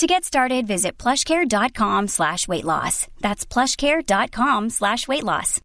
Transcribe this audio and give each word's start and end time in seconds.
To 0.00 0.06
get 0.06 0.24
started, 0.24 0.66
visit 0.66 0.96
plushcare.com 0.96 2.08
slash 2.08 2.48
weight 2.48 2.64
loss. 2.64 3.06
That's 3.20 3.44
plushcare.com 3.44 4.70
slash 4.70 5.06
weight 5.06 5.24
loss. 5.24 5.60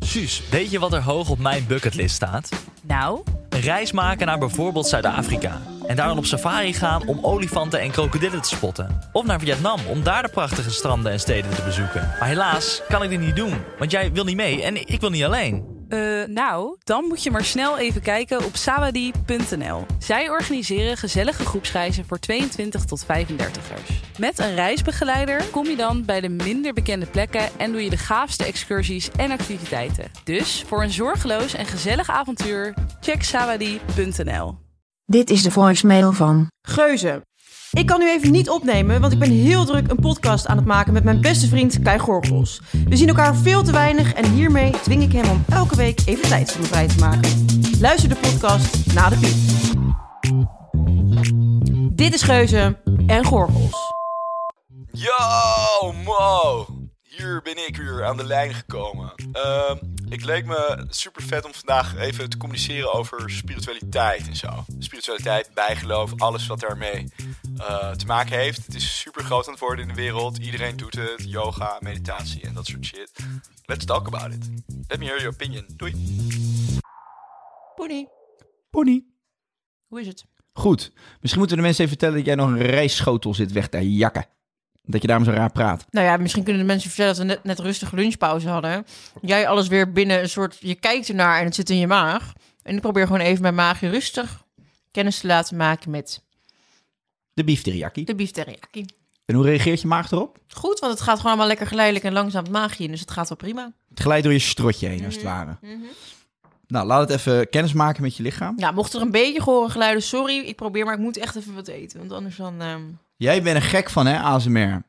Suus, 0.00 0.48
weet 0.48 0.70
je 0.70 0.78
wat 0.78 0.92
er 0.92 1.02
hoog 1.02 1.30
op 1.30 1.38
mijn 1.38 1.66
bucketlist 1.66 2.14
staat? 2.14 2.48
Nou, 2.82 3.22
Een 3.52 3.60
reis 3.60 3.92
maken 3.92 4.26
naar 4.26 4.38
bijvoorbeeld 4.38 4.86
Zuid-Afrika. 4.86 5.60
En 5.86 5.96
daar 5.96 6.06
dan 6.06 6.18
op 6.18 6.24
safari 6.24 6.74
gaan 6.74 7.06
om 7.06 7.18
olifanten 7.22 7.80
en 7.80 7.90
krokodillen 7.90 8.42
te 8.42 8.48
spotten. 8.48 9.00
Of 9.12 9.24
naar 9.24 9.40
Vietnam 9.40 9.78
om 9.88 10.02
daar 10.02 10.22
de 10.22 10.28
prachtige 10.28 10.70
stranden 10.70 11.12
en 11.12 11.20
steden 11.20 11.50
te 11.54 11.62
bezoeken. 11.62 12.10
Maar 12.18 12.28
helaas 12.28 12.82
kan 12.88 13.02
ik 13.02 13.10
dit 13.10 13.20
niet 13.20 13.36
doen, 13.36 13.54
want 13.78 13.90
jij 13.90 14.12
wil 14.12 14.24
niet 14.24 14.36
mee 14.36 14.62
en 14.62 14.76
ik 14.88 15.00
wil 15.00 15.10
niet 15.10 15.24
alleen. 15.24 15.80
eh, 15.88 16.28
nou, 16.28 16.76
dan 16.84 17.04
moet 17.04 17.22
je 17.22 17.30
maar 17.30 17.44
snel 17.44 17.78
even 17.78 18.00
kijken 18.02 18.44
op 18.44 18.56
sawadi.nl. 18.56 19.86
Zij 19.98 20.30
organiseren 20.30 20.96
gezellige 20.96 21.44
groepsreizen 21.44 22.04
voor 22.06 22.18
22 22.18 22.84
tot 22.84 23.04
35ers. 23.04 24.18
Met 24.18 24.38
een 24.38 24.54
reisbegeleider 24.54 25.44
kom 25.44 25.66
je 25.66 25.76
dan 25.76 26.04
bij 26.04 26.20
de 26.20 26.28
minder 26.28 26.72
bekende 26.72 27.06
plekken 27.06 27.48
en 27.58 27.72
doe 27.72 27.84
je 27.84 27.90
de 27.90 27.96
gaafste 27.96 28.44
excursies 28.44 29.10
en 29.16 29.30
activiteiten. 29.30 30.10
Dus 30.24 30.64
voor 30.66 30.82
een 30.82 30.90
zorgeloos 30.90 31.54
en 31.54 31.66
gezellig 31.66 32.10
avontuur, 32.10 32.74
check 33.00 33.22
sawadi.nl. 33.42 34.58
Dit 35.06 35.30
is 35.30 35.42
de 35.42 35.50
voicemail 35.50 36.12
van. 36.12 36.46
Geuze. 36.68 37.22
Ik 37.70 37.86
kan 37.86 37.98
nu 37.98 38.10
even 38.10 38.30
niet 38.30 38.50
opnemen, 38.50 39.00
want 39.00 39.12
ik 39.12 39.18
ben 39.18 39.30
heel 39.30 39.64
druk 39.64 39.90
een 39.90 40.00
podcast 40.00 40.46
aan 40.46 40.56
het 40.56 40.66
maken 40.66 40.92
met 40.92 41.04
mijn 41.04 41.20
beste 41.20 41.48
vriend 41.48 41.82
Kai 41.82 41.98
Gorgels. 41.98 42.60
We 42.88 42.96
zien 42.96 43.08
elkaar 43.08 43.36
veel 43.36 43.62
te 43.62 43.72
weinig 43.72 44.12
en 44.12 44.32
hiermee 44.32 44.70
dwing 44.70 45.02
ik 45.02 45.12
hem 45.12 45.30
om 45.30 45.44
elke 45.48 45.76
week 45.76 46.00
even 46.04 46.28
tijd 46.28 46.52
voor 46.52 46.60
me 46.60 46.66
vrij 46.66 46.88
te 46.88 46.98
maken. 46.98 47.46
Luister 47.80 48.08
de 48.08 48.16
podcast 48.16 48.94
na 48.94 49.08
de 49.08 49.16
piep. 49.18 49.36
Dit 51.96 52.14
is 52.14 52.22
Geuze 52.22 52.78
en 53.06 53.24
Gorgels. 53.24 53.92
Yo, 54.92 55.92
Mo! 56.04 56.66
Hier 57.02 57.40
ben 57.42 57.66
ik 57.66 57.76
weer 57.76 58.04
aan 58.04 58.16
de 58.16 58.24
lijn 58.24 58.54
gekomen. 58.54 59.12
Ehm, 59.32 59.76
ik 60.12 60.24
leek 60.24 60.46
me 60.46 60.84
super 60.88 61.22
vet 61.22 61.44
om 61.44 61.54
vandaag 61.54 61.96
even 61.96 62.30
te 62.30 62.36
communiceren 62.36 62.92
over 62.92 63.30
spiritualiteit 63.30 64.26
en 64.26 64.36
zo. 64.36 64.64
Spiritualiteit, 64.78 65.50
bijgeloof, 65.54 66.12
alles 66.16 66.46
wat 66.46 66.60
daarmee 66.60 67.12
eh, 67.56 67.90
te 67.90 68.06
maken 68.06 68.38
heeft. 68.38 68.66
Het 68.66 68.74
is 68.74 69.00
super 69.00 69.24
groot 69.24 69.46
aan 69.46 69.52
het 69.52 69.60
worden 69.60 69.88
in 69.88 69.94
de 69.94 70.00
wereld. 70.00 70.38
Iedereen 70.38 70.76
doet 70.76 70.94
het. 70.94 71.24
Yoga, 71.24 71.76
meditatie 71.80 72.42
en 72.42 72.54
dat 72.54 72.66
soort 72.66 72.84
shit. 72.84 73.10
Let's 73.64 73.84
talk 73.84 74.06
about 74.06 74.32
it. 74.32 74.48
Let 74.88 74.98
me 74.98 75.04
hear 75.04 75.18
your 75.18 75.32
opinion. 75.32 75.64
Doei. 75.76 75.92
Poenie, 77.74 78.08
Pony. 78.70 79.04
hoe 79.86 80.00
is 80.00 80.06
het? 80.06 80.24
Goed. 80.52 80.92
Misschien 81.20 81.38
moeten 81.38 81.56
we 81.56 81.62
de 81.62 81.68
mensen 81.68 81.84
even 81.84 81.98
vertellen 81.98 82.16
dat 82.16 82.26
jij 82.26 82.34
nog 82.34 82.48
een 82.48 82.66
rijstschotel 82.66 83.34
zit 83.34 83.52
weg 83.52 83.68
te 83.68 83.94
jakken. 83.94 84.26
Dat 84.84 85.00
je 85.00 85.06
daarom 85.06 85.26
zo 85.26 85.32
raar 85.32 85.52
praat. 85.52 85.84
Nou 85.90 86.06
ja, 86.06 86.16
misschien 86.16 86.42
kunnen 86.42 86.62
de 86.62 86.68
mensen 86.68 86.90
vertellen 86.90 87.16
dat 87.16 87.22
we 87.26 87.32
net, 87.32 87.44
net 87.44 87.58
rustig 87.58 87.92
lunchpauze 87.92 88.48
hadden. 88.48 88.86
Jij 89.20 89.48
alles 89.48 89.68
weer 89.68 89.92
binnen 89.92 90.20
een 90.20 90.28
soort... 90.28 90.56
Je 90.60 90.74
kijkt 90.74 91.08
ernaar 91.08 91.38
en 91.38 91.44
het 91.44 91.54
zit 91.54 91.70
in 91.70 91.78
je 91.78 91.86
maag. 91.86 92.32
En 92.62 92.74
ik 92.74 92.80
probeer 92.80 93.06
gewoon 93.06 93.20
even 93.20 93.42
mijn 93.42 93.54
maagje 93.54 93.88
rustig 93.88 94.44
kennis 94.90 95.18
te 95.18 95.26
laten 95.26 95.56
maken 95.56 95.90
met 95.90 96.22
De 97.32 97.44
beef 97.44 97.62
teriyaki. 97.62 98.04
de 98.04 98.14
beef 98.14 98.30
teriyaki. 98.30 98.84
En 99.24 99.34
hoe 99.34 99.44
reageert 99.44 99.80
je 99.80 99.86
maag 99.86 100.10
erop? 100.10 100.38
Goed, 100.48 100.78
want 100.78 100.92
het 100.92 101.02
gaat 101.02 101.16
gewoon 101.16 101.26
allemaal 101.30 101.46
lekker 101.46 101.66
geleidelijk 101.66 102.04
en 102.04 102.12
langzaam 102.12 102.42
het 102.42 102.52
maagje 102.52 102.84
in. 102.84 102.90
Dus 102.90 103.00
het 103.00 103.10
gaat 103.10 103.28
wel 103.28 103.38
prima. 103.38 103.72
Het 103.88 104.00
glijdt 104.00 104.24
door 104.24 104.32
je 104.32 104.38
strotje 104.38 104.88
heen, 104.88 105.04
als 105.04 105.14
het 105.14 105.22
ware. 105.22 105.56
Nou, 106.72 106.86
laat 106.86 107.08
het 107.08 107.18
even 107.18 107.48
kennis 107.48 107.72
maken 107.72 108.02
met 108.02 108.16
je 108.16 108.22
lichaam. 108.22 108.54
Ja, 108.56 108.70
mocht 108.70 108.92
er 108.94 109.00
een 109.00 109.10
beetje 109.10 109.42
gehoren 109.42 109.70
geluiden, 109.70 110.02
sorry. 110.02 110.38
Ik 110.38 110.56
probeer, 110.56 110.84
maar 110.84 110.94
ik 110.94 111.00
moet 111.00 111.16
echt 111.16 111.36
even 111.36 111.54
wat 111.54 111.68
eten. 111.68 111.98
Want 111.98 112.12
anders 112.12 112.36
dan... 112.36 112.60
ehm, 112.60 112.80
Jij 113.16 113.42
bent 113.42 113.56
een 113.56 113.62
gek 113.62 113.90
van, 113.90 114.06
hè, 114.06 114.18
ASMR. 114.18 114.82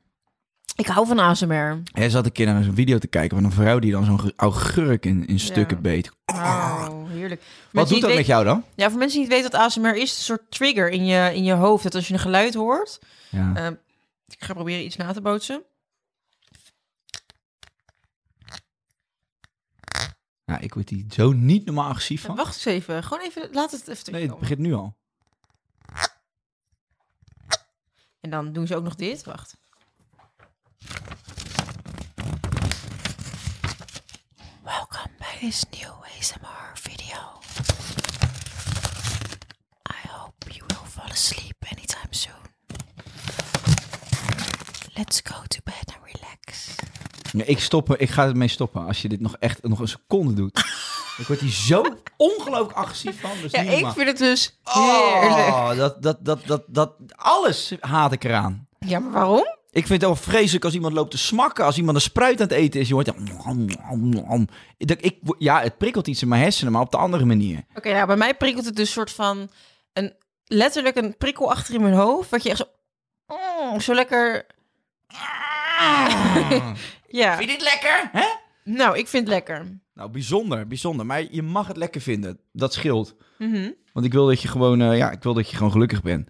Ik 0.75 0.87
hou 0.87 1.07
van 1.07 1.19
ASMR. 1.19 1.81
Jij 1.83 2.09
zat 2.09 2.25
een 2.25 2.31
keer 2.31 2.45
naar 2.45 2.63
zo'n 2.63 2.75
video 2.75 2.97
te 2.97 3.07
kijken 3.07 3.37
van 3.37 3.45
een 3.45 3.51
vrouw 3.51 3.79
die 3.79 3.91
dan 3.91 4.05
zo'n 4.05 4.31
augurk 4.35 5.05
in, 5.05 5.25
in 5.27 5.39
stukken 5.39 5.75
Ja. 5.77 5.81
beet. 5.81 6.11
Oh, 6.25 6.87
heerlijk. 7.09 7.41
Voor 7.41 7.69
Wat 7.71 7.89
doet 7.89 8.01
dat 8.01 8.13
met 8.15 8.25
jou 8.25 8.43
dan? 8.45 8.63
Ja, 8.75 8.89
voor 8.89 8.99
mensen 8.99 9.19
die 9.19 9.27
niet 9.29 9.37
weten 9.37 9.51
wat 9.51 9.61
ASMR 9.61 9.95
is, 9.95 9.99
het 9.99 10.09
is 10.09 10.17
een 10.17 10.23
soort 10.23 10.51
trigger 10.51 10.89
in 10.89 11.05
je, 11.05 11.31
in 11.35 11.43
je 11.43 11.53
hoofd. 11.53 11.83
Dat 11.83 11.95
als 11.95 12.07
je 12.07 12.13
een 12.13 12.19
geluid 12.19 12.53
hoort... 12.53 12.99
Ja. 13.29 13.51
Ehm, 13.55 13.73
ik 14.27 14.43
ga 14.43 14.53
proberen 14.53 14.85
iets 14.85 14.95
na 14.95 15.13
te 15.13 15.21
bootsen. 15.21 15.61
Ja, 20.53 20.59
ik 20.59 20.73
word 20.73 20.89
hier 20.89 21.05
zo 21.09 21.31
niet 21.31 21.65
normaal 21.65 21.89
agressief 21.89 22.21
van. 22.21 22.35
wacht 22.35 22.55
eens 22.55 22.65
even. 22.65 23.03
Gewoon 23.03 23.23
even, 23.23 23.49
laat 23.51 23.71
het 23.71 23.87
even 23.87 24.11
Nee, 24.13 24.27
het 24.27 24.39
begint 24.39 24.59
nu 24.59 24.73
al. 24.73 24.95
En 28.19 28.29
dan 28.29 28.53
doen 28.53 28.67
ze 28.67 28.75
ook 28.75 28.83
nog 28.83 28.95
dit. 28.95 29.23
Wacht. 29.23 29.57
Welkom 34.63 35.11
bij 35.17 35.37
this 35.39 35.65
new 35.69 35.91
ASMR 36.17 36.71
video. 36.73 37.17
I 39.91 40.07
hope 40.07 40.53
you 40.53 40.65
will 40.67 40.87
fall 40.87 41.09
asleep 41.09 41.65
anytime 41.69 42.07
soon. 42.09 42.33
Let's 44.93 45.21
go 45.23 45.43
to 45.47 45.59
bed 45.63 45.93
and 45.95 46.13
relax. 46.13 46.75
Ja, 47.37 47.43
ik, 47.45 47.59
stop, 47.59 47.95
ik 47.95 48.09
ga 48.09 48.25
ermee 48.25 48.47
stoppen 48.47 48.85
als 48.85 49.01
je 49.01 49.09
dit 49.09 49.19
nog 49.19 49.35
echt 49.39 49.63
nog 49.63 49.79
een 49.79 49.87
seconde 49.87 50.33
doet. 50.33 50.57
ik 51.19 51.27
word 51.27 51.39
hier 51.39 51.51
zo 51.51 51.83
ongelooflijk 52.17 52.77
agressief 52.77 53.19
van. 53.21 53.31
Dus 53.41 53.51
Ja, 53.51 53.61
ik 53.61 53.87
vind 53.87 54.07
het 54.07 54.17
dus 54.17 54.59
heerlijk. 54.63 55.47
Oh, 55.47 55.75
dat, 55.75 56.01
dat, 56.01 56.25
dat, 56.25 56.45
dat, 56.45 56.63
dat, 56.67 56.93
alles 57.15 57.73
haat 57.79 58.11
ik 58.11 58.23
eraan. 58.23 58.67
Ja, 58.79 58.99
maar 58.99 59.11
waarom? 59.11 59.45
Ik 59.71 59.87
vind 59.87 60.01
het 60.01 60.09
wel 60.09 60.15
vreselijk 60.15 60.65
als 60.65 60.73
iemand 60.73 60.93
loopt 60.93 61.11
te 61.11 61.17
smakken. 61.17 61.65
Als 61.65 61.77
iemand 61.77 61.95
een 61.95 62.01
spruit 62.01 62.41
aan 62.41 62.47
het 62.47 62.55
eten 62.55 62.79
is. 62.79 62.87
Je 62.87 62.93
hoort... 62.93 63.05
dan- 63.05 63.69
Ik, 64.77 64.91
ik, 65.01 65.17
ja, 65.37 65.61
het 65.61 65.77
prikkelt 65.77 66.07
iets 66.07 66.21
in 66.21 66.27
mijn 66.27 66.41
hersenen, 66.41 66.71
maar 66.73 66.81
op 66.81 66.91
de 66.91 66.97
andere 66.97 67.25
manier. 67.25 67.63
Oké, 67.75 67.93
nou, 67.93 68.05
bij 68.07 68.15
mij 68.15 68.33
prikkelt 68.35 68.65
het 68.65 68.75
dus 68.75 68.91
soort 68.91 69.11
van 69.11 69.49
een 69.93 70.13
letterlijk 70.45 70.95
een 70.95 71.17
prikkel 71.17 71.51
achter 71.51 71.73
in 71.73 71.81
mijn 71.81 71.93
hoofd, 71.93 72.29
wat 72.29 72.43
je 72.43 72.49
echt 72.49 72.57
zo, 72.57 72.65
mm, 73.71 73.79
zo 73.79 73.93
lekker. 73.93 74.45
Ja. 77.07 77.39
je 77.39 77.47
dit 77.47 77.61
lekker? 77.61 78.09
Hè? 78.11 78.25
Nou, 78.63 78.97
ik 78.97 79.07
vind 79.07 79.23
het 79.23 79.33
lekker. 79.33 79.79
Nou, 79.93 80.09
bijzonder, 80.09 80.67
bijzonder. 80.67 81.05
Maar 81.05 81.23
je 81.31 81.41
mag 81.41 81.67
het 81.67 81.77
lekker 81.77 82.01
vinden. 82.01 82.39
Dat 82.51 82.73
scheelt. 82.73 83.15
Mhm. 83.37 83.71
Want 83.93 84.05
ik 84.05 84.11
wil 84.13 84.25
dat 84.27 84.41
je 84.41 84.47
gewoon, 84.47 84.81
eh, 84.81 84.97
ja, 84.97 85.11
ik 85.11 85.23
wil 85.23 85.33
dat 85.33 85.49
je 85.49 85.55
gewoon 85.55 85.71
gelukkig 85.71 86.01
bent. 86.01 86.29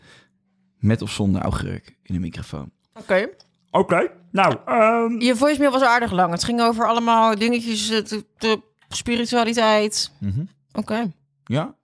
Met 0.80 1.02
of 1.02 1.12
zonder 1.12 1.42
augurk 1.42 1.96
in 2.04 2.14
de 2.14 2.20
microfoon. 2.20 2.72
Oké. 2.94 3.30
Oké, 3.72 4.12
nou, 4.32 4.58
ehm, 4.66 5.22
Je 5.22 5.36
voicemail 5.36 5.72
was 5.72 5.82
aardig 5.82 6.12
lang. 6.12 6.32
Het 6.32 6.44
ging 6.44 6.62
over 6.62 6.88
allemaal 6.88 7.36
dingetjes, 7.36 7.90
eh, 7.90 8.06
de, 8.06 8.26
de 8.38 8.62
spiritualiteit. 8.90 10.12
mhm. 10.20 10.44
Oké. 10.74 11.12
Ja? 11.46 11.76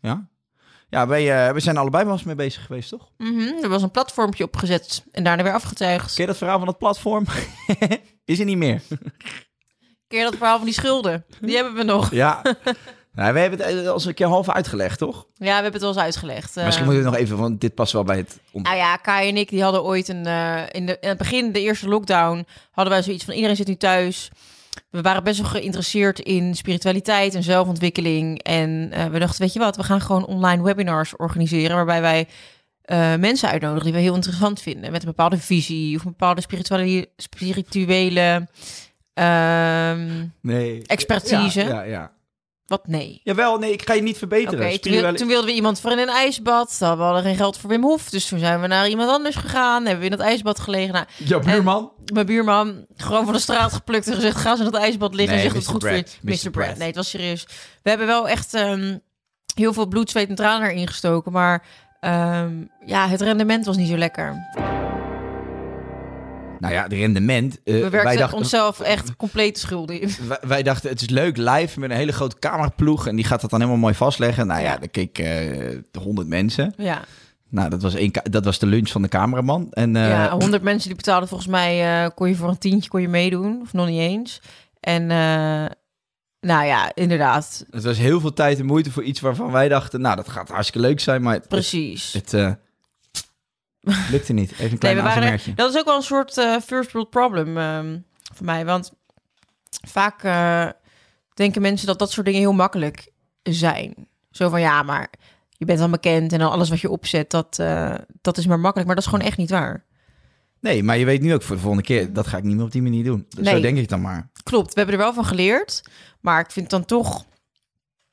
Ja? 0.00 0.28
Ja, 0.92 1.06
wij, 1.06 1.46
eh, 1.46 1.52
we 1.54 1.60
zijn 1.60 1.76
allebei 1.76 2.04
wel 2.04 2.12
eens 2.12 2.22
mee 2.22 2.34
bezig 2.34 2.66
geweest, 2.66 2.88
toch? 2.88 3.10
Mhm. 3.18 3.62
Er 3.62 3.68
was 3.68 3.82
een 3.82 3.90
platformpje 3.90 4.44
opgezet 4.44 5.04
en 5.12 5.24
daarna 5.24 5.42
weer 5.42 5.52
afgetuigd. 5.52 6.14
Ken 6.14 6.24
je 6.24 6.26
dat 6.26 6.36
verhaal 6.36 6.56
van 6.58 6.66
dat 6.66 6.78
platform? 6.78 7.24
Is 8.24 8.38
er 8.38 8.44
niet 8.44 8.56
meer. 8.56 8.82
Ken 10.08 10.18
je 10.18 10.24
dat 10.24 10.36
verhaal 10.36 10.56
van 10.56 10.64
die 10.64 10.74
schulden? 10.74 11.24
Die 11.40 11.54
hebben 11.54 11.74
we 11.74 11.82
nog. 11.82 12.10
Ja. 12.10 12.40
nou, 13.12 13.32
we 13.32 13.38
hebben 13.40 13.58
het 13.58 13.68
eh, 13.68 13.86
al 13.88 13.92
eens 13.94 14.04
een 14.04 14.14
keer 14.14 14.26
half 14.26 14.50
uitgelegd, 14.50 14.98
toch? 14.98 15.26
Ja, 15.34 15.44
we 15.46 15.52
hebben 15.52 15.72
het 15.72 15.80
wel 15.80 15.90
eens 15.90 16.00
uitgelegd. 16.00 16.56
Eh, 16.56 16.64
Misschien 16.64 16.86
moeten 16.86 17.04
we 17.04 17.10
nog 17.10 17.18
even, 17.18 17.36
want 17.36 17.60
dit 17.60 17.74
past 17.74 17.92
wel 17.92 18.04
bij 18.04 18.16
het. 18.16 18.38
Nou 18.52 18.76
ja, 18.76 18.96
Kai 18.96 19.28
en 19.28 19.36
ik 19.36 19.48
die 19.48 19.62
hadden 19.62 19.82
ooit 19.84 20.08
een 20.08 20.26
in, 20.72 20.86
de, 20.86 20.96
in 21.00 21.08
het 21.08 21.18
begin 21.18 21.52
de 21.52 21.60
eerste 21.60 21.88
lockdown 21.88 22.46
hadden 22.70 22.92
wij 22.92 23.02
zoiets 23.02 23.24
van 23.24 23.34
iedereen 23.34 23.56
zit 23.56 23.66
nu 23.66 23.76
thuis. 23.76 24.30
We 24.90 25.00
waren 25.00 25.24
best 25.24 25.40
wel 25.40 25.50
geïnteresseerd 25.50 26.18
in 26.18 26.54
spiritualiteit 26.54 27.34
en 27.34 27.42
zelfontwikkeling 27.42 28.42
en 28.42 28.88
eh, 28.92 29.06
we 29.06 29.18
dachten, 29.18 29.40
weet 29.40 29.52
je 29.52 29.58
wat, 29.58 29.76
we 29.76 29.82
gaan 29.82 30.00
gewoon 30.00 30.26
online 30.26 30.62
webinars 30.62 31.16
organiseren 31.16 31.76
waarbij 31.76 32.00
wij 32.00 32.26
eh, 32.82 33.14
mensen 33.16 33.48
uitnodigen 33.48 33.84
die 33.84 33.92
we 33.92 34.00
heel 34.00 34.14
interessant 34.14 34.60
vinden 34.60 34.90
met 34.90 35.02
een 35.02 35.08
bepaalde 35.08 35.38
visie 35.38 35.96
of 35.96 36.04
een 36.04 36.10
bepaalde 36.10 36.40
spirituele, 36.40 37.08
spirituele 37.16 38.48
ehm, 39.14 40.26
Nee. 40.40 40.82
expertise. 40.86 41.60
Ja, 41.60 41.68
ja, 41.68 41.82
ja. 41.82 42.12
Wat 42.66 42.86
nee? 42.86 43.20
Jawel, 43.24 43.58
nee, 43.58 43.72
ik 43.72 43.82
ga 43.86 43.92
je 43.94 44.02
niet 44.02 44.18
verbeteren. 44.18 44.58
Oké, 44.58 44.68
toen, 44.68 44.74
Spirituele- 44.78 45.08
wil- 45.08 45.16
toen 45.18 45.28
wilden 45.28 45.46
we 45.46 45.54
iemand 45.54 45.80
voor 45.80 45.90
in 45.92 45.98
een 45.98 46.08
ijsbad. 46.08 46.76
Dan 46.78 46.96
we 46.96 47.02
hadden 47.02 47.22
geen 47.22 47.36
geld 47.36 47.58
voor 47.58 47.70
Wim 47.70 47.82
Hof. 47.82 48.10
Dus 48.10 48.28
toen 48.28 48.38
zijn 48.38 48.60
we 48.60 48.66
naar 48.66 48.88
iemand 48.88 49.10
anders 49.10 49.36
gegaan. 49.36 49.82
Hebben 49.84 49.98
we 49.98 50.10
in 50.10 50.16
dat 50.16 50.26
ijsbad 50.26 50.60
gelegen. 50.60 50.92
Nou, 50.92 51.06
Jouw 51.16 51.40
buurman? 51.40 51.92
mijn 52.12 52.26
buurman 52.26 52.86
gewoon 52.96 53.24
van 53.24 53.32
de 53.34 53.40
straat 53.40 53.72
geplukt 53.72 54.06
en 54.06 54.14
gezegd: 54.14 54.36
ga 54.36 54.50
eens 54.50 54.58
in 54.58 54.64
dat 54.70 54.74
ijsbad 54.80 55.14
liggen 55.14 55.36
Nee, 55.36 55.44
en 55.44 55.50
zeg 55.50 55.52
dat 55.52 55.62
het 55.62 55.70
goed 55.70 55.80
Brad. 55.80 55.92
voor 56.20 56.30
je. 56.30 56.36
Mr. 56.36 56.44
Mr. 56.44 56.50
Brad. 56.50 56.64
Brad. 56.66 56.78
Nee, 56.78 56.86
het 56.86 56.96
was 56.96 57.10
serieus. 57.10 57.46
We 57.82 57.88
hebben 57.88 58.06
wel 58.06 58.28
echt 58.28 58.54
ehm, 58.54 58.98
heel 59.54 59.72
veel 59.72 59.86
bloed, 59.86 60.10
zweet 60.10 60.28
en 60.28 60.34
tranen 60.34 60.70
erin 60.70 60.86
gestoken. 60.86 61.32
Maar 61.32 61.64
ehm, 62.00 62.52
ja, 62.86 63.08
het 63.08 63.20
rendement 63.20 63.66
was 63.66 63.76
niet 63.76 63.88
zo 63.88 63.96
lekker. 63.96 64.36
Nou 66.62 66.74
ja, 66.74 66.88
de 66.88 66.96
rendement. 66.96 67.62
eh, 67.64 67.74
We 67.74 67.80
wij, 67.80 67.90
werkten 67.90 68.18
dachten, 68.18 68.38
onszelf 68.38 68.80
echt 68.80 69.16
compleet 69.16 69.58
schuldig 69.58 69.98
in. 69.98 70.10
wij, 70.28 70.38
wij 70.46 70.62
dachten, 70.62 70.90
het 70.90 71.00
is 71.00 71.08
leuk 71.08 71.36
live 71.36 71.80
met 71.80 71.90
een 71.90 71.96
hele 71.96 72.12
grote 72.12 72.38
cameraploeg. 72.38 73.06
En 73.06 73.16
die 73.16 73.24
gaat 73.24 73.40
dat 73.40 73.50
dan 73.50 73.60
helemaal 73.60 73.80
mooi 73.80 73.94
vastleggen. 73.94 74.46
Nou 74.46 74.62
ja, 74.62 74.76
dan 74.76 74.90
keek 74.90 75.18
eh 75.18 75.78
100 75.98 76.28
mensen. 76.28 76.74
Ja, 76.76 77.04
Nou, 77.48 77.70
dat 77.70 77.82
was, 77.82 77.94
één, 77.94 78.10
dat 78.30 78.44
was 78.44 78.58
de 78.58 78.66
lunch 78.66 78.88
van 78.88 79.02
de 79.02 79.08
cameraman. 79.08 79.66
En, 79.70 79.96
eh, 79.96 80.08
ja, 80.08 80.30
100 80.38 80.62
mensen 80.62 80.88
die 80.88 80.96
betaalden 80.96 81.28
volgens 81.28 81.50
mij, 81.50 82.10
kon 82.14 82.28
je 82.28 82.36
voor 82.36 82.48
een 82.48 82.58
tientje 82.58 82.90
kon 82.90 83.00
je 83.00 83.08
meedoen. 83.08 83.60
Of 83.62 83.72
nog 83.72 83.86
niet 83.86 84.00
eens. 84.00 84.40
En 84.80 85.06
nou 86.40 86.66
ja, 86.66 86.94
inderdaad. 86.94 87.64
Het 87.70 87.84
was 87.84 87.98
heel 87.98 88.20
veel 88.20 88.32
tijd 88.32 88.58
en 88.58 88.66
moeite 88.66 88.90
voor 88.90 89.02
iets 89.02 89.20
waarvan 89.20 89.52
wij 89.52 89.68
dachten... 89.68 90.00
Nou, 90.00 90.16
dat 90.16 90.28
gaat 90.28 90.48
hartstikke 90.48 90.86
leuk 90.88 91.00
zijn, 91.00 91.22
maar 91.22 91.34
het, 91.34 91.48
Precies. 91.48 92.12
het 92.12 92.34
eh, 92.34 92.52
lukte 94.10 94.32
niet. 94.32 94.52
Even 94.52 94.72
een 94.72 94.78
klein 94.78 94.94
Nee, 94.96 95.04
waren 95.04 95.40
dat 95.54 95.70
is 95.70 95.78
ook 95.78 95.84
wel 95.84 95.96
een 95.96 96.02
soort 96.02 96.38
eh, 96.38 96.56
first 96.60 96.92
world 96.92 97.10
problem 97.10 97.58
ehm, 97.58 97.98
voor 98.34 98.46
mij. 98.46 98.64
Want 98.64 98.92
vaak 99.86 100.22
eh, 100.22 100.68
denken 101.34 101.62
mensen 101.62 101.86
dat 101.86 101.98
dat 101.98 102.10
soort 102.10 102.26
dingen 102.26 102.40
heel 102.40 102.52
makkelijk 102.52 103.12
zijn. 103.42 104.08
Zo 104.30 104.48
van 104.48 104.60
ja, 104.60 104.82
maar 104.82 105.10
je 105.50 105.64
bent 105.64 105.78
dan 105.78 105.90
bekend 105.90 106.32
en 106.32 106.38
dan 106.38 106.50
alles 106.50 106.68
wat 106.68 106.80
je 106.80 106.90
opzet, 106.90 107.30
dat, 107.30 107.58
eh, 107.58 107.94
dat 108.20 108.38
is 108.38 108.46
maar 108.46 108.60
makkelijk. 108.60 108.86
Maar 108.86 108.96
dat 108.96 109.04
is 109.04 109.10
gewoon 109.10 109.26
echt 109.26 109.36
niet 109.36 109.50
waar. 109.50 109.84
Nee, 110.60 110.82
maar 110.82 110.98
je 110.98 111.04
weet 111.04 111.20
nu 111.20 111.34
ook 111.34 111.42
voor 111.42 111.56
de 111.56 111.62
volgende 111.62 111.86
keer... 111.86 112.12
dat 112.12 112.26
ga 112.26 112.36
ik 112.36 112.44
niet 112.44 112.56
meer 112.56 112.64
op 112.64 112.72
die 112.72 112.82
manier 112.82 113.04
doen. 113.04 113.26
Zo 113.28 113.40
Nee. 113.40 113.60
denk 113.60 113.78
ik 113.78 113.88
dan 113.88 114.00
maar. 114.00 114.30
Klopt, 114.42 114.74
we 114.74 114.80
hebben 114.80 114.94
er 114.94 115.04
wel 115.04 115.14
van 115.14 115.24
geleerd. 115.24 115.82
Maar 116.20 116.40
ik 116.40 116.50
vind 116.50 116.70
dan 116.70 116.84
toch... 116.84 117.24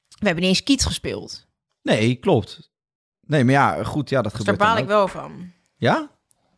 We 0.07 0.25
hebben 0.25 0.43
niet 0.43 0.51
eens 0.51 0.63
kiet 0.63 0.85
gespeeld. 0.85 1.47
Nee, 1.81 2.15
klopt. 2.15 2.71
Nee, 3.21 3.43
maar 3.43 3.53
ja, 3.53 3.83
goed, 3.83 4.09
ja, 4.09 4.21
dat 4.21 4.35
Dus 4.35 4.43
daar 4.45 4.55
gebeurt 4.55 4.59
dan 4.59 4.67
baal 4.67 4.77
ik 4.77 4.87
wel 4.87 5.07
van. 5.07 5.51
Ja? 5.79 6.09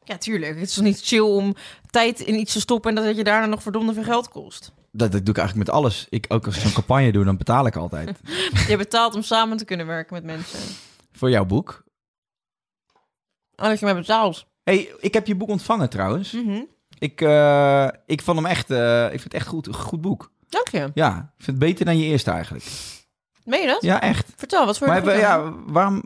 Ja, 0.04 0.18
tuurlijk. 0.18 0.60
Het 0.60 0.68
is 0.68 0.74
toch 0.74 0.84
niet 0.84 1.02
chill 1.02 1.20
om 1.20 1.56
tijd 1.90 2.20
in 2.20 2.40
iets 2.40 2.54
te 2.54 2.60
stoppen... 2.60 2.90
en 2.90 2.96
dat 2.96 3.06
het 3.06 3.18
je 3.18 3.24
daarna 3.24 3.46
nog 3.46 3.62
verdomde 3.62 3.94
veel 3.94 4.04
geld 4.04 4.30
kost. 4.30 4.72
Dat, 4.92 5.12
dat 5.12 5.26
doe 5.26 5.34
ik 5.34 5.40
eigenlijk 5.40 5.68
met 5.68 5.78
alles. 5.78 6.08
Ik, 6.10 6.26
ook 6.28 6.46
als 6.46 6.56
ik 6.56 6.62
zo'n 6.62 6.72
campagne 6.72 7.12
doe, 7.12 7.24
dan 7.24 7.38
betaal 7.38 7.66
ik 7.66 7.76
altijd. 7.76 8.20
Je 8.68 8.78
betaalt 8.78 9.16
om 9.16 9.22
samen 9.22 9.58
te 9.58 9.66
kunnen 9.66 9.88
werken 9.88 10.14
met 10.14 10.24
mensen. 10.24 10.60
Voor 11.12 11.30
jouw 11.30 11.46
boek. 11.46 11.84
Oh, 13.56 13.68
dat 13.68 13.80
je 13.80 13.86
mij 13.86 13.96
betaalt. 13.96 14.46
hey, 14.64 14.94
ik 15.00 15.14
heb 15.14 15.28
je 15.28 15.36
boek 15.36 15.50
ontvangen 15.50 15.90
trouwens. 15.90 16.32
Mhm. 16.32 16.62
Ik, 17.00 17.22
eh, 17.22 17.88
ik 18.06 18.22
vond 18.22 18.38
hem 18.38 18.46
echt, 18.46 18.72
eh, 18.72 19.04
ik 19.04 19.10
vind 19.10 19.24
het 19.24 19.34
echt 19.34 19.48
goed, 19.48 19.68
een 19.68 19.74
goed 19.74 20.02
boek. 20.02 20.32
Dank 20.50 20.68
je. 20.68 20.92
Ja, 20.94 21.34
ik 21.38 21.44
vind 21.44 21.58
het 21.58 21.70
beter 21.70 21.86
dan 21.86 21.98
je 21.98 22.06
eerste 22.06 22.32
eigenlijk. 22.32 22.66
Meen 23.44 23.62
je 23.62 23.68
dat? 23.68 23.82
Ja, 23.82 24.02
echt. 24.02 24.32
Vertel, 24.36 24.66
wat 24.66 24.78
voor 24.78 24.88
Maar 24.88 25.18
ja, 25.18 25.54
waarom, 25.66 26.04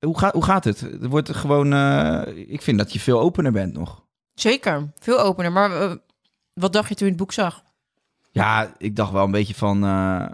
hoe, 0.00 0.18
gaat 0.18 0.32
hoe 0.32 0.44
gaat 0.44 0.64
het? 0.64 0.80
Het 0.80 1.06
wordt 1.06 1.34
gewoon, 1.34 1.72
eh, 1.72 2.22
ik 2.48 2.62
vind 2.62 2.78
dat 2.78 2.92
je 2.92 3.00
veel 3.00 3.20
opener 3.20 3.52
bent 3.52 3.72
nog. 3.72 4.04
Zeker, 4.34 4.92
veel 4.98 5.20
opener. 5.20 5.52
Maar 5.52 5.70
eh, 5.82 5.92
wat 6.52 6.72
dacht 6.72 6.88
je 6.88 6.94
toen 6.94 7.06
je 7.06 7.12
het 7.12 7.22
boek 7.22 7.32
zag? 7.32 7.62
Ja, 8.30 8.74
ik 8.78 8.96
dacht 8.96 9.12
wel 9.12 9.24
een 9.24 9.30
beetje 9.30 9.54
van, 9.54 9.84
eh, 9.84 10.26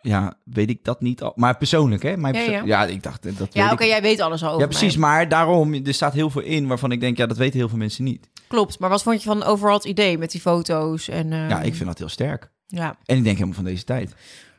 ja, 0.00 0.34
weet 0.44 0.70
ik 0.70 0.84
dat 0.84 1.00
niet 1.00 1.22
al. 1.22 1.32
Maar 1.36 1.56
persoonlijk, 1.56 2.02
hè? 2.02 2.16
Mijn 2.16 2.34
Ja, 2.34 2.40
perso- 2.44 2.66
ja. 2.66 2.82
ja, 2.82 2.84
ik 2.86 3.02
dacht, 3.02 3.26
eh, 3.26 3.36
dat 3.36 3.54
Ja, 3.54 3.72
oké, 3.72 3.82
ik. 3.82 3.88
jij 3.88 4.02
weet 4.02 4.20
alles 4.20 4.42
al 4.42 4.48
over 4.48 4.60
Ja, 4.60 4.66
precies. 4.66 4.96
mij. 4.96 5.10
Maar 5.10 5.28
daarom, 5.28 5.74
er 5.74 5.94
staat 5.94 6.12
heel 6.12 6.30
veel 6.30 6.42
in 6.42 6.66
waarvan 6.66 6.92
ik 6.92 7.00
denk, 7.00 7.16
ja, 7.16 7.26
dat 7.26 7.36
weten 7.36 7.58
heel 7.58 7.68
veel 7.68 7.78
mensen 7.78 8.04
niet. 8.04 8.28
Klopt, 8.48 8.78
maar 8.78 8.90
wat 8.90 9.02
vond 9.02 9.22
je 9.22 9.28
van 9.28 9.42
overal 9.42 9.74
het 9.74 9.84
idee 9.84 10.18
met 10.18 10.30
die 10.30 10.40
foto's? 10.40 11.08
En, 11.08 11.32
eh, 11.32 11.48
Ja, 11.48 11.60
ik 11.62 11.74
vind 11.74 11.88
dat 11.88 11.98
heel 11.98 12.08
sterk. 12.08 12.50
Ja. 12.66 12.96
En 13.04 13.16
ik 13.16 13.22
denk 13.24 13.34
helemaal 13.36 13.54
van 13.54 13.64
deze 13.64 13.84
tijd. 13.84 14.08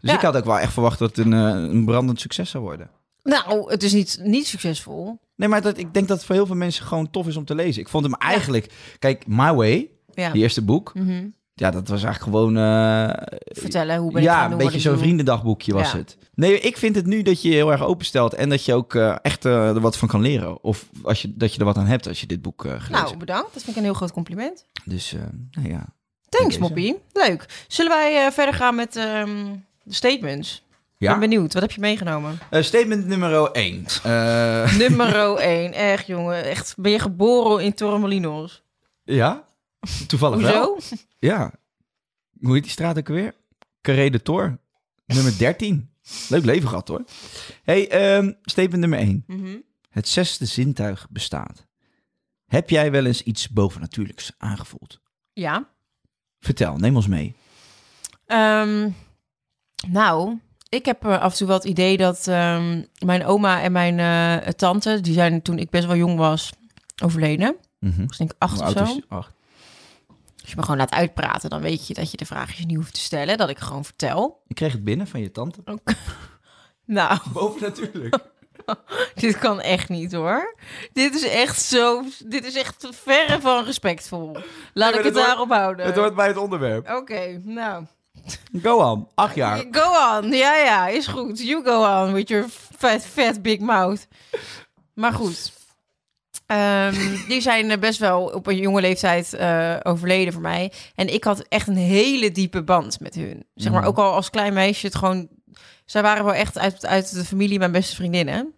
Dus 0.02 0.10
Ja. 0.10 0.16
ik 0.16 0.22
had 0.22 0.38
ook 0.38 0.46
wel 0.46 0.60
echt 0.60 0.74
verwacht 0.74 1.00
dat 1.00 1.16
het 1.16 1.26
een, 1.26 1.32
een 1.32 1.86
brandend 1.86 2.20
succes 2.20 2.50
zou 2.50 2.64
worden. 2.64 2.90
Nou, 3.24 3.72
het 3.72 3.84
is 3.84 3.94
niet, 3.94 4.20
niet 4.24 4.48
succesvol. 4.48 5.20
Nee, 5.36 5.48
maar 5.50 5.62
dat, 5.62 5.78
ik 5.78 5.94
denk 5.94 6.08
dat 6.08 6.18
het 6.18 6.26
voor 6.26 6.36
heel 6.36 6.46
veel 6.46 6.56
mensen 6.56 6.86
gewoon 6.86 7.12
tof 7.12 7.28
is 7.28 7.36
om 7.38 7.46
te 7.46 7.56
lezen. 7.56 7.82
Ik 7.82 7.90
vond 7.90 8.04
hem 8.04 8.14
eigenlijk... 8.14 8.74
Kijk, 9.00 9.28
My 9.28 9.54
Way, 9.54 9.90
Ja. 10.14 10.32
die 10.32 10.42
eerste 10.42 10.62
boek... 10.62 10.92
Mhm. 10.94 11.28
Ja, 11.54 11.72
dat 11.72 11.88
was 11.88 12.04
eigenlijk 12.04 12.36
gewoon... 12.36 12.58
eh, 12.58 13.38
Vertellen, 13.62 13.98
hoe 13.98 14.12
ben 14.12 14.22
ik 14.22 14.28
ja, 14.28 14.52
een 14.52 14.58
beetje 14.58 14.80
zo'n 14.80 14.98
vriendendagboekje 14.98 15.74
was 15.74 15.92
Ja. 15.92 15.98
het. 15.98 16.18
Nee, 16.34 16.60
ik 16.60 16.78
vind 16.78 16.96
het 16.96 17.06
nu 17.06 17.22
dat 17.22 17.42
je 17.42 17.50
je 17.50 17.56
heel 17.56 17.72
erg 17.72 17.84
openstelt... 17.84 18.34
en 18.34 18.50
dat 18.50 18.66
je 18.66 18.74
ook 18.74 18.96
eh, 18.96 19.16
echt 19.22 19.46
eh, 19.46 19.68
er 19.70 19.80
wat 19.80 19.98
van 19.98 20.08
kan 20.08 20.22
leren. 20.22 20.64
Of 20.64 20.86
als 21.04 21.22
je, 21.22 21.34
dat 21.36 21.54
je 21.54 21.60
er 21.60 21.66
wat 21.66 21.78
aan 21.78 21.86
hebt 21.86 22.08
als 22.08 22.20
je 22.22 22.28
dit 22.28 22.42
boek 22.42 22.66
eh 22.66 22.72
gelezen 22.72 22.92
Nou, 23.06 23.18
bedankt. 23.18 23.54
Dat 23.54 23.64
vind 23.64 23.68
ik 23.68 23.76
een 23.76 23.84
heel 23.84 23.94
groot 23.94 24.12
compliment. 24.12 24.66
Dus, 24.86 25.16
nou 25.52 25.70
ja. 25.70 25.86
Thanks. 26.30 26.58
Moppie. 26.58 26.96
Leuk. 27.14 27.46
Zullen 27.68 27.92
wij 27.92 28.32
verder 28.32 28.54
gaan 28.54 28.76
met 28.76 28.96
ehm, 28.96 29.46
de 29.84 29.94
statements? 29.94 30.64
Ik 31.00 31.06
Ja? 31.06 31.12
ben 31.12 31.30
benieuwd. 31.30 31.54
Wat 31.54 31.62
heb 31.62 31.72
je 31.72 31.80
meegenomen? 31.80 32.40
Eh, 32.50 32.62
statement 32.64 33.06
nummer 33.06 33.52
1. 33.52 33.86
Eh 34.04 34.78
Nummer 34.78 35.36
1. 35.38 35.74
Echt, 35.74 36.08
jongen. 36.08 36.44
Echt, 36.44 36.74
ben 36.78 36.92
je 36.92 37.00
geboren 37.00 37.64
in 37.66 37.74
Torremolinos? 37.74 38.64
ja? 39.04 39.44
Toevallig 40.08 40.42
wel. 40.42 40.66
Hoezo? 40.74 40.96
Ja. 41.20 41.54
Hoe 42.42 42.54
heet 42.54 42.64
die 42.64 42.72
straat 42.72 42.98
ook 42.98 43.08
weer? 43.08 43.34
Carré 43.82 44.10
de 44.10 44.22
Tor. 44.22 44.58
Nummer 45.06 45.38
13. 45.38 45.90
Leuk 46.30 46.46
leven 46.46 46.70
gehad 46.70 46.88
hoor. 46.88 47.04
hey, 47.64 47.90
ehm, 47.90 48.32
statement 48.42 48.80
nummer 48.80 49.00
1. 49.00 49.24
Mhm. 49.28 49.58
Het 49.90 50.08
zesde 50.08 50.46
zintuig 50.46 51.08
bestaat. 51.10 51.68
Heb 52.46 52.70
jij 52.70 52.92
wel 52.92 53.06
eens 53.06 53.24
iets 53.24 53.50
bovennatuurlijks 53.50 54.32
aangevoeld? 54.38 55.00
Ja. 55.34 55.70
Vertel, 56.40 56.78
neem 56.78 56.96
ons 56.96 57.08
mee. 57.08 57.36
Ehm, 58.26 58.90
nou, 59.88 60.38
ik 60.70 60.86
heb 60.86 61.06
eh, 61.06 61.20
af 61.22 61.32
en 61.32 61.38
toe 61.38 61.48
wel 61.48 61.56
het 61.56 61.66
idee 61.66 61.98
dat 61.98 62.28
ehm, 62.28 62.82
mijn 63.06 63.26
oma 63.26 63.62
en 63.62 63.72
mijn 63.72 64.00
eh, 64.00 64.48
tante, 64.52 65.02
die 65.02 65.14
zijn 65.14 65.42
toen 65.42 65.58
ik 65.60 65.70
best 65.70 65.86
wel 65.86 65.96
jong 65.96 66.18
was, 66.18 66.52
overleden. 67.04 67.56
Ik 67.80 67.94
was 68.08 68.18
denk 68.18 68.32
ik 68.32 68.36
acht 68.40 68.62
of 68.62 68.70
zo. 68.72 69.00
acht. 69.08 69.32
Als 70.42 70.50
je 70.52 70.56
me 70.56 70.62
gewoon 70.62 70.78
laat 70.78 70.92
uitpraten, 70.94 71.50
dan 71.50 71.62
weet 71.62 71.88
je 71.88 71.94
dat 71.94 72.12
je 72.12 72.18
de 72.18 72.26
vraagjes 72.26 72.66
niet 72.66 72.76
hoeft 72.76 72.94
te 72.94 73.00
stellen. 73.00 73.38
Dat 73.38 73.50
ik 73.50 73.60
gewoon 73.60 73.86
vertel. 73.86 74.42
Ik 74.48 74.56
kreeg 74.56 74.72
het 74.72 74.84
binnen 74.84 75.08
van 75.08 75.20
je 75.22 75.32
tante. 75.32 75.62
Nou, 76.86 77.20
Bovennatuurlijk. 77.34 78.18
dit 79.16 79.38
kan 79.38 79.62
echt 79.62 79.90
niet 79.90 80.12
hoor. 80.14 80.56
Dit 80.94 81.16
is 81.16 81.28
echt 81.30 81.62
zo. 81.62 82.04
Dit 82.26 82.46
is 82.46 82.56
echt 82.56 82.88
verre 82.92 83.42
van 83.42 83.64
respectvol. 83.64 84.38
Laat 84.74 84.96
ik 84.96 85.04
het 85.04 85.14
hoort- 85.14 85.26
daarop 85.26 85.50
houden. 85.50 85.86
het 85.86 85.96
hoort 85.96 86.16
bij 86.16 86.28
het 86.28 86.38
onderwerp. 86.38 86.90
Oké, 86.90 87.42
nou. 87.44 87.86
Go 88.62 88.78
on. 88.92 89.08
Acht 89.16 89.36
jaar. 89.36 89.58
Go 89.72 90.18
on. 90.18 90.32
Ja, 90.32 90.56
ja, 90.56 90.88
is 90.88 91.08
goed. 91.08 91.40
You 91.42 91.64
go 91.66 92.04
on 92.04 92.14
with 92.14 92.28
your 92.30 92.46
fat, 92.78 93.06
fat 93.06 93.42
big 93.42 93.60
mouth. 93.60 94.08
Maar 94.94 95.14
goed. 95.14 95.52
Ehm, 96.46 96.96
die 97.28 97.42
zijn 97.42 97.72
eh, 97.72 97.78
best 97.80 98.00
wel 98.00 98.24
op 98.24 98.48
een 98.48 98.58
jonge 98.58 98.82
leeftijd 98.82 99.34
eh, 99.34 99.76
overleden 99.84 100.34
voor 100.34 100.42
mij. 100.42 100.72
En 100.96 101.14
ik 101.14 101.24
had 101.24 101.40
echt 101.48 101.68
een 101.68 101.76
hele 101.78 102.32
diepe 102.32 102.64
band 102.64 103.00
met 103.00 103.16
hun. 103.16 103.46
Zeg 103.56 103.72
maar, 103.72 103.82
Mhm. 103.82 103.90
ook 103.90 103.98
al 103.98 104.14
als 104.14 104.30
klein 104.30 104.54
meisje, 104.54 104.86
het 104.86 104.96
gewoon... 104.96 105.28
Zij 105.86 106.02
waren 106.02 106.26
wel 106.26 106.34
echt 106.34 106.58
uit, 106.58 106.86
uit 106.86 107.14
de 107.14 107.26
familie 107.26 107.60
mijn 107.60 107.72
beste 107.72 107.96
vriendinnen. 107.96 108.54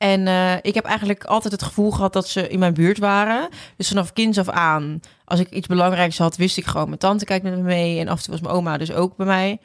En 0.00 0.26
eh, 0.26 0.56
ik 0.62 0.74
heb 0.74 0.84
eigenlijk 0.84 1.24
altijd 1.24 1.52
het 1.52 1.62
gevoel 1.62 1.90
gehad 1.90 2.12
dat 2.12 2.28
ze 2.28 2.48
in 2.48 2.58
mijn 2.58 2.74
buurt 2.74 2.98
waren. 2.98 3.48
Dus 3.76 3.88
vanaf 3.88 4.12
kinds 4.12 4.38
af 4.38 4.48
aan, 4.48 5.00
als 5.24 5.40
ik 5.40 5.50
iets 5.50 5.66
belangrijks 5.66 6.18
had, 6.18 6.36
wist 6.36 6.56
ik 6.56 6.66
gewoon... 6.66 6.86
mijn 6.86 6.98
tante 6.98 7.24
kijkt 7.24 7.44
met 7.44 7.56
me 7.56 7.62
mee 7.62 8.00
en 8.00 8.08
af 8.08 8.16
en 8.16 8.22
toe 8.22 8.32
was 8.32 8.42
mijn 8.42 8.54
oma 8.54 8.76
dus 8.76 8.92
ook 8.92 9.16
bij 9.16 9.26
mij. 9.26 9.58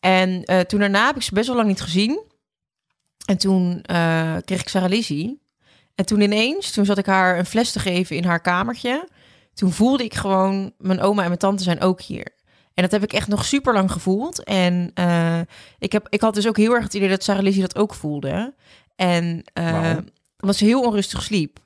En 0.00 0.44
eh, 0.44 0.60
toen 0.60 0.80
daarna 0.80 1.06
heb 1.06 1.16
ik 1.16 1.22
ze 1.22 1.34
best 1.34 1.46
wel 1.46 1.56
lang 1.56 1.68
niet 1.68 1.80
gezien. 1.80 2.22
En 3.26 3.38
toen 3.38 3.82
eh, 3.82 4.36
kreeg 4.44 4.60
ik 4.60 4.68
Sarah 4.68 4.88
Lizzie. 4.88 5.42
En 5.94 6.06
toen 6.06 6.20
ineens, 6.20 6.70
toen 6.70 6.84
zat 6.84 6.98
ik 6.98 7.06
haar 7.06 7.38
een 7.38 7.46
fles 7.46 7.72
te 7.72 7.78
geven 7.78 8.16
in 8.16 8.24
haar 8.24 8.40
kamertje. 8.40 9.08
Toen 9.54 9.72
voelde 9.72 10.04
ik 10.04 10.14
gewoon, 10.14 10.72
mijn 10.78 11.00
oma 11.00 11.20
en 11.20 11.28
mijn 11.28 11.38
tante 11.38 11.62
zijn 11.62 11.80
ook 11.80 12.00
hier. 12.00 12.26
En 12.74 12.82
dat 12.82 12.90
heb 12.90 13.02
ik 13.02 13.12
echt 13.12 13.28
nog 13.28 13.44
super 13.44 13.72
lang 13.72 13.92
gevoeld. 13.92 14.44
En 14.44 14.92
ik, 15.78 15.92
heb, 15.92 16.06
ik 16.08 16.20
had 16.20 16.34
dus 16.34 16.48
ook 16.48 16.56
heel 16.56 16.72
erg 16.72 16.84
het 16.84 16.94
idee 16.94 17.08
dat 17.08 17.22
Sarah 17.22 17.42
Lizzie 17.42 17.62
dat 17.62 17.76
ook 17.76 17.94
voelde. 17.94 18.54
En 18.96 19.44
omdat 20.40 20.56
ze 20.56 20.64
heel 20.64 20.82
onrustig 20.82 21.22
sliep. 21.22 21.58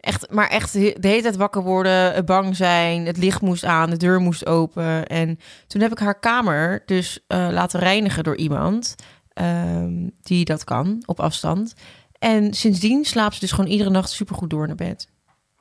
Echt, 0.00 0.30
maar 0.30 0.48
echt 0.48 0.72
de 0.72 0.96
hele 1.00 1.22
tijd 1.22 1.36
wakker 1.36 1.62
worden, 1.62 2.14
eh, 2.14 2.24
bang 2.24 2.56
zijn. 2.56 3.06
Het 3.06 3.16
licht 3.16 3.40
moest 3.40 3.64
aan, 3.64 3.90
de 3.90 3.96
deur 3.96 4.20
moest 4.20 4.46
open. 4.46 5.06
En 5.06 5.38
toen 5.66 5.80
heb 5.80 5.92
ik 5.92 5.98
haar 5.98 6.18
kamer 6.20 6.82
dus 6.86 7.24
eh, 7.26 7.48
laten 7.50 7.80
reinigen 7.80 8.24
door 8.24 8.36
iemand 8.36 8.94
ehm, 9.32 10.08
die 10.22 10.44
dat 10.44 10.64
kan 10.64 11.02
op 11.06 11.20
afstand. 11.20 11.74
En 12.18 12.54
sindsdien 12.54 13.04
slaapt 13.04 13.34
ze 13.34 13.40
dus 13.40 13.52
gewoon 13.52 13.70
iedere 13.70 13.90
nacht 13.90 14.10
supergoed 14.10 14.50
door 14.50 14.66
naar 14.66 14.76
bed. 14.76 15.08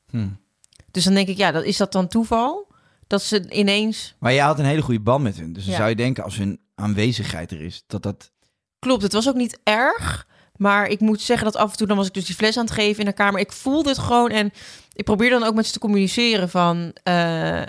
Hm. 0.10 0.28
Dus 0.92 1.04
dan 1.04 1.14
denk 1.14 1.28
ik, 1.28 1.38
ja, 1.38 1.52
dat, 1.52 1.64
is 1.64 1.78
dat 1.78 1.92
dan 1.92 2.08
toeval? 2.08 2.68
Dat 3.08 3.22
ze 3.22 3.50
ineens... 3.52 4.16
Maar 4.20 4.34
jij 4.34 4.44
had 4.46 4.60
een 4.60 4.66
hele 4.66 4.82
goede 4.82 5.00
band 5.00 5.24
met 5.24 5.38
hun. 5.38 5.54
Dus 5.54 5.64
dan 5.64 5.72
Ja. 5.72 5.78
zou 5.78 5.90
je 5.90 5.96
denken, 5.96 6.24
als 6.24 6.38
hun 6.38 6.60
aanwezigheid 6.76 7.52
er 7.52 7.62
is. 7.62 7.84
Dat 7.88 8.04
dat... 8.04 8.32
Klopt, 8.80 9.04
het 9.04 9.14
was 9.14 9.28
ook 9.28 9.36
niet 9.36 9.60
erg. 9.64 10.28
Maar 10.58 10.88
ik 10.88 11.00
moet 11.00 11.22
zeggen 11.22 11.46
dat 11.46 11.56
af 11.56 11.72
en 11.72 11.78
toe, 11.78 11.88
dan 11.88 11.98
was 11.98 12.08
ik 12.08 12.14
dus 12.14 12.26
die 12.26 12.36
fles 12.36 12.58
aan 12.58 12.64
het 12.66 12.74
geven 12.74 13.00
in 13.00 13.06
de 13.06 13.14
kamer. 13.14 13.40
Ik 13.40 13.52
voelde 13.52 13.90
het 13.90 13.98
gewoon 13.98 14.30
en 14.30 14.52
ik 14.94 15.04
probeer 15.06 15.30
dan 15.30 15.44
ook 15.44 15.56
met 15.56 15.66
ze 15.66 15.72
te 15.72 15.80
communiceren 15.80 16.50
van... 16.50 16.92
eh, 17.04 17.62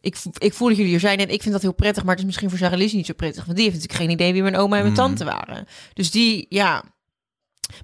ik, 0.00 0.16
ik 0.38 0.54
voel 0.54 0.68
dat 0.68 0.76
jullie 0.76 0.94
er 0.94 1.00
zijn 1.00 1.18
en 1.18 1.28
ik 1.28 1.40
vind 1.42 1.52
dat 1.54 1.62
heel 1.62 1.72
prettig, 1.74 2.02
maar 2.02 2.10
het 2.10 2.20
is 2.20 2.26
misschien 2.26 2.48
voor 2.50 2.58
Sarah 2.58 2.78
Lies 2.78 2.92
niet 2.92 3.06
zo 3.06 3.12
prettig. 3.14 3.44
Want 3.44 3.56
die 3.56 3.66
heeft 3.66 3.76
natuurlijk 3.76 4.04
geen 4.04 4.14
idee 4.14 4.32
wie 4.32 4.42
mijn 4.42 4.56
oma 4.56 4.76
en 4.76 4.82
mijn 4.82 4.94
Mhm. 4.94 5.02
tante 5.02 5.24
waren. 5.24 5.66
Dus 5.92 6.10
die, 6.10 6.46
ja... 6.48 6.84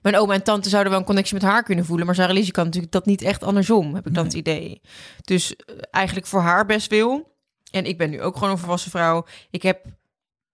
Mijn 0.03 0.17
oma 0.17 0.35
en 0.35 0.43
tante 0.43 0.69
zouden 0.69 0.91
wel 0.93 1.01
een 1.01 1.07
connectie 1.07 1.35
met 1.35 1.43
haar 1.43 1.62
kunnen 1.62 1.85
voelen. 1.85 2.07
Maar 2.07 2.15
Sarah 2.15 2.35
Lies 2.35 2.51
kan 2.51 2.65
natuurlijk 2.65 2.93
dat 2.93 3.07
niet 3.07 3.23
echt 3.23 3.43
andersom, 3.43 3.95
heb 3.95 4.07
ik 4.07 4.15
dan 4.15 4.25
het 4.25 4.33
idee. 4.35 4.81
Dus 5.25 5.57
eh, 5.57 5.75
eigenlijk 5.91 6.27
voor 6.27 6.41
haar 6.41 6.67
best 6.67 6.91
wil. 6.91 7.37
En 7.71 7.85
ik 7.85 7.99
ben 7.99 8.11
nu 8.11 8.23
ook 8.23 8.35
gewoon 8.35 8.51
een 8.51 8.59
volwassen 8.59 8.91
vrouw. 8.91 9.25
Ik 9.51 9.62
heb 9.62 9.85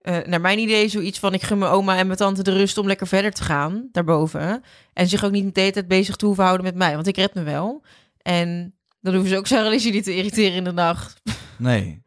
eh, 0.08 0.26
naar 0.26 0.40
mijn 0.40 0.58
idee 0.58 0.88
zoiets 0.88 1.18
van... 1.18 1.34
ik 1.34 1.42
gun 1.42 1.58
mijn 1.58 1.72
oma 1.72 1.96
en 1.96 2.06
mijn 2.06 2.18
tante 2.18 2.42
de 2.42 2.52
rust 2.52 2.78
om 2.78 2.86
lekker 2.86 3.06
verder 3.06 3.32
te 3.32 3.42
gaan 3.42 3.88
daarboven. 3.92 4.62
En 4.92 5.08
zich 5.08 5.24
ook 5.24 5.30
niet 5.32 5.54
de 5.54 5.60
hele 5.60 5.72
tijd 5.72 5.88
bezig 5.88 6.16
te 6.16 6.26
hoeven 6.26 6.44
houden 6.44 6.66
met 6.66 6.74
mij. 6.74 6.94
Want 6.94 7.06
ik 7.06 7.16
red 7.16 7.34
me 7.34 7.42
wel. 7.42 7.84
En 8.22 8.74
dan 9.00 9.12
hoeven 9.12 9.30
ze 9.30 9.36
ook 9.36 9.46
Sarah 9.46 9.70
Lizzie 9.70 9.92
niet 9.92 10.04
te 10.04 10.14
irriteren 10.16 10.56
in 10.56 10.64
de 10.64 10.72
nacht. 10.72 11.20
Nee, 11.58 12.02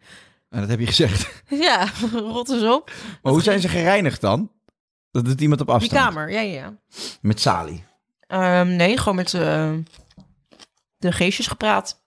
En 0.50 0.60
dat 0.60 0.70
heb 0.70 0.80
je 0.80 0.86
gezegd. 0.86 1.44
ja, 1.50 1.88
rot 2.14 2.50
eens 2.50 2.64
op. 2.64 2.92
Maar 3.22 3.32
hoe 3.32 3.42
zijn 3.42 3.60
ze 3.60 3.68
gereinigd 3.68 4.22
dan? 4.22 4.52
Dat 5.12 5.26
doet 5.26 5.42
iemand 5.42 5.62
op 5.62 5.68
Die 5.68 5.76
afstand. 5.76 6.02
kamer, 6.02 6.32
ja, 6.32 6.40
ja. 6.40 6.78
Met 7.22 7.40
Sali. 7.40 7.84
Ehm, 8.28 8.76
nee, 8.76 8.98
gewoon 8.98 9.16
met 9.16 9.34
eh, 9.34 9.72
de 10.98 11.12
geestjes 11.12 11.48
gepraat. 11.48 12.04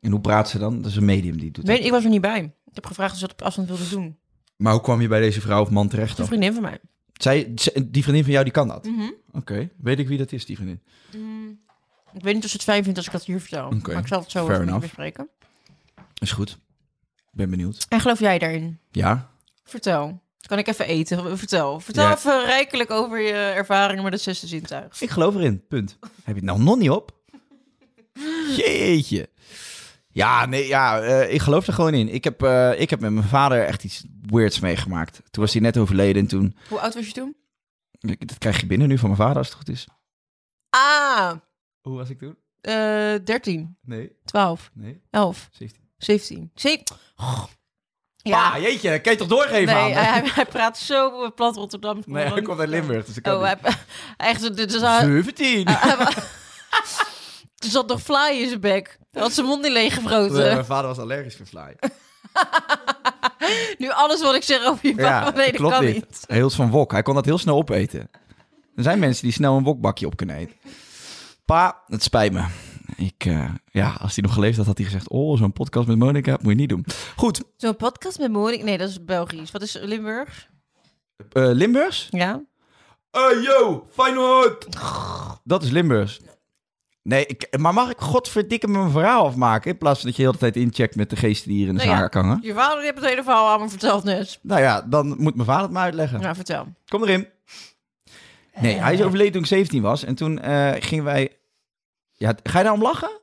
En 0.00 0.10
hoe 0.10 0.20
praat 0.20 0.48
ze 0.48 0.58
dan? 0.58 0.82
Dat 0.82 0.90
is 0.90 0.96
een 0.96 1.04
medium 1.04 1.38
die 1.38 1.50
doet 1.50 1.66
Weet, 1.66 1.76
dat. 1.76 1.86
ik 1.86 1.92
was 1.92 2.04
er 2.04 2.10
niet 2.10 2.20
bij. 2.20 2.40
Ik 2.66 2.74
heb 2.74 2.86
gevraagd 2.86 3.12
of 3.12 3.18
ze 3.18 3.26
dat 3.26 3.32
op 3.40 3.42
afstand 3.42 3.68
wilde 3.68 3.88
doen. 3.88 4.18
Maar 4.62 4.72
hoe 4.72 4.82
kwam 4.82 5.00
je 5.00 5.08
bij 5.08 5.20
deze 5.20 5.40
vrouw 5.40 5.60
of 5.62 5.70
man 5.70 5.88
terecht 5.88 6.18
Een 6.18 6.26
vriendin 6.26 6.52
van 6.52 6.62
mij. 6.62 6.78
Zij, 7.12 7.54
die 7.84 8.02
vriendin 8.02 8.22
van 8.22 8.32
jou, 8.32 8.44
die 8.44 8.52
kan 8.52 8.68
dat? 8.68 8.84
Mhm. 8.84 9.10
Oké. 9.32 9.68
Weet 9.76 9.98
ik 9.98 10.08
wie 10.08 10.18
dat 10.18 10.32
is, 10.32 10.46
die 10.46 10.56
vriendin? 10.56 10.80
Ik 12.12 12.22
weet 12.22 12.34
niet 12.34 12.44
of 12.44 12.50
ze 12.50 12.56
het 12.56 12.64
fijn 12.64 12.82
vindt 12.82 12.98
als 12.98 13.06
ik 13.06 13.12
dat 13.12 13.24
hier 13.24 13.40
vertel. 13.40 13.70
Maar 13.70 13.98
ik 13.98 14.06
zal 14.06 14.20
het 14.20 14.30
zo 14.30 14.50
even 14.50 14.80
bespreken. 14.80 15.28
Is 16.18 16.32
goed. 16.32 16.50
Ik 17.16 17.30
ben 17.38 17.50
benieuwd. 17.50 17.86
En 17.88 18.00
geloof 18.00 18.18
jij 18.18 18.38
daarin? 18.38 18.78
Ja? 18.90 19.30
Vertel. 19.64 20.20
Kan 20.46 20.58
ik 20.58 20.66
even 20.66 20.86
eten? 20.86 21.38
Vertel. 21.38 21.80
Vertel 21.80 22.04
Ja. 22.04 22.14
even 22.16 22.44
rijkelijk 22.44 22.90
over 22.90 23.20
je 23.20 23.32
ervaringen 23.32 24.02
met 24.02 24.12
het 24.12 24.22
zesde 24.22 24.46
zintuig. 24.46 25.00
Ik 25.00 25.10
geloof 25.10 25.34
erin. 25.34 25.66
Punt. 25.68 25.98
Heb 26.00 26.10
je 26.24 26.32
het 26.34 26.42
nou 26.44 26.62
nog 26.62 26.78
niet 26.78 26.90
op? 26.90 27.18
Jeetje. 28.56 29.28
Ja, 30.12 30.46
nee, 30.46 30.66
ja, 30.66 31.00
eh, 31.00 31.34
ik 31.34 31.40
geloof 31.40 31.66
er 31.66 31.72
gewoon 31.72 31.94
in. 31.94 32.08
Ik 32.08 32.24
heb, 32.24 32.42
eh, 32.42 32.80
ik 32.80 32.90
heb 32.90 33.00
met 33.00 33.12
mijn 33.12 33.26
vader 33.26 33.64
echt 33.64 33.84
iets 33.84 34.04
weirds 34.22 34.60
meegemaakt. 34.60 35.20
Toen 35.30 35.42
was 35.42 35.52
hij 35.52 35.62
net 35.62 35.78
overleden 35.78 36.22
en 36.22 36.28
toen... 36.28 36.56
Hoe 36.68 36.80
oud 36.80 36.94
was 36.94 37.06
je 37.06 37.12
toen? 37.12 37.36
Dat 38.00 38.38
krijg 38.38 38.60
je 38.60 38.66
binnen 38.66 38.88
nu 38.88 38.98
van 38.98 39.08
mijn 39.08 39.20
vader 39.20 39.36
als 39.36 39.46
het 39.46 39.56
goed 39.56 39.68
is. 39.68 39.86
Ah, 40.70 41.32
Hoe 41.80 41.96
was 41.96 42.10
ik 42.10 42.18
toen? 42.18 42.36
eh 42.60 43.14
13, 43.24 43.76
Nee, 43.82 44.12
12, 44.24 44.70
nee, 44.74 45.00
11, 45.10 45.48
17. 45.52 45.80
17. 45.96 46.50
Zeker. 46.54 46.96
Ja, 48.16 48.58
jeetje, 48.58 48.90
dat 48.90 49.00
kan 49.00 49.12
je 49.12 49.18
toch 49.18 49.28
doorgeven 49.28 49.74
nee, 49.74 49.96
aan 49.96 50.04
hij, 50.04 50.22
hij 50.34 50.46
praat 50.46 50.78
zo 50.78 51.30
plat 51.30 51.56
Rotterdam. 51.56 52.02
Nee, 52.06 52.26
hij 52.26 52.42
komt 52.42 52.58
uit 52.60 52.68
Limburg, 52.68 53.04
dus 53.06 53.16
ik 53.16 53.22
kan 53.22 53.34
Oh, 53.36 53.48
niet. 53.48 53.58
hij, 53.60 53.74
echt, 54.30 54.40
hij, 54.40 55.12
17. 55.22 55.66
er 55.66 57.70
zat 57.70 57.88
nog 57.88 58.02
fly 58.02 58.30
in 58.40 58.48
zijn 58.48 58.60
bek. 58.60 58.98
Hij 59.12 59.22
had 59.22 59.32
zijn 59.32 59.46
mond 59.46 59.62
niet 59.62 59.72
leeggevroten. 59.72 60.36
Mijn 60.36 60.64
vader 60.64 60.86
was 60.88 60.98
allergisch 60.98 61.36
voor 61.36 61.46
fly. 61.46 61.76
Nu 63.78 63.90
alles 63.90 64.22
wat 64.22 64.34
ik 64.34 64.42
zeg 64.42 64.64
over 64.64 64.86
je 64.88 64.94
Ja, 64.96 65.22
papa, 65.24 65.36
nee, 65.36 65.46
dat 65.46 65.56
klopt 65.56 65.74
kan 65.74 65.84
niet. 65.84 65.94
niet. 65.94 66.24
Heel 66.26 66.50
van 66.50 66.70
wok. 66.70 66.92
Hij 66.92 67.02
kon 67.02 67.14
dat 67.14 67.24
heel 67.24 67.38
snel 67.38 67.56
opeten. 67.56 68.10
Er 68.76 68.82
zijn 68.82 68.98
mensen 68.98 69.22
die 69.22 69.32
snel 69.32 69.56
een 69.56 69.62
wokbakje 69.62 70.06
op 70.06 70.16
kunnen 70.16 70.36
eten. 70.36 70.56
Pa, 71.44 71.82
het 71.86 72.02
spijt 72.02 72.32
me. 72.32 72.44
Ik, 72.96 73.24
eh, 73.24 73.50
ja, 73.70 73.96
als 74.00 74.14
hij 74.14 74.24
nog 74.24 74.34
geleefd 74.34 74.56
had, 74.56 74.66
had 74.66 74.76
hij 74.76 74.86
gezegd... 74.86 75.08
Oh, 75.08 75.38
zo'n 75.38 75.52
podcast 75.52 75.86
met 75.86 75.98
Monica 75.98 76.38
moet 76.42 76.52
je 76.52 76.58
niet 76.58 76.68
doen. 76.68 76.84
Goed, 77.16 77.42
Zo'n 77.56 77.76
podcast 77.76 78.18
met 78.18 78.32
Monik. 78.32 78.62
Nee, 78.62 78.78
dat 78.78 78.88
is 78.88 79.04
Belgisch. 79.04 79.50
Wat 79.50 79.62
is 79.62 79.76
Limburgs? 79.80 80.48
eh, 81.32 81.50
Limburgs? 81.52 82.06
Ja. 82.10 82.42
Hey 83.10 83.40
yo, 83.40 83.86
Feyenoord! 83.92 84.66
Dat 85.44 85.62
is 85.62 85.70
Limburgs. 85.70 86.20
Nee, 87.02 87.26
ik, 87.26 87.58
maar 87.58 87.74
mag 87.74 87.90
ik 87.90 87.98
godverdikke 87.98 88.68
mijn 88.68 88.90
verhaal 88.90 89.26
afmaken... 89.26 89.70
in 89.70 89.78
plaats 89.78 90.00
van 90.00 90.08
dat 90.08 90.16
je 90.16 90.22
de 90.22 90.28
hele 90.28 90.40
tijd 90.40 90.56
incheckt 90.56 90.96
met 90.96 91.10
de 91.10 91.16
geesten 91.16 91.48
die 91.48 91.58
hier 91.58 91.68
in 91.68 91.74
de 91.74 91.78
Nou 91.84 91.94
ja. 91.94 91.98
zaak 92.00 92.14
hangen? 92.14 92.38
Je 92.42 92.54
vader 92.54 92.76
die 92.76 92.84
heeft 92.84 92.96
het 92.96 93.08
hele 93.08 93.22
verhaal 93.22 93.58
me 93.58 93.68
verteld 93.68 94.04
net. 94.04 94.38
Nou 94.42 94.60
ja, 94.60 94.82
dan 94.82 95.06
moet 95.18 95.34
mijn 95.34 95.46
vader 95.46 95.62
het 95.62 95.70
me 95.72 95.78
uitleggen. 95.78 96.20
Nou, 96.20 96.34
vertel. 96.34 96.66
Kom 96.88 97.02
erin. 97.02 97.28
Nee, 98.60 98.74
hij 98.74 98.94
is 98.94 99.02
overleden 99.02 99.32
toen 99.32 99.40
ik 99.42 99.46
17 99.48 99.82
was. 99.82 100.04
En 100.04 100.14
toen 100.14 100.40
eh, 100.40 100.72
gingen 100.78 101.04
wij... 101.04 101.36
Ja, 102.12 102.34
ga 102.42 102.58
je 102.58 102.64
daar 102.64 102.72
om 102.72 102.82
lachen? 102.82 103.20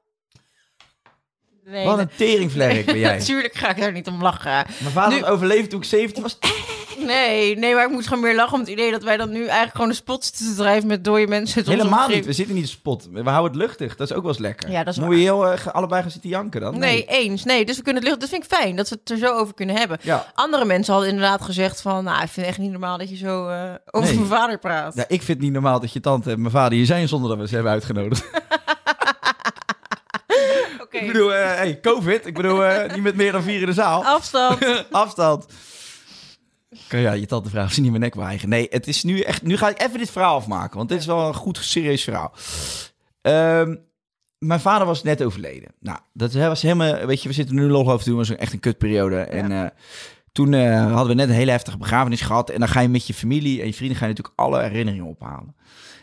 Nee, 1.66 1.86
Wat 1.86 2.00
een 2.00 2.10
teringvlerk 2.18 2.86
ben 2.86 3.00
jij. 3.00 3.18
Natuurlijk 3.18 3.54
ga 3.54 3.70
ik 3.70 3.78
daar 3.80 3.92
niet 3.92 4.08
om 4.08 4.22
lachen. 4.22 4.52
Mijn 4.80 4.92
vader 4.92 5.48
Nu- 5.48 5.68
toen 5.68 5.80
ik 5.80 5.86
17 5.86 6.24
was. 6.24 6.38
Nee, 7.06 7.58
nee, 7.58 7.74
maar 7.74 7.86
ik 7.86 7.92
moet 7.92 8.08
gewoon 8.08 8.24
meer 8.24 8.36
lachen 8.36 8.54
om 8.54 8.60
het 8.60 8.70
idee 8.70 8.92
dat 8.92 9.04
wij 9.04 9.18
dan 9.18 9.30
nu 9.30 9.42
eigenlijk 9.46 9.72
gewoon 9.76 9.90
de 9.90 9.96
spot 9.96 10.24
zitten 10.24 10.46
te 10.48 10.56
drijven 10.56 10.88
met 10.88 11.04
dode 11.04 11.28
mensen. 11.28 11.64
Helemaal 11.66 12.08
niet. 12.08 12.26
We 12.26 12.34
zitten 12.34 12.56
niet 12.56 12.70
spot. 12.70 13.08
We 13.12 13.30
houden 13.30 13.52
het 13.52 13.62
luchtig. 13.62 13.96
Dat 13.96 14.10
is 14.10 14.16
ook 14.16 14.22
wel 14.22 14.32
eens 14.32 14.42
lekker. 14.42 14.72
Ja, 14.72 14.84
dat 14.84 14.94
is 14.94 15.00
Moet 15.00 15.08
waar. 15.08 15.18
je 15.18 15.22
heel, 15.24 15.48
eh, 15.48 15.66
allebei 15.68 16.02
gaan 16.02 16.12
zitten 16.12 16.30
janken 16.30 16.62
dan? 16.62 16.78
Nee, 16.80 17.06
eens. 17.06 17.44
Nee, 17.44 17.66
dus 17.66 17.78
we 17.78 17.84
kunnen 17.84 18.02
het 18.02 18.10
lucht. 18.12 18.22
Dat 18.22 18.30
vind 18.30 18.44
ik 18.44 18.58
fijn 18.58 18.76
dat 18.76 18.90
we 18.90 18.96
het 19.00 19.10
er 19.12 19.18
zo 19.18 19.34
over 19.34 19.54
kunnen 19.54 19.76
hebben. 19.76 19.98
Ja. 20.02 20.26
Andere 20.36 20.66
mensen 20.66 20.94
hadden 20.94 21.12
inderdaad 21.12 21.42
gezegd 21.42 21.82
van, 21.82 22.04
nou, 22.04 22.16
ik 22.24 22.30
vind 22.30 22.36
het 22.36 22.46
echt 22.46 22.58
niet 22.58 22.72
normaal 22.72 22.98
dat 22.98 23.10
je 23.10 23.16
zo 23.18 23.48
eh, 23.48 23.64
over 23.92 24.08
Nee. 24.10 24.18
mijn 24.18 24.30
vader 24.40 24.58
praat. 24.60 24.96
ja, 24.96 25.04
ik 25.08 25.22
vind 25.22 25.28
het 25.28 25.40
niet 25.40 25.52
normaal 25.54 25.80
dat 25.80 25.94
je 25.94 26.00
tante 26.00 26.32
en 26.32 26.40
mijn 26.40 26.52
vader 26.52 26.78
hier 26.78 26.86
zijn 26.86 27.08
zonder 27.08 27.30
dat 27.30 27.40
we 27.40 27.48
ze 27.48 27.54
hebben 27.54 27.72
uitgenodigd. 27.72 28.24
Oké, 30.82 30.98
Ik 30.98 31.08
bedoel, 31.08 31.34
eh, 31.34 31.46
hey, 31.56 31.80
COVID. 31.82 32.26
Ik 32.26 32.34
bedoel, 32.34 32.64
eh, 32.66 32.94
niet 32.94 33.04
met 33.04 33.16
meer 33.16 33.32
dan 33.32 33.42
vier 33.44 33.60
in 33.60 33.66
de 33.66 33.74
zaal. 33.74 34.06
afstand. 34.06 34.58
Afstand. 34.92 35.46
Kan 36.88 37.00
ja, 37.00 37.12
je 37.12 37.26
tante 37.26 37.50
vragen, 37.50 37.74
ze 37.74 37.82
niet 37.82 37.90
mijn 37.90 38.02
nek 38.02 38.16
weigeren. 38.16 38.50
Nee, 38.50 38.68
het 38.70 38.88
is 38.88 39.04
nu 39.04 39.20
echt... 39.20 39.42
Nu 39.42 39.58
ga 39.58 39.70
ik 39.70 39.82
even 39.82 39.98
dit 39.98 40.12
verhaal 40.12 40.36
afmaken, 40.36 40.78
want 40.78 40.90
dit 40.90 41.00
is 41.00 41.06
wel 41.06 41.28
een 41.28 41.34
goed, 41.34 41.58
serieus 41.58 42.04
verhaal. 42.04 42.34
Ehm, 43.22 43.76
mijn 44.38 44.60
vader 44.60 44.88
was 44.88 45.04
net 45.04 45.24
overleden. 45.24 45.72
Nou, 45.80 46.00
dat 46.14 46.34
was 46.34 46.62
helemaal... 46.62 47.06
Weet 47.06 47.22
je, 47.22 47.28
we 47.28 47.34
zitten 47.34 47.56
nu 47.56 47.70
log 47.70 47.88
over 47.88 48.04
te 48.04 48.10
doen, 48.10 48.18
was 48.18 48.36
echt 48.36 48.54
een 48.54 48.60
kutperiode. 48.60 49.20
En 49.20 49.52
eh, 49.52 49.70
toen 50.32 50.54
eh, 50.54 50.86
hadden 50.86 51.08
we 51.08 51.14
net 51.14 51.30
een 51.30 51.36
hele 51.36 51.52
heftige 51.52 51.78
begrafenis 51.78 52.22
gehad. 52.22 52.50
En 52.50 52.60
dan 52.60 52.70
ga 52.70 52.80
je 52.80 52.90
met 52.90 53.08
je 53.08 53.14
familie 53.14 53.60
en 53.62 53.68
je 53.68 53.74
vrienden 53.74 53.98
ga 53.98 54.06
je 54.06 54.12
natuurlijk 54.12 54.40
alle 54.40 54.62
herinneringen 54.62 55.06
ophalen. 55.06 55.56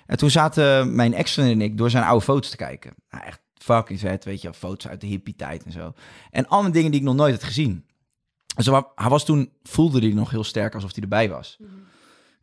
En 0.07 0.17
toen 0.17 0.31
zaten 0.31 0.95
mijn 0.95 1.15
ex 1.15 1.37
en 1.37 1.61
ik 1.61 1.79
door 1.79 1.91
zijn 1.91 2.05
oude 2.05 2.25
foto's 2.25 2.51
te 2.51 2.57
kijken. 2.57 2.95
Nou, 3.11 3.25
echt 3.25 3.41
fucking 3.55 4.01
vet, 4.01 4.25
weet 4.25 4.43
je, 4.43 4.55
foto's 4.55 4.89
uit 4.89 5.01
de 5.01 5.07
hippie-tijd 5.07 5.65
en 5.65 5.73
zo. 5.73 5.93
En 6.31 6.49
allemaal 6.49 6.73
dingen 6.73 6.91
die 6.91 7.01
ik 7.01 7.07
nog 7.07 7.15
nooit 7.15 7.35
had 7.35 7.45
gezien. 7.45 7.85
Dus 8.57 8.65
hij 8.67 8.75
wa- 8.75 8.93
hij 8.95 9.09
was 9.09 9.25
toen, 9.25 9.51
voelde 9.63 9.99
hij 10.01 10.13
nog 10.13 10.31
heel 10.31 10.45
sterk 10.45 10.75
alsof 10.75 10.95
hij 10.95 11.03
erbij 11.03 11.29
was. 11.31 11.57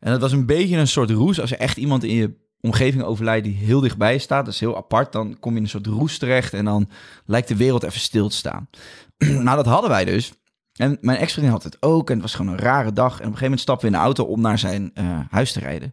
En 0.00 0.10
dat 0.10 0.20
was 0.20 0.32
een 0.32 0.46
beetje 0.46 0.76
een 0.76 0.88
soort 0.88 1.10
roes. 1.10 1.40
Als 1.40 1.52
er 1.52 1.58
echt 1.58 1.76
iemand 1.76 2.04
in 2.04 2.14
je 2.14 2.34
omgeving 2.60 3.02
overlijdt 3.02 3.44
die 3.44 3.54
heel 3.56 3.80
dichtbij 3.80 4.18
staat, 4.18 4.44
dat 4.44 4.54
is 4.54 4.60
heel 4.60 4.76
apart, 4.76 5.12
dan 5.12 5.36
kom 5.40 5.50
je 5.52 5.56
in 5.58 5.62
een 5.64 5.68
soort 5.70 5.86
roes 5.86 6.18
terecht 6.18 6.52
en 6.54 6.64
dan 6.64 6.88
lijkt 7.26 7.48
de 7.48 7.56
wereld 7.56 7.82
even 7.82 8.00
stil 8.00 8.28
te 8.28 8.36
staan. 8.36 8.68
nou, 9.18 9.56
dat 9.56 9.66
hadden 9.66 9.90
wij 9.90 10.04
dus. 10.04 10.32
En 10.74 10.98
mijn 11.00 11.18
ex-vriendin 11.18 11.52
had 11.52 11.62
het 11.62 11.76
ook 11.82 12.08
en 12.08 12.12
het 12.14 12.22
was 12.22 12.34
gewoon 12.34 12.52
een 12.52 12.58
rare 12.58 12.92
dag. 12.92 13.10
En 13.12 13.14
op 13.14 13.18
een 13.18 13.24
gegeven 13.24 13.42
moment 13.42 13.60
stappen 13.60 13.86
we 13.88 13.92
in 13.92 13.98
de 13.98 14.04
auto 14.04 14.24
om 14.24 14.40
naar 14.40 14.58
zijn 14.58 14.90
eh, 14.94 15.20
huis 15.30 15.52
te 15.52 15.60
rijden. 15.60 15.92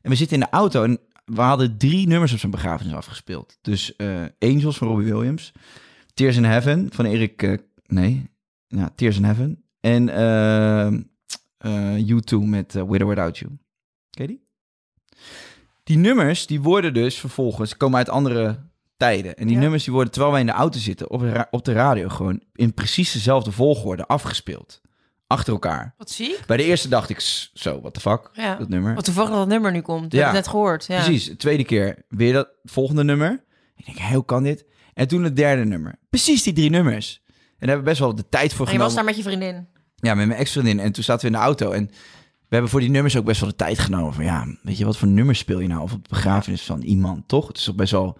En 0.00 0.10
we 0.10 0.16
zitten 0.16 0.36
in 0.36 0.42
de 0.50 0.56
auto 0.56 0.82
en 0.84 0.98
we 1.24 1.40
hadden 1.40 1.78
drie 1.78 2.06
nummers 2.06 2.32
op 2.32 2.38
zijn 2.38 2.52
begrafenis 2.52 2.94
afgespeeld. 2.94 3.58
Dus 3.62 3.96
eh, 3.96 4.22
Angels 4.38 4.76
van 4.78 4.88
Robbie 4.88 5.12
Williams, 5.12 5.52
Tears 6.14 6.36
in 6.36 6.44
Heaven 6.44 6.88
van 6.92 7.04
Erik, 7.04 7.42
eh, 7.42 7.52
nee, 7.86 8.30
ja, 8.68 8.90
Tears 8.94 9.16
in 9.16 9.24
Heaven. 9.24 9.62
En 9.80 10.08
eh 10.08 10.86
eh 11.58 12.06
U2 12.08 12.36
met 12.38 12.74
eh, 12.74 12.82
With 12.82 13.02
or 13.02 13.08
Without 13.08 13.38
You. 13.38 13.50
Ken 14.10 14.22
je 14.22 14.26
die? 14.26 14.46
Die 15.84 15.96
nummers, 15.96 16.46
die 16.46 16.60
worden 16.60 16.94
dus 16.94 17.18
vervolgens, 17.18 17.76
komen 17.76 17.98
uit 17.98 18.08
andere 18.08 18.58
tijden. 18.96 19.36
En 19.36 19.46
die 19.46 19.56
Ja. 19.56 19.62
nummers, 19.62 19.84
die 19.84 19.92
worden 19.92 20.10
terwijl 20.12 20.32
wij 20.32 20.40
in 20.40 20.46
de 20.46 20.52
auto 20.52 20.78
zitten, 20.78 21.10
op 21.10 21.46
op 21.50 21.64
de 21.64 21.72
radio 21.72 22.08
gewoon 22.08 22.42
in 22.52 22.74
precies 22.74 23.12
dezelfde 23.12 23.52
volgorde 23.52 24.06
afgespeeld. 24.06 24.80
Achter 25.26 25.52
elkaar. 25.52 25.94
Wat 25.96 26.10
zie 26.10 26.28
ik? 26.30 26.42
Bij 26.46 26.56
de 26.56 26.64
eerste 26.64 26.88
dacht 26.88 27.08
ik, 27.10 27.20
zo, 27.54 27.80
what 27.80 27.94
the 27.94 28.00
fuck, 28.00 28.30
Ja. 28.32 28.54
dat 28.56 28.68
nummer. 28.68 28.94
Wat 28.94 29.04
toevallig 29.04 29.30
dat 29.30 29.48
nummer 29.48 29.72
nu 29.72 29.80
komt. 29.80 30.12
Ja. 30.12 30.18
hebben 30.18 30.26
het 30.26 30.44
net 30.44 30.48
gehoord. 30.48 30.86
Ja. 30.86 31.02
Precies, 31.04 31.24
de 31.26 31.36
tweede 31.36 31.64
keer 31.64 32.02
weer 32.08 32.32
dat 32.32 32.48
volgende 32.64 33.04
nummer. 33.04 33.44
Ik 33.76 33.84
denk, 33.86 33.98
hé, 33.98 34.14
hoe 34.14 34.24
kan 34.24 34.42
dit? 34.42 34.64
En 34.94 35.08
toen 35.08 35.24
het 35.24 35.36
derde 35.36 35.64
nummer. 35.64 35.98
Precies 36.10 36.42
die 36.42 36.52
drie 36.52 36.70
nummers. 36.70 37.22
En 37.58 37.66
daar 37.66 37.76
hebben 37.76 37.78
we 37.78 37.90
best 37.90 37.98
wel 37.98 38.14
de 38.14 38.28
tijd 38.28 38.52
voor 38.52 38.66
En 38.66 38.72
je 38.72 38.78
genomen. 38.78 38.84
was 38.86 38.94
daar 38.94 39.04
met 39.04 39.16
je 39.16 39.22
vriendin. 39.22 39.68
Ja, 39.96 40.14
met 40.14 40.26
mijn 40.26 40.38
ex-vriendin. 40.38 40.80
En 40.80 40.92
toen 40.92 41.04
zaten 41.04 41.20
we 41.20 41.34
in 41.34 41.38
de 41.40 41.44
auto. 41.44 41.70
En 41.70 41.86
we 42.48 42.54
hebben 42.54 42.70
voor 42.70 42.80
die 42.80 42.90
nummers 42.90 43.16
ook 43.16 43.24
best 43.24 43.40
wel 43.40 43.48
de 43.50 43.56
tijd 43.56 43.78
genomen. 43.78 44.14
Van 44.14 44.24
ja, 44.24 44.46
weet 44.62 44.78
je, 44.78 44.84
wat 44.84 44.96
voor 44.96 45.08
nummers 45.08 45.38
speel 45.38 45.60
je 45.60 45.68
nou? 45.68 45.82
Of 45.82 45.92
op 45.92 46.08
begrafenis 46.08 46.62
van 46.62 46.82
iemand, 46.82 47.28
toch? 47.28 47.48
Het 47.48 47.56
is 47.56 47.64
toch 47.64 47.74
best 47.74 47.92
wel, 47.92 48.18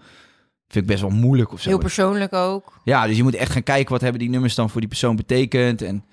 vind 0.68 0.84
ik 0.84 0.90
best 0.90 1.00
wel 1.00 1.10
moeilijk 1.10 1.52
of 1.52 1.60
zo. 1.60 1.68
Heel 1.68 1.78
persoonlijk 1.78 2.32
ook. 2.32 2.80
Ja, 2.84 3.06
dus 3.06 3.16
je 3.16 3.22
moet 3.22 3.34
echt 3.34 3.52
gaan 3.52 3.62
kijken 3.62 3.92
wat 3.92 4.00
hebben 4.00 4.20
die 4.20 4.30
nummers 4.30 4.54
dan 4.54 4.70
voor 4.70 4.80
die 4.80 4.88
persoon 4.88 5.16
betekend. 5.16 5.82
En 5.82 6.04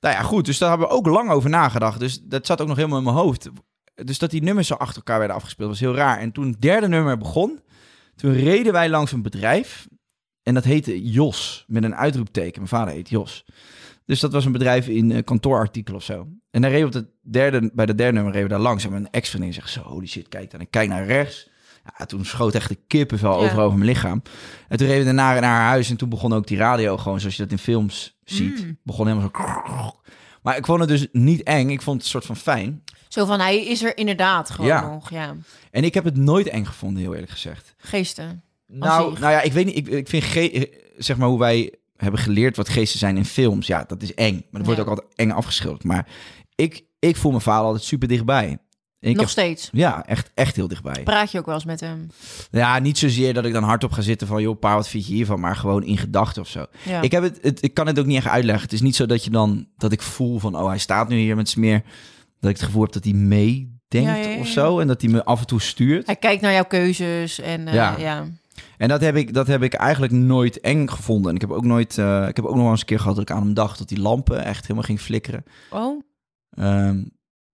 Nou 0.00 0.14
ja, 0.14 0.22
goed. 0.22 0.44
Dus 0.44 0.58
daar 0.58 0.68
hebben 0.68 0.88
we 0.88 0.94
ook 0.94 1.06
lang 1.06 1.30
over 1.30 1.50
nagedacht. 1.50 1.98
Dus 1.98 2.20
dat 2.22 2.46
zat 2.46 2.60
ook 2.60 2.68
nog 2.68 2.76
helemaal 2.76 2.98
in 2.98 3.04
mijn 3.04 3.16
hoofd. 3.16 3.50
Dus 3.94 4.18
dat 4.18 4.30
die 4.30 4.42
nummers 4.42 4.66
zo 4.66 4.74
achter 4.74 4.96
elkaar 4.96 5.18
werden 5.18 5.36
afgespeeld 5.36 5.68
was 5.68 5.80
heel 5.80 5.94
raar. 5.94 6.18
En 6.18 6.32
toen 6.32 6.46
het 6.46 6.60
derde 6.60 6.88
nummer 6.88 7.18
begon, 7.18 7.60
toen 8.16 8.32
reden 8.32 8.72
wij 8.72 8.88
langs 8.88 9.12
een 9.12 9.22
bedrijf. 9.22 9.86
En 10.44 10.54
dat 10.54 10.64
heette 10.64 11.10
Jos, 11.10 11.64
met 11.68 11.84
een 11.84 11.94
uitroepteken. 11.94 12.54
Mijn 12.56 12.68
vader 12.68 12.94
heet 12.94 13.08
Jos. 13.08 13.44
Dus 14.06 14.20
dat 14.20 14.32
was 14.32 14.44
een 14.44 14.52
bedrijf 14.52 14.88
in 14.88 15.12
eh, 15.12 15.24
kantoorartikel 15.24 15.94
of 15.94 16.02
zo. 16.02 16.26
En 16.50 16.62
dan 16.62 16.70
reden 16.70 16.90
we 16.90 16.98
op 16.98 17.02
het 17.04 17.32
derde, 17.32 17.70
bij 17.74 17.86
de 17.86 17.94
derde 17.94 18.12
nummer 18.12 18.32
reden 18.32 18.48
we 18.48 18.54
daar 18.54 18.62
langs. 18.62 18.84
En 18.84 18.90
mijn 18.90 19.10
ex-vriendin 19.10 19.52
zegt 19.52 19.70
zo, 19.70 19.80
holy 19.82 20.06
shit, 20.06 20.28
kijk 20.28 20.50
dan. 20.50 20.60
Ik 20.60 20.70
kijk 20.70 20.88
naar 20.88 21.06
rechts. 21.06 21.48
Ja, 21.98 22.04
toen 22.06 22.24
schoot 22.24 22.54
echt 22.54 22.68
de 22.68 22.78
kippenvel 22.86 23.30
Ja. 23.30 23.36
overal 23.36 23.64
over 23.64 23.78
mijn 23.78 23.90
lichaam. 23.90 24.22
En 24.68 24.76
toen 24.76 24.86
reden 24.86 24.98
we 25.06 25.14
daarna 25.14 25.32
naar 25.40 25.42
haar 25.50 25.68
huis. 25.68 25.90
En 25.90 25.96
toen 25.96 26.08
begon 26.08 26.32
ook 26.32 26.46
die 26.46 26.56
radio 26.56 26.96
gewoon, 26.96 27.20
zoals 27.20 27.36
je 27.36 27.42
dat 27.42 27.50
in 27.52 27.58
films 27.58 28.18
ziet. 28.24 28.64
Mm. 28.64 28.78
Begon 28.82 29.06
helemaal 29.06 29.30
zo... 29.34 29.92
Maar 30.42 30.56
ik 30.56 30.66
vond 30.66 30.80
het 30.80 30.88
dus 30.88 31.06
niet 31.12 31.42
eng. 31.42 31.70
Ik 31.70 31.82
vond 31.82 31.96
het 31.96 32.04
een 32.04 32.10
soort 32.10 32.26
van 32.26 32.36
fijn. 32.36 32.82
Zo 33.08 33.24
van, 33.24 33.40
hij 33.40 33.64
is 33.64 33.82
er 33.82 33.96
inderdaad 33.96 34.50
gewoon 34.50 34.66
Ja. 34.66 34.88
nog. 34.90 35.10
Ja. 35.10 35.34
En 35.70 35.84
ik 35.84 35.94
heb 35.94 36.04
het 36.04 36.16
nooit 36.16 36.48
eng 36.48 36.64
gevonden, 36.64 37.02
heel 37.02 37.12
eerlijk 37.12 37.32
gezegd. 37.32 37.74
Geesten. 37.78 38.42
Nou, 38.66 39.18
nou 39.18 39.32
ja, 39.32 39.40
ik 39.40 39.52
weet 39.52 39.64
niet. 39.66 39.76
Ik, 39.76 39.88
ik 39.88 40.08
vind 40.08 40.24
ge- 40.24 40.92
zeg 40.96 41.16
maar 41.16 41.28
hoe 41.28 41.38
wij 41.38 41.72
hebben 41.96 42.20
geleerd 42.20 42.56
wat 42.56 42.68
geesten 42.68 42.98
zijn 42.98 43.16
in 43.16 43.24
films. 43.24 43.66
Ja, 43.66 43.84
dat 43.86 44.02
is 44.02 44.14
eng. 44.14 44.34
Maar 44.34 44.62
dat 44.62 44.64
wordt 44.64 44.80
ook 44.80 44.88
altijd 44.88 45.06
eng 45.14 45.30
afgeschilderd. 45.30 45.84
Maar 45.84 46.06
ik, 46.54 46.84
ik 46.98 47.16
voel 47.16 47.30
mijn 47.30 47.42
vader 47.42 47.64
altijd 47.66 47.84
super 47.84 48.08
dichtbij. 48.08 48.58
En 49.00 49.10
ik 49.10 49.16
nog 49.16 49.24
heb, 49.24 49.28
steeds. 49.32 49.68
ja, 49.72 50.06
echt, 50.06 50.30
echt 50.34 50.56
heel 50.56 50.68
dichtbij. 50.68 51.02
Praat 51.02 51.30
je 51.30 51.38
ook 51.38 51.46
wel 51.46 51.54
eens 51.54 51.64
met 51.64 51.80
hem? 51.80 52.06
Ja, 52.50 52.78
niet 52.78 52.98
zozeer 52.98 53.34
dat 53.34 53.44
ik 53.44 53.52
dan 53.52 53.62
hardop 53.62 53.92
ga 53.92 54.00
zitten 54.00 54.26
van... 54.26 54.42
joh, 54.42 54.58
pa, 54.58 54.74
wat 54.74 54.88
vind 54.88 55.06
je 55.06 55.12
hiervan? 55.14 55.40
Maar 55.40 55.56
gewoon 55.56 55.84
in 55.84 55.98
gedachten 55.98 56.42
of 56.42 56.48
zo. 56.48 56.66
Ja. 56.84 57.00
Ik, 57.00 57.12
heb 57.12 57.22
het, 57.22 57.38
het, 57.42 57.62
ik 57.62 57.74
kan 57.74 57.86
het 57.86 57.98
ook 57.98 58.06
niet 58.06 58.16
echt 58.16 58.26
uitleggen. 58.26 58.62
Het 58.62 58.72
is 58.72 58.80
niet 58.80 58.96
zo 58.96 59.06
dat 59.06 59.24
je 59.24 59.30
dan... 59.30 59.66
dat 59.76 59.92
ik 59.92 60.02
voel 60.02 60.38
van, 60.38 60.56
oh, 60.56 60.66
hij 60.68 60.78
staat 60.78 61.08
nu 61.08 61.16
hier 61.16 61.36
met 61.36 61.46
is 61.48 61.54
meer... 61.54 61.82
dat 62.40 62.50
ik 62.50 62.56
het 62.56 62.64
gevoel 62.66 62.82
heb 62.82 62.92
dat 62.92 63.04
hij 63.04 63.12
meedenkt 63.12 64.24
Ja, 64.26 64.36
of 64.38 64.46
zo. 64.46 64.78
En 64.78 64.86
dat 64.86 65.00
hij 65.00 65.10
me 65.10 65.24
af 65.24 65.40
en 65.40 65.46
toe 65.46 65.60
stuurt. 65.60 66.06
Hij 66.06 66.16
kijkt 66.16 66.42
naar 66.42 66.52
jouw 66.52 66.64
keuzes 66.64 67.40
en 67.40 67.68
eh, 67.68 67.74
Ja. 67.74 68.24
En 68.84 68.90
dat 68.90 69.00
heb, 69.00 69.16
ik, 69.16 69.34
dat 69.34 69.46
heb 69.46 69.62
ik 69.62 69.74
eigenlijk 69.74 70.12
nooit 70.12 70.60
eng 70.60 70.86
gevonden. 70.88 71.28
En 71.30 71.34
ik 71.34 71.40
heb 71.40 71.50
ook 71.50 71.64
nooit... 71.64 71.98
eh, 71.98 72.28
ik 72.28 72.36
heb 72.36 72.44
ook 72.44 72.54
nog 72.56 72.70
eens 72.70 72.80
een 72.80 72.86
keer 72.86 72.98
gehad 72.98 73.14
dat 73.16 73.28
ik 73.30 73.36
aan 73.36 73.42
hem 73.42 73.54
dacht... 73.54 73.78
dat 73.78 73.88
die 73.88 74.00
lampen 74.00 74.44
echt 74.44 74.62
helemaal 74.62 74.82
ging 74.82 75.00
flikkeren. 75.00 75.44
Oh, 75.70 76.02
Ehm, 76.50 77.02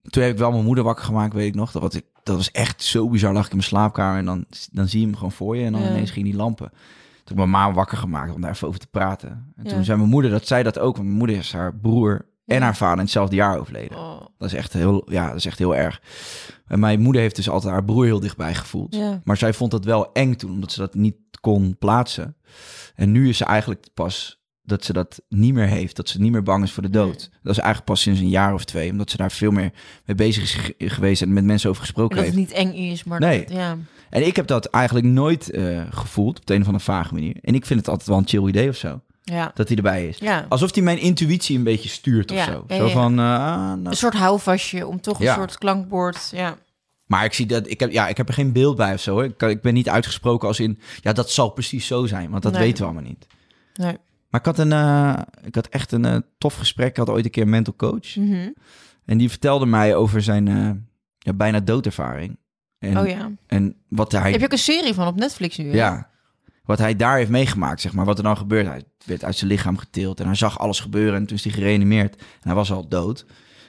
toen 0.02 0.22
heb 0.22 0.32
ik 0.32 0.38
wel 0.38 0.50
mijn 0.52 0.64
moeder 0.64 0.84
wakker 0.84 1.04
gemaakt, 1.04 1.32
weet 1.34 1.46
ik 1.46 1.54
nog. 1.54 1.72
Dat 1.72 1.82
was, 1.82 1.94
ik, 1.94 2.04
dat 2.22 2.36
was 2.36 2.50
echt 2.50 2.82
zo 2.82 3.08
bizar. 3.08 3.32
Lag 3.32 3.44
ik 3.44 3.50
in 3.50 3.56
mijn 3.56 3.68
slaapkamer 3.68 4.18
en 4.18 4.24
dan, 4.24 4.44
dan 4.72 4.88
zie 4.88 5.00
je 5.00 5.06
hem 5.06 5.14
gewoon 5.14 5.32
voor 5.32 5.56
je. 5.56 5.64
En 5.64 5.72
dan 5.72 5.82
Ja. 5.82 5.88
ineens 5.90 6.10
ging 6.10 6.24
die 6.24 6.36
lampen. 6.36 6.68
Toen 6.70 6.78
heb 7.24 7.30
ik 7.30 7.36
mijn 7.36 7.50
ma 7.50 7.72
wakker 7.72 7.98
gemaakt 7.98 8.34
om 8.34 8.40
daar 8.40 8.50
even 8.50 8.68
over 8.68 8.80
te 8.80 8.86
praten. 8.86 9.52
En 9.56 9.66
toen 9.66 9.78
Ja. 9.78 9.84
zei 9.84 9.98
mijn 9.98 10.10
moeder, 10.10 10.30
dat 10.30 10.46
zij 10.46 10.62
dat 10.62 10.78
ook. 10.78 10.94
Want 10.94 11.06
mijn 11.06 11.18
moeder 11.18 11.36
is 11.36 11.52
haar 11.52 11.74
broer 11.74 12.26
en 12.50 12.62
haar 12.62 12.76
vader 12.76 12.96
in 12.98 13.02
hetzelfde 13.02 13.36
jaar 13.36 13.58
overleden. 13.58 13.98
oh. 13.98 14.20
Dat 14.38 14.48
is 14.48 14.54
echt 14.54 14.72
heel, 14.72 15.10
ja, 15.10 15.26
dat 15.26 15.36
is 15.36 15.46
echt 15.46 15.58
heel 15.58 15.76
erg. 15.76 16.00
En 16.66 16.80
mijn 16.80 17.00
moeder 17.00 17.22
heeft 17.22 17.36
dus 17.36 17.48
altijd 17.50 17.72
haar 17.72 17.84
broer 17.84 18.04
heel 18.04 18.20
dichtbij 18.20 18.54
gevoeld. 18.54 18.94
Ja. 18.94 19.20
Maar 19.24 19.36
zij 19.36 19.52
vond 19.52 19.70
dat 19.70 19.84
wel 19.84 20.12
eng 20.12 20.34
toen, 20.34 20.50
omdat 20.50 20.72
ze 20.72 20.80
dat 20.80 20.94
niet 20.94 21.16
kon 21.40 21.76
plaatsen. 21.78 22.36
En 22.94 23.12
nu 23.12 23.28
is 23.28 23.36
ze 23.36 23.44
eigenlijk 23.44 23.86
pas 23.94 24.38
dat 24.62 24.84
ze 24.84 24.92
dat 24.92 25.20
niet 25.28 25.54
meer 25.54 25.66
heeft. 25.66 25.96
Dat 25.96 26.08
ze 26.08 26.20
niet 26.20 26.32
meer 26.32 26.42
bang 26.42 26.64
is 26.64 26.72
voor 26.72 26.82
de 26.82 26.90
dood. 26.90 27.30
Dat 27.42 27.52
is 27.52 27.58
eigenlijk 27.58 27.84
pas 27.84 28.00
sinds 28.00 28.20
een 28.20 28.28
jaar 28.28 28.54
of 28.54 28.64
twee. 28.64 28.90
Omdat 28.90 29.10
ze 29.10 29.16
daar 29.16 29.30
veel 29.30 29.50
meer 29.50 29.72
mee 30.04 30.16
bezig 30.16 30.42
is 30.42 30.54
ge- 30.54 30.74
geweest 30.78 31.22
en 31.22 31.32
met 31.32 31.44
mensen 31.44 31.68
over 31.70 31.80
En 31.82 31.86
gesproken 31.88 32.16
dat 32.16 32.26
het 32.26 32.34
heeft. 32.34 32.48
niet 32.48 32.56
eng 32.58 32.72
is, 32.74 33.04
maar 33.04 33.20
Nee. 33.20 33.38
dat, 33.44 33.50
ja. 33.52 33.76
En 34.10 34.26
ik 34.26 34.36
heb 34.36 34.46
dat 34.46 34.66
eigenlijk 34.66 35.06
nooit 35.06 35.50
eh, 35.50 35.82
gevoeld 35.90 36.38
op 36.38 36.46
de 36.46 36.54
een 36.54 36.60
of 36.60 36.66
andere 36.66 36.84
vage 36.84 37.14
manier. 37.14 37.36
En 37.42 37.54
ik 37.54 37.66
vind 37.66 37.80
het 37.80 37.88
altijd 37.88 38.08
wel 38.08 38.18
een 38.18 38.28
chill 38.28 38.46
idee 38.48 38.68
of 38.68 38.76
zo. 38.76 39.00
Ja. 39.30 39.50
Dat 39.54 39.68
hij 39.68 39.76
erbij 39.76 40.08
is. 40.08 40.18
ja. 40.18 40.46
Alsof 40.48 40.74
hij 40.74 40.82
mijn 40.82 40.98
intuïtie 40.98 41.56
een 41.56 41.64
beetje 41.64 41.88
stuurt 41.88 42.30
of 42.30 42.36
Ja, 42.36 42.44
zo. 42.44 42.64
Zo 42.68 42.88
van, 42.88 43.10
eh, 43.10 43.16
nou, 43.16 43.84
Een 43.86 43.96
soort 43.96 44.14
houvastje 44.14 44.86
om 44.86 45.00
toch 45.00 45.20
een 45.20 45.34
soort 45.34 45.58
klankbord. 45.58 46.30
Ja. 46.34 46.56
Maar 47.06 47.24
ik 47.24 47.32
zie 47.32 47.46
dat 47.46 47.70
ik 47.70 47.80
heb, 47.80 47.90
ja, 47.92 48.08
ik 48.08 48.16
heb 48.16 48.28
er 48.28 48.34
geen 48.34 48.52
beeld 48.52 48.76
bij 48.76 48.92
of 48.94 49.00
zo. 49.00 49.12
Hoor. 49.12 49.24
Ik, 49.24 49.36
kan- 49.36 49.50
ik 49.50 49.60
ben 49.62 49.74
niet 49.74 49.88
uitgesproken 49.88 50.48
als 50.48 50.60
in, 50.60 50.78
ja, 51.00 51.12
dat 51.12 51.30
zal 51.30 51.48
precies 51.50 51.86
zo 51.86 52.06
zijn, 52.06 52.30
want 52.30 52.42
dat 52.42 52.52
Nee. 52.52 52.62
weten 52.62 52.78
we 52.78 52.84
allemaal 52.84 53.08
niet. 53.08 53.26
Nee. 53.74 53.96
Maar 54.30 54.40
ik 54.40 54.46
had, 54.46 54.58
een, 54.58 54.72
eh, 54.72 55.18
ik 55.44 55.54
had 55.54 55.66
echt 55.66 55.92
een 55.92 56.04
eh, 56.04 56.16
tof 56.38 56.54
gesprek. 56.54 56.88
Ik 56.88 56.96
had 56.96 57.08
ooit 57.08 57.24
een 57.24 57.30
keer 57.30 57.42
een 57.42 57.48
mental 57.50 57.76
coach. 57.76 58.16
Mhm. 58.16 58.48
En 59.04 59.18
die 59.18 59.28
vertelde 59.30 59.66
mij 59.66 59.94
over 59.94 60.22
zijn 60.22 60.46
ja, 61.18 61.32
bijna 61.32 61.60
doodervaring. 61.60 62.38
En, 62.78 62.98
Oh 62.98 63.08
ja. 63.08 63.30
en 63.46 63.76
wat 63.88 64.12
hij, 64.12 64.30
Heb 64.30 64.40
je 64.40 64.46
ook 64.46 64.52
een 64.52 64.58
serie 64.58 64.94
van 64.94 65.06
op 65.06 65.16
Netflix 65.16 65.56
nu? 65.56 65.68
hè? 65.68 65.74
ja, 65.76 66.08
wat 66.70 66.78
hij 66.78 66.96
daar 66.96 67.16
heeft 67.16 67.30
meegemaakt, 67.30 67.80
zeg 67.80 67.92
maar. 67.92 68.04
Wat 68.04 68.18
er 68.18 68.24
dan 68.24 68.36
gebeurt. 68.36 68.66
Hij 68.66 68.84
werd 69.04 69.24
uit 69.24 69.36
zijn 69.36 69.50
lichaam 69.50 69.76
getild 69.76 70.20
en 70.20 70.26
hij 70.26 70.34
zag 70.34 70.58
alles 70.58 70.80
gebeuren. 70.80 71.14
En 71.14 71.26
toen 71.26 71.36
is 71.36 71.44
hij 71.44 71.52
gereanimeerd. 71.52 72.16
En 72.16 72.24
hij 72.40 72.54
was 72.54 72.72
al 72.72 72.88
dood. 72.88 73.26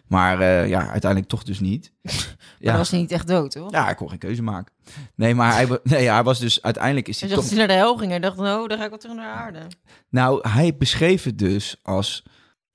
Maar 0.08 0.40
eh, 0.42 0.68
ja, 0.70 0.80
uiteindelijk 0.90 1.32
toch 1.32 1.44
dus 1.44 1.60
niet. 1.60 1.92
Maar 2.62 2.70
ja. 2.70 2.78
dan 2.78 2.78
was 2.78 2.92
hij 2.92 3.00
niet 3.00 3.12
echt 3.12 3.28
dood, 3.28 3.54
hoor. 3.54 3.72
Ja, 3.72 3.84
hij 3.84 3.96
kon 3.96 4.10
geen 4.10 4.18
keuze 4.18 4.42
maken. 4.42 4.74
Nee, 5.16 5.36
maar 5.36 5.54
hij, 5.54 5.80
nee, 5.84 6.10
hij 6.10 6.24
was 6.24 6.40
dus 6.40 6.62
uiteindelijk 6.62 7.08
is 7.08 7.20
Hij 7.20 7.30
dacht 7.30 7.42
toch. 7.42 7.50
hij 7.50 7.58
naar 7.60 7.68
de 7.68 7.74
hel 7.74 7.98
ging. 7.98 8.10
Hij 8.10 8.20
dacht, 8.20 8.38
nou, 8.38 8.68
dan 8.68 8.78
ga 8.78 8.84
ik 8.84 8.90
wel 8.90 9.00
terug 9.00 9.16
naar 9.16 9.34
de 9.34 9.40
aarde. 9.40 9.60
Nou, 10.10 10.50
hij 10.50 10.78
beschreef 10.78 11.24
het 11.24 11.38
dus 11.38 11.80
als. 11.84 12.24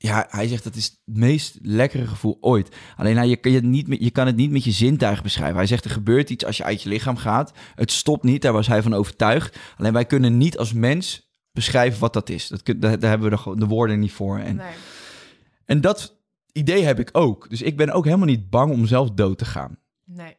Ja, 0.06 0.26
hij 0.30 0.48
zegt 0.48 0.64
dat 0.64 0.74
is 0.74 0.84
het 0.84 1.16
meest 1.16 1.58
lekkere 1.62 2.06
gevoel 2.06 2.36
ooit. 2.40 2.76
Alleen 2.96 3.16
hij, 3.16 3.28
je, 3.28 3.36
kan 3.36 3.52
het 3.52 3.64
niet 3.64 3.88
met, 3.88 4.02
je 4.02 4.10
kan 4.10 4.26
het 4.26 4.36
niet 4.36 4.50
met 4.50 4.64
je 4.64 4.70
zintuigen 4.70 5.22
beschrijven. 5.22 5.56
Hij 5.56 5.66
zegt 5.66 5.84
er 5.84 5.90
gebeurt 5.90 6.30
iets 6.30 6.44
als 6.44 6.56
je 6.56 6.64
uit 6.64 6.82
je 6.82 6.88
lichaam 6.88 7.16
gaat. 7.16 7.52
Het 7.74 7.90
stopt 7.92 8.22
niet, 8.24 8.42
daar 8.42 8.52
was 8.52 8.66
hij 8.66 8.82
van 8.82 8.94
overtuigd. 8.94 9.58
Alleen 9.76 9.92
wij 9.92 10.04
kunnen 10.04 10.36
niet 10.38 10.58
als 10.58 10.72
mens 10.72 11.30
beschrijven 11.52 12.00
wat 12.00 12.12
dat 12.12 12.28
is. 12.28 12.48
Dat, 12.48 12.64
daar, 12.64 12.98
daar 12.98 13.10
hebben 13.10 13.30
we 13.30 13.36
de, 13.44 13.56
de 13.56 13.66
woorden 13.66 13.98
niet 14.00 14.12
voor. 14.12 14.38
En, 14.38 14.56
Nee. 14.56 14.72
en 15.64 15.80
dat 15.80 16.20
idee 16.52 16.82
heb 16.84 16.98
ik 16.98 17.08
ook. 17.12 17.50
Dus 17.50 17.62
ik 17.62 17.76
ben 17.76 17.90
ook 17.90 18.04
helemaal 18.04 18.26
niet 18.26 18.50
bang 18.50 18.72
om 18.72 18.86
zelf 18.86 19.10
dood 19.10 19.38
te 19.38 19.44
gaan. 19.44 19.78
nee. 20.04 20.36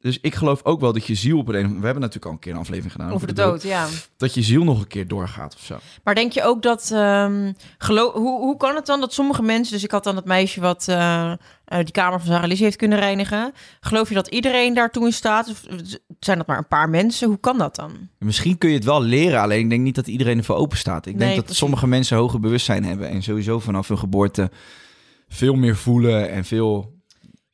Dus 0.00 0.18
ik 0.20 0.34
geloof 0.34 0.64
ook 0.64 0.80
wel 0.80 0.92
dat 0.92 1.06
je 1.06 1.14
ziel 1.14 1.38
op 1.38 1.48
een... 1.48 1.54
We 1.54 1.84
hebben 1.84 2.00
natuurlijk 2.00 2.24
al 2.24 2.32
een 2.32 2.38
keer 2.38 2.52
een 2.52 2.58
aflevering 2.58 2.92
gedaan 2.92 3.12
Over 3.12 3.26
de 3.26 3.32
dood, 3.32 3.62
ja. 3.62 3.86
Dat 4.16 4.34
je 4.34 4.42
ziel 4.42 4.64
nog 4.64 4.80
een 4.80 4.86
keer 4.86 5.08
doorgaat 5.08 5.54
of 5.54 5.60
zo. 5.60 5.78
Maar 6.04 6.14
denk 6.14 6.32
je 6.32 6.42
ook 6.42 6.62
dat... 6.62 6.90
ehm, 6.92 7.52
geloof, 7.78 8.12
hoe, 8.12 8.40
hoe 8.40 8.56
kan 8.56 8.74
het 8.74 8.86
dan 8.86 9.00
dat 9.00 9.12
sommige 9.12 9.42
mensen... 9.42 9.74
Dus 9.74 9.84
ik 9.84 9.90
had 9.90 10.04
dan 10.04 10.14
dat 10.14 10.24
meisje 10.24 10.60
wat 10.60 10.88
eh, 10.88 11.32
eh, 11.32 11.38
die 11.78 11.90
kamer 11.90 12.18
van 12.18 12.28
Sarah 12.28 12.48
Lizzie 12.48 12.64
heeft 12.64 12.76
kunnen 12.76 12.98
reinigen. 12.98 13.52
Geloof 13.80 14.08
je 14.08 14.14
dat 14.14 14.28
iedereen 14.28 14.74
daartoe 14.74 15.06
in 15.06 15.12
staat? 15.12 15.48
Of 15.48 15.62
zijn 16.20 16.38
dat 16.38 16.46
maar 16.46 16.58
een 16.58 16.68
paar 16.68 16.88
mensen? 16.88 17.28
Hoe 17.28 17.40
kan 17.40 17.58
dat 17.58 17.76
dan? 17.76 17.92
Misschien 18.18 18.58
kun 18.58 18.68
je 18.68 18.74
het 18.74 18.84
wel 18.84 19.02
leren, 19.02 19.40
alleen 19.40 19.60
ik 19.60 19.70
denk 19.70 19.82
niet 19.82 19.94
dat 19.94 20.06
iedereen 20.06 20.38
ervoor 20.38 20.56
open 20.56 20.78
staat. 20.78 21.06
Ik 21.06 21.18
denk 21.18 21.30
dat 21.30 21.40
precies. 21.40 21.58
sommige 21.58 21.86
mensen 21.86 22.16
hoger 22.16 22.40
bewustzijn 22.40 22.84
hebben 22.84 23.08
en 23.08 23.22
sowieso 23.22 23.58
vanaf 23.58 23.88
hun 23.88 23.98
geboorte 23.98 24.50
veel 25.28 25.54
meer 25.54 25.76
voelen 25.76 26.30
en 26.30 26.44
veel... 26.44 26.96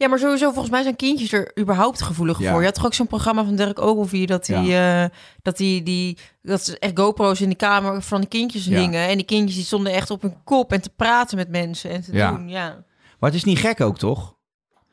Ja, 0.04 0.10
maar 0.10 0.18
sowieso, 0.18 0.50
volgens 0.50 0.70
mij 0.70 0.82
zijn 0.82 0.96
kindjes 0.96 1.32
er 1.32 1.58
überhaupt 1.58 2.02
gevoelig 2.02 2.38
Ja. 2.38 2.50
voor. 2.50 2.58
Je 2.60 2.64
had 2.66 2.74
toch 2.74 2.84
ook 2.84 2.94
zo'n 2.94 3.06
programma 3.06 3.44
van 3.44 3.56
Derek 3.56 3.80
Ogilvie... 3.80 4.26
dat 4.26 4.44
die, 4.46 4.74
eh, 4.76 5.04
dat 5.42 5.56
die, 5.56 5.82
die 5.82 6.18
dat 6.42 6.64
ze 6.64 6.78
echt 6.78 6.98
GoPro's 6.98 7.40
in 7.40 7.48
de 7.48 7.54
kamer 7.54 8.02
van 8.02 8.20
de 8.20 8.26
kindjes 8.26 8.64
Ja. 8.64 8.80
hingen. 8.80 9.08
En 9.08 9.16
die 9.16 9.24
kindjes 9.26 9.54
die 9.56 9.64
stonden 9.64 9.92
echt 9.92 10.10
op 10.10 10.22
hun 10.22 10.42
kop 10.44 10.72
en 10.72 10.80
te 10.80 10.90
praten 10.96 11.36
met 11.36 11.48
mensen 11.48 11.90
en 11.90 12.00
te 12.02 12.12
Ja. 12.12 12.30
doen. 12.32 12.48
Ja. 12.48 12.84
Maar 13.18 13.30
het 13.30 13.34
is 13.34 13.44
niet 13.44 13.58
gek 13.58 13.80
ook, 13.80 13.98
toch? 13.98 14.36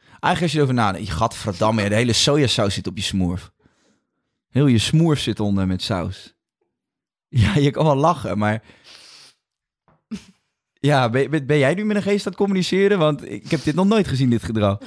Eigenlijk 0.10 0.42
als 0.42 0.52
je 0.52 0.58
erover 0.58 0.76
nadenkt, 0.76 1.08
je 1.08 1.14
gadverdamme, 1.14 1.90
de 1.90 1.96
hele 1.96 2.14
sojasaus 2.14 2.74
zit 2.74 2.88
op 2.88 2.98
je 2.98 3.04
smoerf. 3.04 3.52
Heel 4.50 4.68
je 4.68 4.78
smoerf 4.78 5.20
zit 5.20 5.40
onder 5.40 5.68
met 5.68 5.82
saus. 5.82 6.34
Ja, 7.28 7.56
je 7.56 7.72
kan 7.72 7.86
wel 7.86 7.96
lachen, 7.96 8.38
maar... 8.38 8.62
Ja, 10.80 11.10
ben, 11.10 11.30
ben- 11.30 11.46
ben 11.46 11.58
jij 11.58 11.74
nu 11.74 11.86
met 11.86 11.96
een 11.96 12.02
geest 12.02 12.26
aan 12.26 12.32
het 12.32 12.42
communiceren? 12.42 13.00
Want 13.00 13.30
ik 13.32 13.52
heb 13.52 13.64
dit 13.64 13.76
nog 13.76 13.86
nooit 13.88 14.08
gezien, 14.08 14.30
dit 14.30 14.44
gedrag. 14.44 14.78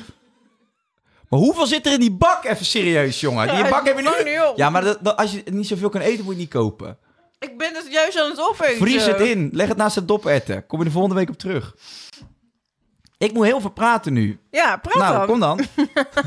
Maar 1.34 1.42
hoeveel 1.42 1.66
zit 1.66 1.86
er 1.86 1.92
in 1.92 2.00
die 2.00 2.12
bak? 2.16 2.44
Even 2.44 2.66
serieus, 2.66 3.20
jongen. 3.20 3.48
Die 3.48 3.56
Ja, 3.56 3.68
bak 3.68 3.86
heb 3.86 3.98
je 3.98 4.22
nu... 4.24 4.30
Ja, 4.56 4.70
maar 4.70 4.84
dat, 4.84 4.98
dat- 5.00 5.16
als 5.16 5.32
je 5.32 5.42
niet 5.50 5.66
zoveel 5.66 5.88
kan 5.88 6.00
eten, 6.00 6.24
moet 6.24 6.34
je 6.34 6.40
niet 6.40 6.50
kopen. 6.50 6.98
Ik 7.38 7.58
ben 7.58 7.74
het 7.74 7.86
juist 7.90 8.18
aan 8.20 8.30
het 8.30 8.40
opeten. 8.40 8.76
Vries 8.76 9.06
het 9.06 9.20
in. 9.20 9.48
Leg 9.52 9.68
het 9.68 9.76
naast 9.76 9.94
het 9.94 10.08
dopetten. 10.08 10.66
Kom 10.66 10.78
je 10.78 10.84
de 10.84 10.90
volgende 10.90 11.16
week 11.16 11.28
op 11.28 11.38
terug. 11.38 11.74
Ik 13.18 13.32
moet 13.32 13.44
heel 13.44 13.60
veel 13.60 13.70
praten 13.70 14.12
nu. 14.12 14.38
Ja, 14.50 14.76
praat 14.76 14.96
nou, 14.96 15.16
dan. 15.16 15.26
kom 15.26 15.40
dan. 15.40 15.60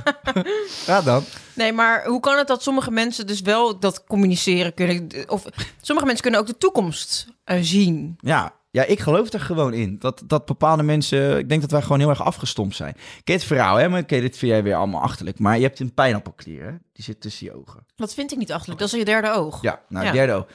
Praat 0.86 1.06
dan. 1.06 1.24
Nee, 1.54 1.74
maar 1.74 2.06
hoe 2.06 2.20
kan 2.20 2.38
het 2.38 2.48
dat 2.48 2.63
sommige 2.63 2.91
mensen 2.91 3.28
dus 3.28 3.41
wel 3.41 3.80
dat 3.80 4.04
communiceren 4.04 4.74
kunnen? 4.74 5.10
Of 5.28 5.43
sommige 5.82 6.06
mensen 6.08 6.24
kunnen 6.24 6.39
ook 6.41 6.48
de 6.48 6.58
toekomst 6.58 7.28
eh, 7.43 7.58
zien. 7.62 8.17
Ja, 8.20 8.54
ja, 8.72 8.84
ik 8.84 9.00
geloof 9.00 9.34
er 9.34 9.40
gewoon 9.40 9.74
in. 9.74 9.96
Dat, 10.00 10.24
dat 10.26 10.46
bepaalde 10.46 10.84
mensen... 10.84 11.38
Ik 11.38 11.50
denk 11.50 11.62
dat 11.62 11.72
wij 11.72 11.82
gewoon 11.82 12.00
heel 12.00 12.10
erg 12.10 12.24
afgestompt 12.24 12.76
zijn. 12.76 12.96
Ken 13.24 13.36
het 13.36 13.44
verhaal, 13.44 13.76
hè? 13.76 13.90
Maar 13.90 14.02
oké, 14.02 14.20
dit 14.20 14.38
vind 14.38 14.52
jij 14.52 14.64
weer 14.64 14.76
allemaal 14.76 15.02
achterlijk. 15.02 15.40
Maar 15.40 15.58
je 15.58 15.64
hebt 15.64 15.80
een 15.80 15.94
pijnappelklier, 15.94 16.64
hè? 16.64 16.72
Die 16.94 17.04
zit 17.04 17.22
tussen 17.22 17.46
je 17.46 17.54
ogen. 17.56 17.86
Dat 17.96 18.14
vind 18.14 18.32
ik 18.32 18.38
niet 18.38 18.52
achterlijk. 18.52 18.80
Dat 18.80 18.94
is 18.94 19.00
je 19.00 19.06
derde 19.06 19.32
oog. 19.34 19.62
Ja, 19.62 19.82
nou, 19.90 20.06
Ja. 20.06 20.12
derde 20.12 20.34
oog. 20.34 20.46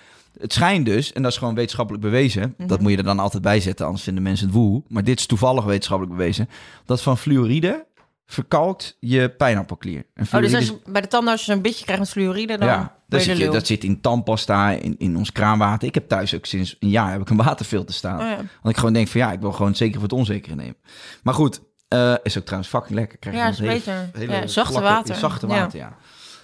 Het 0.40 0.52
schijnt 0.52 0.86
dus, 0.86 1.12
en 1.12 1.22
dat 1.22 1.32
is 1.32 1.38
gewoon 1.38 1.54
wetenschappelijk 1.54 2.04
bewezen... 2.04 2.54
Mhm. 2.58 2.68
dat 2.68 2.80
moet 2.80 2.90
je 2.90 2.96
er 2.96 3.02
dan 3.04 3.18
altijd 3.18 3.42
bij 3.42 3.60
zetten, 3.60 3.86
anders 3.86 4.04
vinden 4.04 4.22
mensen 4.22 4.46
het 4.46 4.54
woe. 4.56 4.82
Maar 4.88 5.04
dit 5.04 5.18
is 5.18 5.26
toevallig 5.26 5.64
wetenschappelijk 5.64 6.16
bewezen... 6.16 6.48
dat 6.84 7.02
van 7.02 7.18
fluoride 7.18 7.86
verkalkt 8.26 8.96
je 9.00 9.28
pijnappelklier. 9.30 10.04
En 10.14 10.26
Oh, 10.32 10.40
dus 10.40 10.54
als 10.54 10.62
is- 10.62 10.68
je 10.68 10.90
bij 10.92 11.00
de 11.00 11.08
tandarts 11.08 11.48
een 11.48 11.62
beetje 11.62 11.82
krijgt 11.84 12.02
met 12.02 12.10
fluoride, 12.10 12.58
dan... 12.58 12.68
Ja, 12.68 12.96
Dat 13.12 13.22
zit, 13.22 13.38
je, 13.38 13.50
dat 13.50 13.66
zit 13.66 13.84
in 13.84 14.00
tandpasta, 14.00 14.70
in, 14.70 14.94
in 14.98 15.16
ons 15.16 15.32
kraanwater. 15.32 15.88
Ik 15.88 15.94
heb 15.94 16.08
thuis 16.08 16.34
ook 16.34 16.46
sinds 16.46 16.76
een 16.80 16.88
jaar 16.88 17.12
heb 17.12 17.20
ik 17.20 17.30
een 17.30 17.36
waterfilter 17.36 17.94
staan. 17.94 18.20
Oh 18.20 18.26
ja. 18.26 18.36
Want 18.36 18.68
ik 18.68 18.76
gewoon 18.76 18.92
denk 18.92 19.08
van 19.08 19.20
ja, 19.20 19.32
ik 19.32 19.40
wil 19.40 19.52
gewoon 19.52 19.74
zeker 19.74 19.94
voor 19.94 20.02
het 20.02 20.12
onzekere 20.12 20.54
nemen. 20.54 20.76
Maar 21.22 21.34
goed, 21.34 21.60
eh, 21.88 22.14
is 22.22 22.38
ook 22.38 22.44
trouwens 22.44 22.70
fucking 22.72 22.98
lekker. 22.98 23.18
Krijg 23.18 23.36
Ja, 23.36 23.48
is 23.48 23.58
beter. 23.58 24.10
hele 24.12 24.32
Ja, 24.32 24.46
zachte 24.46 24.72
vlakke- 24.72 24.88
water. 24.88 25.14
Zachte 25.14 25.46
water, 25.46 25.78
ja. 25.78 25.96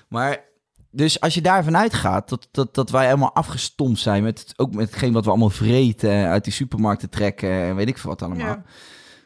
Maar 0.08 0.46
dus 0.90 1.20
als 1.20 1.34
je 1.34 1.40
daarvan 1.40 1.76
uitgaat 1.76 2.28
dat, 2.28 2.48
dat, 2.50 2.74
dat 2.74 2.90
wij 2.90 3.04
helemaal 3.04 3.34
afgestompt 3.34 3.98
zijn 3.98 4.22
met 4.22 4.52
ook 4.56 4.74
met 4.74 4.90
hetgeen 4.90 5.12
wat 5.12 5.24
we 5.24 5.30
allemaal 5.30 5.50
vreten, 5.50 6.26
uit 6.26 6.44
die 6.44 6.52
supermarkten 6.52 7.10
trekken 7.10 7.50
en 7.50 7.76
weet 7.76 7.88
ik 7.88 7.98
veel 7.98 8.10
wat 8.10 8.22
allemaal. 8.22 8.46
Ja. 8.46 8.62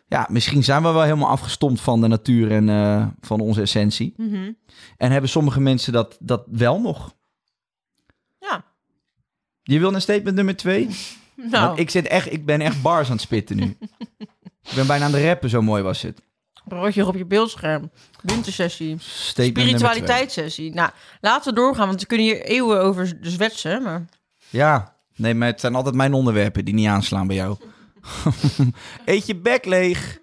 Ja. 0.06 0.26
misschien 0.30 0.64
zijn 0.64 0.82
we 0.82 0.90
wel 0.92 1.02
helemaal 1.02 1.28
afgestompt 1.28 1.80
van 1.80 2.00
de 2.00 2.06
natuur 2.06 2.50
en 2.50 2.68
eh, 2.68 3.06
van 3.20 3.40
onze 3.40 3.60
essentie. 3.60 4.14
Mhm. 4.16 4.52
En 4.96 5.10
hebben 5.10 5.30
sommige 5.30 5.60
mensen 5.60 5.92
dat, 5.92 6.16
dat 6.20 6.42
wel 6.50 6.80
nog. 6.80 7.14
Je 9.62 9.78
wil 9.78 9.94
een 9.94 10.00
statement 10.00 10.36
nummer 10.36 10.56
twee? 10.56 10.88
Nou, 11.34 11.66
Want 11.66 11.78
ik, 11.78 11.90
zit 11.90 12.06
echt, 12.06 12.32
ik 12.32 12.46
ben 12.46 12.60
echt 12.60 12.82
bars 12.82 13.06
aan 13.06 13.12
het 13.12 13.20
spitten 13.20 13.56
nu. 13.56 13.76
ik 14.68 14.74
ben 14.74 14.86
bijna 14.86 15.04
aan 15.04 15.12
de 15.12 15.26
rappen, 15.26 15.50
zo 15.50 15.62
mooi 15.62 15.82
was 15.82 16.02
het. 16.02 16.22
broodje 16.64 17.06
op 17.06 17.16
je 17.16 17.24
beeldscherm. 17.24 17.90
Wintersessie. 18.22 18.96
Statement. 18.98 19.58
Spiritualiteitssessie. 19.58 20.74
Nou, 20.74 20.90
laten 21.20 21.54
we 21.54 21.60
doorgaan, 21.60 21.86
want 21.86 22.00
we 22.00 22.06
kunnen 22.06 22.26
hier 22.26 22.42
eeuwen 22.42 22.82
over 22.82 23.18
zwetsen. 23.20 23.82
Maar... 23.82 24.04
Ja, 24.48 24.96
nee, 25.16 25.34
maar 25.34 25.48
het 25.48 25.60
zijn 25.60 25.74
altijd 25.74 25.94
mijn 25.94 26.12
onderwerpen 26.12 26.64
die 26.64 26.74
niet 26.74 26.88
aanslaan 26.88 27.26
bij 27.26 27.36
jou. 27.36 27.56
Eet 29.04 29.26
je 29.26 29.36
bek 29.36 29.64
leeg. 29.64 30.18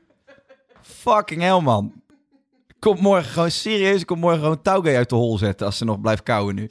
Fucking 0.82 1.42
hell, 1.42 1.60
man. 1.62 1.94
Komt 2.80 3.02
morgen 3.02 3.32
gewoon 3.32 3.52
serieus, 3.52 4.02
ik 4.02 4.08
kom 4.08 4.20
morgen 4.20 4.40
gewoon 4.40 4.62
Tauge 4.62 4.96
uit 4.96 5.10
de 5.10 5.16
hol 5.16 5.38
zetten 5.38 5.66
als 5.66 5.78
ze 5.78 5.86
nog 5.86 6.02
blijft 6.02 6.24
kauwen 6.24 6.56
nu. 6.56 6.70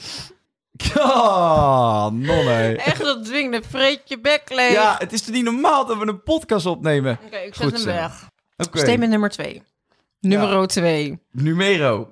Ah, 0.95 2.11
nonne. 2.13 2.77
Echt 2.77 3.03
dat 3.03 3.25
dwingende 3.25 3.63
vreet 3.69 4.01
je 4.05 4.21
bek 4.21 4.43
leeg. 4.51 4.73
Ja, 4.73 4.97
het 4.99 5.13
is 5.13 5.23
toch 5.23 5.35
niet 5.35 5.45
normaal 5.45 5.87
dat 5.87 5.99
we 5.99 6.07
een 6.07 6.23
podcast 6.23 6.67
opnemen? 6.67 7.19
Oké, 7.25 7.37
ik 7.37 7.55
zet 7.55 7.65
Goed 7.65 7.73
hem 7.73 7.81
zo. 7.83 7.87
weg. 7.87 8.29
Oké, 8.57 8.79
Statement 8.79 9.11
nummer 9.11 9.31
twee. 9.31 9.63
Nummer 10.21 10.67
twee. 10.67 11.19
numero. 11.33 12.09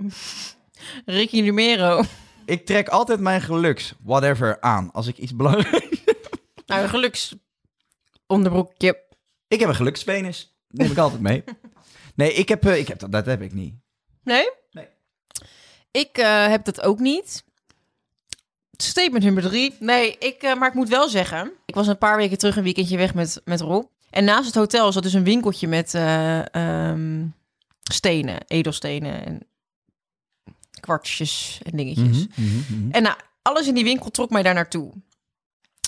Ricky 1.05 1.41
Numero. 1.41 2.03
Ik 2.45 2.67
trek 2.67 2.89
altijd 2.89 3.21
mijn 3.21 3.41
geluks, 3.41 3.93
whatever, 4.05 4.61
aan 4.61 4.91
als 4.93 5.07
ik 5.07 5.19
iets 5.19 5.37
belangrijks... 5.37 6.05
Nou, 6.67 6.83
een 6.83 6.89
geluks 6.89 7.35
onderbroekje. 8.27 9.05
Ik 9.49 9.61
heb 9.61 9.69
een 9.69 9.75
gelukspenis. 9.75 10.57
Neem 10.69 10.91
ik 10.91 10.99
altijd 10.99 11.21
mee. 11.21 11.45
Nee, 12.15 12.33
ik 12.33 12.49
heb, 12.49 12.67
eh, 12.67 12.79
ik 12.79 12.89
heb 12.89 12.99
dat, 12.99 13.13
dat 13.13 13.27
heb 13.27 13.43
ik 13.43 13.53
niet. 13.53 13.75
Nee? 14.23 14.51
Nee. 14.71 14.87
Ik 15.91 16.19
eh, 16.19 16.47
heb 16.47 16.65
dat 16.65 16.83
ook 16.83 16.99
niet. 16.99 17.45
Statement 18.77 19.25
nummer 19.25 19.43
drie. 19.43 19.75
Nee, 19.81 20.17
ik, 20.19 20.43
eh, 20.43 20.55
maar 20.55 20.69
ik 20.69 20.75
moet 20.75 20.89
wel 20.89 21.09
zeggen... 21.09 21.53
Ik 21.67 21.75
was 21.75 21.87
een 21.87 21.99
paar 21.99 22.17
weken 22.17 22.39
terug 22.39 22.57
een 22.57 22.63
weekendje 22.63 22.97
weg 22.97 23.15
met, 23.15 23.41
met 23.45 23.61
Rob. 23.61 23.85
En 24.11 24.25
naast 24.25 24.47
het 24.47 24.55
hotel 24.55 24.93
zat 24.93 25.03
dus 25.03 25.13
een 25.13 25.25
winkeltje 25.25 25.69
met 25.69 25.95
eh, 25.95 26.55
ehm, 26.55 27.25
stenen, 27.83 28.39
edelstenen 28.47 29.25
en 29.27 29.47
kwartjes 30.81 31.61
en 31.63 31.77
dingetjes. 31.77 32.27
Mhm, 32.35 32.91
En 32.91 33.03
nou, 33.03 33.17
alles 33.43 33.67
in 33.67 33.75
die 33.75 33.85
winkel 33.85 34.11
trok 34.11 34.31
mij 34.31 34.43
daar 34.43 34.55
naartoe. 34.55 34.93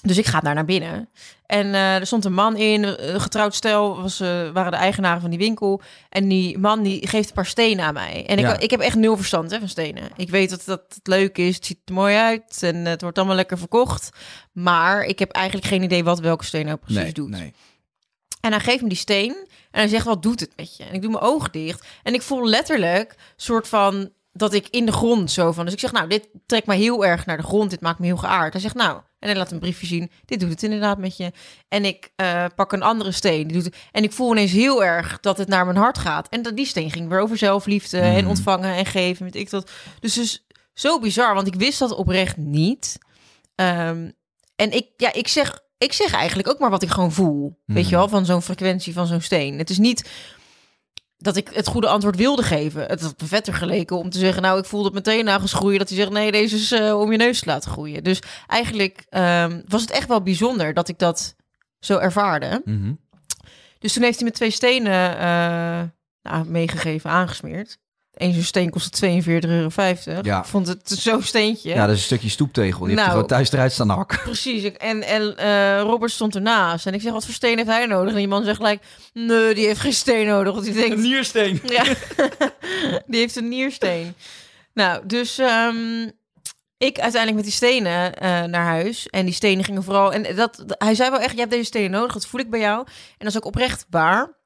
Dus 0.03 0.19
ik 0.19 0.27
ga 0.27 0.41
daar 0.41 0.55
naar 0.55 0.65
binnen. 0.65 1.09
En 1.47 1.75
eh, 1.75 1.95
er 1.95 2.07
stond 2.07 2.25
een 2.25 2.35
man 2.35 2.57
in, 2.57 2.83
een 2.83 3.21
getrouwd 3.21 3.55
stel, 3.55 4.03
was, 4.03 4.21
eh, 4.21 4.51
waren 4.51 4.73
de 4.73 4.79
eigenaren 4.79 5.21
van 5.21 5.31
die 5.31 5.39
winkel. 5.39 5.81
En 6.09 6.29
die 6.29 6.59
man 6.59 6.83
die 6.83 7.07
geeft 7.09 7.29
een 7.29 7.35
paar 7.35 7.47
stenen 7.47 7.85
aan 7.85 7.95
mij. 7.95 8.25
En 8.27 8.39
ik, 8.39 8.45
Ja. 8.45 8.59
ik 8.59 8.71
heb 8.71 8.81
echt 8.81 8.97
nul 8.97 9.17
verstand 9.17 9.51
hè, 9.51 9.59
van 9.59 9.69
stenen. 9.69 10.03
Ik 10.17 10.31
weet 10.31 10.51
dat, 10.51 10.63
dat 10.65 10.83
het 10.89 11.07
leuk 11.07 11.39
is, 11.39 11.55
het 11.55 11.65
ziet 11.67 11.79
er 11.85 11.95
mooi 11.95 12.17
uit 12.17 12.63
en 12.63 12.77
het 12.85 13.03
wordt 13.03 13.19
allemaal 13.19 13.37
lekker 13.37 13.59
verkocht. 13.59 14.11
Maar 14.53 15.05
ik 15.05 15.19
heb 15.19 15.31
eigenlijk 15.33 15.67
geen 15.67 15.83
idee 15.83 16.05
wat 16.05 16.21
welke 16.21 16.45
steen 16.45 16.67
nou 16.67 16.77
precies 16.79 17.03
nee, 17.03 17.13
doet. 17.13 17.29
nee. 17.31 17.55
En 18.41 18.51
hij 18.51 18.61
geeft 18.61 18.83
me 18.83 18.89
die 18.89 18.99
steen 18.99 19.33
en 19.71 19.81
hij 19.81 19.89
zegt, 19.89 20.05
wat 20.05 20.23
doet 20.23 20.41
het 20.41 20.53
met 20.57 20.77
je? 20.77 20.85
En 20.85 20.95
ik 20.95 21.03
doe 21.03 21.11
mijn 21.11 21.23
ogen 21.25 21.53
dicht 21.53 21.87
en 22.03 22.15
ik 22.15 22.23
voel 22.23 22.47
letterlijk 22.49 23.15
soort 23.37 23.69
van 23.69 24.11
dat 24.33 24.55
ik 24.55 24.69
in 24.69 24.87
de 24.87 24.93
grond 24.93 25.31
zo 25.31 25.53
van. 25.53 25.65
Dus 25.65 25.75
ik 25.75 25.81
zeg, 25.81 25.93
nou, 25.93 26.09
dit 26.09 26.29
trekt 26.47 26.67
mij 26.67 26.77
heel 26.77 27.05
erg 27.05 27.27
naar 27.27 27.37
de 27.37 27.43
grond. 27.43 27.71
Dit 27.71 27.81
maakt 27.81 27.99
me 27.99 28.07
heel 28.07 28.17
geaard. 28.17 28.53
Hij 28.53 28.63
zegt, 28.63 28.75
nou, 28.75 29.01
en 29.19 29.29
hij 29.29 29.37
laat 29.37 29.53
een 29.53 29.59
briefje 29.59 29.87
zien. 29.87 30.11
Dit 30.25 30.41
doet 30.41 30.51
het 30.51 30.63
inderdaad 30.63 30.99
met 30.99 31.17
je. 31.17 31.33
En 31.69 31.85
ik 31.85 32.11
eh, 32.17 32.45
pak 32.57 32.73
een 32.73 32.83
andere 32.83 33.13
steen. 33.13 33.47
Die 33.47 33.57
doet 33.57 33.65
het. 33.65 33.77
En 33.93 34.03
ik 34.03 34.13
voel 34.13 34.31
ineens 34.31 34.53
heel 34.53 34.85
erg 34.85 35.21
dat 35.21 35.39
het 35.39 35.49
naar 35.49 35.65
mijn 35.65 35.77
hart 35.77 35.99
gaat. 35.99 36.29
En 36.29 36.43
dat 36.43 36.57
die 36.57 36.67
steen 36.67 36.91
ging 36.91 37.09
weer 37.09 37.21
over 37.21 37.37
zelfliefde 37.39 37.99
en 38.01 38.21
Mhm. 38.21 38.29
ontvangen 38.29 38.75
en 38.75 38.87
geven. 38.87 39.25
Weet 39.25 39.35
ik 39.37 39.51
dat. 39.51 39.71
Dus 40.01 40.15
dus 40.15 40.47
zo 40.75 40.99
bizar, 41.01 41.35
want 41.35 41.47
ik 41.47 41.55
wist 41.55 41.79
dat 41.79 41.95
oprecht 41.95 42.37
niet. 42.37 42.99
Ehm, 43.55 44.11
en 44.57 44.71
ik, 44.73 44.87
ja, 44.97 45.13
ik 45.13 45.29
zeg, 45.29 45.61
ik 45.79 45.93
zeg 45.93 46.13
eigenlijk 46.13 46.49
ook 46.49 46.59
maar 46.59 46.71
wat 46.71 46.83
ik 46.83 46.89
gewoon 46.91 47.13
voel. 47.13 47.59
Weet 47.67 47.77
Mhm. 47.83 47.89
je 47.89 47.97
wel, 47.97 48.09
van 48.09 48.27
zo'n 48.27 48.43
frequentie 48.43 48.93
van 48.93 49.07
zo'n 49.07 49.21
steen. 49.21 49.59
Het 49.59 49.71
is 49.71 49.79
niet 49.79 50.09
dat 51.19 51.37
ik 51.37 51.49
het 51.53 51.67
goede 51.67 51.89
antwoord 51.89 52.17
wilde 52.17 52.43
geven. 52.43 52.87
Het 52.87 53.01
had 53.01 53.21
me 53.21 53.27
vetter 53.27 53.55
geleken 53.55 53.97
om 53.97 54.11
te 54.11 54.19
zeggen... 54.19 54.43
nou, 54.43 54.59
ik 54.59 54.65
voel 54.65 54.83
dat 54.83 54.93
mijn 54.93 55.05
teennagels 55.05 55.53
groeien. 55.53 55.79
Dat 55.79 55.89
hij 55.89 55.99
zegt, 55.99 56.11
nee, 56.11 56.33
deze 56.33 56.57
is 56.57 56.73
eh, 56.73 57.01
om 57.01 57.13
je 57.13 57.19
neus 57.19 57.41
te 57.41 57.47
laten 57.47 57.71
groeien. 57.71 58.05
Dus 58.05 58.23
eigenlijk 58.47 59.07
ehm, 59.09 59.61
was 59.67 59.81
het 59.81 59.91
echt 59.91 60.09
wel 60.09 60.23
bijzonder 60.23 60.75
dat 60.75 60.89
ik 60.89 60.99
dat 60.99 61.35
zo 61.79 61.99
ervaarde. 61.99 62.63
Mhm. 62.65 62.93
Dus 63.79 63.93
toen 63.93 64.03
heeft 64.03 64.19
hij 64.19 64.29
me 64.29 64.35
twee 64.35 64.51
stenen 64.51 65.19
eh, 65.19 65.83
nou, 66.23 66.47
meegegeven, 66.47 67.11
aangesmeerd. 67.11 67.79
Eén 68.19 68.33
zo'n 68.35 68.43
steen 68.43 68.71
kostte 68.71 69.21
42,50 69.23 69.29
euro. 69.33 70.21
Ja. 70.23 70.39
Ik 70.39 70.45
vond 70.45 70.67
het 70.67 70.81
zo'n 70.91 71.23
steentje. 71.23 71.69
Ja, 71.69 71.81
dat 71.87 71.95
is 71.95 71.99
een 72.01 72.05
stukje 72.07 72.29
stoeptegel. 72.29 72.81
Die 72.81 72.89
je 72.89 72.95
Nou. 72.95 73.11
gewoon 73.11 73.27
thuis 73.27 73.53
eruit 73.53 73.73
staan 73.73 73.89
hakken. 73.89 74.21
Precies. 74.23 74.63
Ik- 74.63 74.77
En, 74.77 75.03
en 75.03 75.37
eh, 75.37 75.81
Robert 75.81 76.11
stond 76.13 76.35
ernaast. 76.35 76.87
En 76.87 76.95
ik 76.95 77.01
zeg, 77.01 77.13
wat 77.13 77.25
voor 77.25 77.35
steen 77.35 77.57
heeft 77.57 77.69
hij 77.69 77.87
nodig? 77.87 78.11
En 78.13 78.19
die 78.19 78.29
man 78.29 78.45
zegt 78.45 78.57
gelijk, 78.57 78.83
nee, 79.13 79.55
die 79.55 79.67
heeft 79.67 79.81
geen 79.81 79.93
steen 79.93 80.27
nodig. 80.27 80.53
Want 80.53 80.65
die 80.65 80.75
denkt, 80.75 80.97
niersteen. 80.99 81.61
ja, 81.79 81.85
die 83.07 83.21
heeft 83.21 83.37
een 83.37 83.49
niersteen. 83.49 84.15
Nou, 84.75 85.07
dus 85.07 85.39
ehm, 85.39 86.03
ik 86.79 86.99
uiteindelijk 86.99 87.35
met 87.35 87.45
die 87.45 87.53
stenen 87.53 88.15
eh, 88.15 88.43
naar 88.43 88.65
huis. 88.65 89.07
En 89.09 89.25
die 89.25 89.35
stenen 89.35 89.65
gingen 89.65 89.83
vooral... 89.83 90.13
En 90.13 90.37
dat, 90.37 90.65
hij 90.79 90.95
zei 90.95 91.11
wel 91.11 91.21
echt, 91.21 91.33
je 91.33 91.39
hebt 91.39 91.51
deze 91.51 91.65
stenen 91.65 91.91
nodig. 91.91 92.13
Dat 92.13 92.27
voel 92.27 92.41
ik 92.41 92.51
bij 92.51 92.61
jou. 92.61 92.79
En 92.87 92.87
dat 93.19 93.29
is 93.29 93.37
ook 93.37 93.45
oprecht 93.45 93.87
waar. 93.91 94.37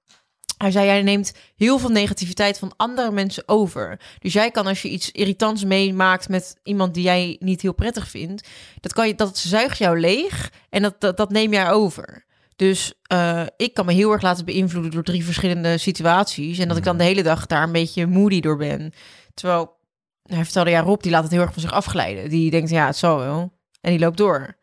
Hij 0.63 0.71
zei, 0.71 0.87
jij 0.87 1.03
neemt 1.03 1.33
heel 1.57 1.79
veel 1.79 1.89
negativiteit 1.89 2.59
van 2.59 2.73
andere 2.77 3.11
mensen 3.11 3.43
over. 3.47 4.01
Dus 4.19 4.33
jij 4.33 4.51
kan 4.51 4.67
als 4.67 4.83
je 4.83 4.89
iets 4.89 5.11
irritants 5.11 5.65
meemaakt 5.65 6.29
met 6.29 6.57
iemand 6.63 6.95
die 6.95 7.03
jij 7.03 7.37
niet 7.41 7.63
heel 7.63 7.75
prettig 7.75 8.09
vindt... 8.09 8.49
Dat, 8.81 8.93
kan 8.93 9.07
je, 9.07 9.15
dat 9.15 9.39
zuigt 9.39 9.79
jou 9.79 10.01
leeg 10.01 10.53
en 10.71 10.83
dat, 10.83 11.01
dat, 11.01 11.17
dat 11.17 11.31
neem 11.31 11.53
jij 11.53 11.71
over. 11.71 12.25
Dus 12.57 12.93
eh, 13.03 13.47
ik 13.57 13.75
kan 13.75 13.87
me 13.87 13.93
heel 13.93 14.13
erg 14.13 14.23
laten 14.23 14.45
beïnvloeden 14.45 14.91
door 14.91 15.03
drie 15.03 15.25
verschillende 15.25 15.79
situaties. 15.79 16.59
En 16.59 16.69
dat 16.69 16.77
ik 16.77 16.85
dan 16.85 16.99
de 16.99 17.05
hele 17.05 17.23
dag 17.23 17.47
daar 17.47 17.63
een 17.63 17.73
beetje 17.73 18.07
moody 18.07 18.41
door 18.41 18.57
ben. 18.57 18.93
Terwijl, 19.35 19.77
hij 20.23 20.45
vertelde, 20.45 20.71
ja, 20.71 20.81
Rob, 20.81 21.03
die 21.03 21.11
laat 21.11 21.23
het 21.23 21.33
heel 21.33 21.41
erg 21.41 21.53
van 21.53 21.63
zich 21.63 21.73
afglijden. 21.73 22.31
Die 22.31 22.51
denkt, 22.51 22.71
ja, 22.71 22.87
het 22.87 22.97
zal 22.97 23.19
wel. 23.19 23.53
En 23.81 23.91
die 23.91 24.01
loopt 24.01 24.17
door. 24.17 24.57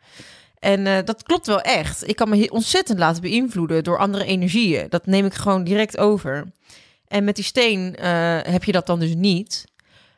En 0.60 0.88
eh, 0.88 1.04
dat 1.06 1.24
klopt 1.24 1.48
wel 1.48 1.62
echt. 1.62 2.08
Ik 2.08 2.16
kan 2.16 2.30
me 2.30 2.50
ontzettend 2.52 3.00
laten 3.00 3.22
beïnvloeden 3.22 3.84
door 3.84 3.98
andere 3.98 4.26
energieën. 4.26 4.90
Dat 4.90 5.06
neem 5.06 5.26
ik 5.26 5.34
gewoon 5.34 5.64
direct 5.64 5.98
over. 5.98 6.52
En 7.08 7.24
met 7.24 7.36
die 7.36 7.46
steen 7.46 7.96
eh, 7.96 8.40
heb 8.44 8.64
je 8.64 8.72
dat 8.72 8.86
dan 8.86 9.00
dus 9.00 9.14
niet. 9.16 9.64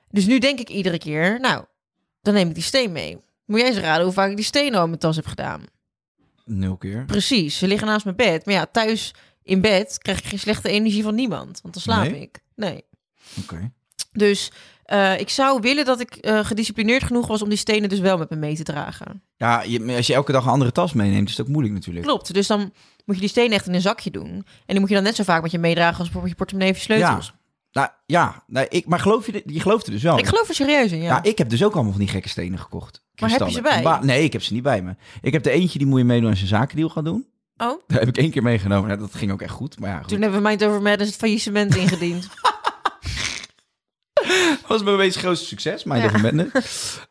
Dus 0.10 0.26
nu 0.26 0.40
denk 0.40 0.60
ik 0.60 0.70
iedere 0.70 0.98
keer, 0.98 1.40
nou, 1.40 1.66
dan 2.22 2.34
neem 2.34 2.48
ik 2.48 2.54
die 2.54 2.64
steen 2.64 2.92
mee. 2.92 3.18
Moet 3.46 3.60
jij 3.60 3.68
eens 3.70 3.78
raden 3.78 4.04
hoe 4.04 4.14
vaak 4.14 4.30
ik 4.30 4.36
die 4.36 4.46
steen 4.46 4.76
al 4.76 4.82
in 4.82 4.88
mijn 4.88 5.00
tas 5.00 5.16
heb 5.16 5.26
gedaan? 5.26 5.66
Nul 6.46 6.78
keer. 6.78 7.06
Precies, 7.06 7.58
ze 7.58 7.68
liggen 7.68 7.88
naast 7.88 8.04
mijn 8.06 8.16
bed. 8.16 8.46
Maar 8.46 8.54
ja, 8.56 8.66
thuis 8.66 9.14
in 9.44 9.62
bed 9.62 9.98
krijg 9.98 10.20
ik 10.20 10.26
geen 10.26 10.40
slechte 10.40 10.70
energie 10.70 11.04
van 11.04 11.16
niemand. 11.16 11.60
Want 11.62 11.74
dan 11.74 11.84
slaap 11.84 12.10
Nee? 12.10 12.22
ik. 12.22 12.40
Nee. 12.56 12.84
Oké. 13.42 13.72
Dus 14.12 14.52
eh, 14.92 15.20
ik 15.20 15.30
zou 15.30 15.62
willen 15.62 15.86
dat 15.86 16.00
ik 16.00 16.16
eh, 16.16 16.46
gedisciplineerd 16.46 17.04
genoeg 17.04 17.28
was 17.28 17.42
om 17.42 17.50
die 17.50 17.58
stenen 17.58 17.90
dus 17.90 18.00
wel 18.00 18.18
met 18.18 18.30
me 18.30 18.36
mee 18.36 18.56
te 18.56 18.64
dragen. 18.64 19.24
Ja, 19.38 19.62
je, 19.62 19.96
als 19.96 20.08
je 20.08 20.14
elke 20.14 20.32
dag 20.32 20.46
een 20.46 20.52
andere 20.52 20.72
tas 20.72 20.94
meeneemt, 20.94 21.30
is 21.30 21.38
het 21.38 21.46
ook 21.46 21.52
moeilijk 21.52 21.74
natuurlijk. 21.74 22.06
Klopt, 22.06 22.34
dus 22.34 22.48
dan 22.48 22.60
moet 23.06 23.16
je 23.16 23.22
die 23.22 23.30
stenen 23.30 23.52
echt 23.52 23.68
in 23.68 23.74
een 23.74 23.82
zakje 23.82 24.12
doen. 24.12 24.30
En 24.30 24.44
die 24.66 24.80
moet 24.80 24.90
je 24.90 24.96
dan 24.96 25.04
net 25.04 25.16
zo 25.16 25.24
vaak 25.24 25.42
met 25.42 25.52
je 25.52 25.60
meedragen 25.60 25.94
als 25.98 26.04
bijvoorbeeld 26.04 26.32
je 26.32 26.38
portemonnee 26.38 26.72
of 26.72 26.78
je 26.78 26.84
sleutels. 26.84 27.34
Nou 27.72 27.90
ja, 28.06 28.44
ik, 28.70 28.86
maar 28.86 29.00
geloof 29.00 29.26
je, 29.26 29.44
je 29.46 29.60
gelooft 29.60 29.86
er 29.86 29.92
dus 29.92 30.04
wel. 30.04 30.20
Ik 30.20 30.28
geloof 30.28 30.48
er 30.48 30.56
serieus 30.56 30.92
in, 30.92 31.02
ja. 31.02 31.16
Ja. 31.16 31.24
ik 31.24 31.38
heb 31.38 31.50
dus 31.50 31.64
ook 31.64 31.74
allemaal 31.74 31.92
van 31.92 32.02
die 32.02 32.10
gekke 32.10 32.30
stenen 32.30 32.60
gekocht. 32.60 33.04
Maar 33.16 33.30
heb 33.30 33.48
je 33.48 33.52
ze 33.52 33.62
bij? 33.62 33.82
Ba- 33.84 34.04
nee, 34.04 34.24
ik 34.24 34.34
heb 34.34 34.44
ze 34.44 34.54
niet 34.54 34.64
bij 34.64 34.82
me. 34.82 34.96
Ik 35.22 35.34
heb 35.34 35.44
de 35.44 35.52
eentje 35.52 35.78
die 35.78 35.88
moet 35.88 36.00
je 36.00 36.06
meedoen 36.06 36.30
als 36.30 36.38
je 36.38 36.44
een 36.44 36.50
zakendeal 36.50 36.90
gaat 36.90 37.06
doen. 37.06 37.28
Oh, 37.58 37.82
Daar 37.88 38.00
heb 38.00 38.08
ik 38.08 38.18
één 38.18 38.32
keer 38.32 38.44
meegenomen. 38.44 38.88
Nou, 38.88 39.00
dat 39.00 39.16
ging 39.16 39.32
ook 39.32 39.42
echt 39.42 39.54
goed. 39.54 39.80
Maar 39.80 39.90
ja, 39.90 39.98
goed. 39.98 40.08
toen 40.08 40.22
hebben 40.22 40.42
we 40.42 40.48
Mind 40.48 40.64
Over 40.64 40.82
Madness 40.82 41.12
het 41.12 41.20
faillissement 41.20 41.76
ingediend. 41.76 42.28
was 44.72 44.84
mijn 44.84 44.98
meest 44.98 45.18
grootste 45.18 45.46
succes. 45.46 45.84
Mijn 45.84 46.02
Ja. 46.02 46.12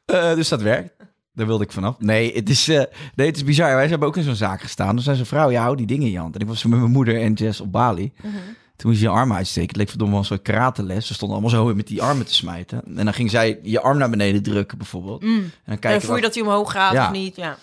ja. 0.07 0.31
uh, 0.31 0.35
dus 0.35 0.49
dat 0.49 0.63
werkt. 0.63 0.93
Daar 1.33 1.47
wilde 1.47 1.65
ik 1.65 1.73
vanaf. 1.73 1.95
Nee, 1.99 2.35
het 2.35 2.49
is, 2.51 2.69
eh, 2.69 2.83
nee, 3.15 3.27
het 3.27 3.37
is 3.37 3.45
bizar. 3.45 3.75
Wij 3.75 3.87
hebben 3.89 4.09
ook 4.09 4.17
in 4.17 4.23
zo'n 4.23 4.35
zaak 4.35 4.61
gestaan. 4.61 4.95
Dus 4.95 5.05
zei 5.05 5.17
zijn 5.17 5.29
vrouw, 5.29 5.51
ja, 5.51 5.63
hou 5.63 5.77
die 5.77 5.87
dingen 5.87 6.07
in 6.07 6.13
je 6.13 6.19
hand. 6.19 6.35
En 6.35 6.41
ik 6.41 6.47
was 6.47 6.65
met 6.65 6.79
mijn 6.79 6.91
moeder 6.93 7.21
en 7.21 7.33
Jess 7.33 7.61
op 7.61 7.73
Bali. 7.73 8.13
Mhm. 8.17 8.33
Toen 8.77 8.91
moest 8.91 9.03
je 9.03 9.09
je 9.09 9.13
arm 9.15 9.33
uitsteken. 9.33 9.69
Het 9.69 9.77
leek 9.77 9.89
verdomme 9.89 10.13
wel 10.13 10.23
een 10.23 10.29
soort 10.29 10.43
karateles. 10.43 11.07
Ze 11.07 11.15
stonden 11.15 11.39
allemaal 11.39 11.57
zo 11.67 11.75
met 11.75 11.87
die 11.87 12.03
armen 12.03 12.27
te 12.27 12.35
smijten. 12.35 12.83
En 12.97 13.05
dan 13.05 13.15
ging 13.15 13.31
zij 13.31 13.59
je 13.63 13.81
arm 13.81 13.99
naar 13.99 14.11
beneden 14.11 14.43
drukken 14.43 14.79
bijvoorbeeld. 14.79 15.23
En 15.23 15.29
dan 15.29 15.37
En 15.39 15.53
dan 15.65 15.79
kijken 15.79 16.01
voel 16.01 16.17
je 16.17 16.23
wat- 16.23 16.35
dat 16.35 16.43
hij 16.45 16.53
omhoog 16.53 16.73
gaat 16.73 16.93
Ja. 16.93 17.07
of 17.07 17.13
niet. 17.13 17.37
Ja. 17.37 17.59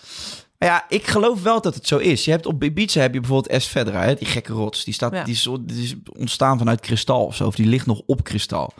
Maar 0.58 0.68
ja, 0.68 0.84
ik 0.88 1.06
geloof 1.06 1.42
wel 1.42 1.60
dat 1.60 1.74
het 1.74 1.86
zo 1.86 1.96
is. 1.96 2.24
Je 2.24 2.30
hebt 2.30 2.46
op 2.46 2.64
Ibiza 2.64 3.00
heb 3.00 3.14
je 3.14 3.20
bijvoorbeeld 3.20 3.62
S 3.62 3.66
Fedra, 3.66 4.02
hè, 4.02 4.14
die 4.14 4.26
gekke 4.26 4.52
rots. 4.52 4.84
Die, 4.84 4.94
staat, 4.94 5.12
Ja. 5.12 5.24
die, 5.24 5.34
is, 5.34 5.48
die 5.60 5.82
is 5.82 5.94
ontstaan 6.18 6.58
vanuit 6.58 6.80
kristal 6.80 7.24
of 7.24 7.36
zo. 7.36 7.46
Of 7.46 7.54
die 7.54 7.66
ligt 7.66 7.86
nog 7.86 8.00
op 8.06 8.24
kristal. 8.24 8.72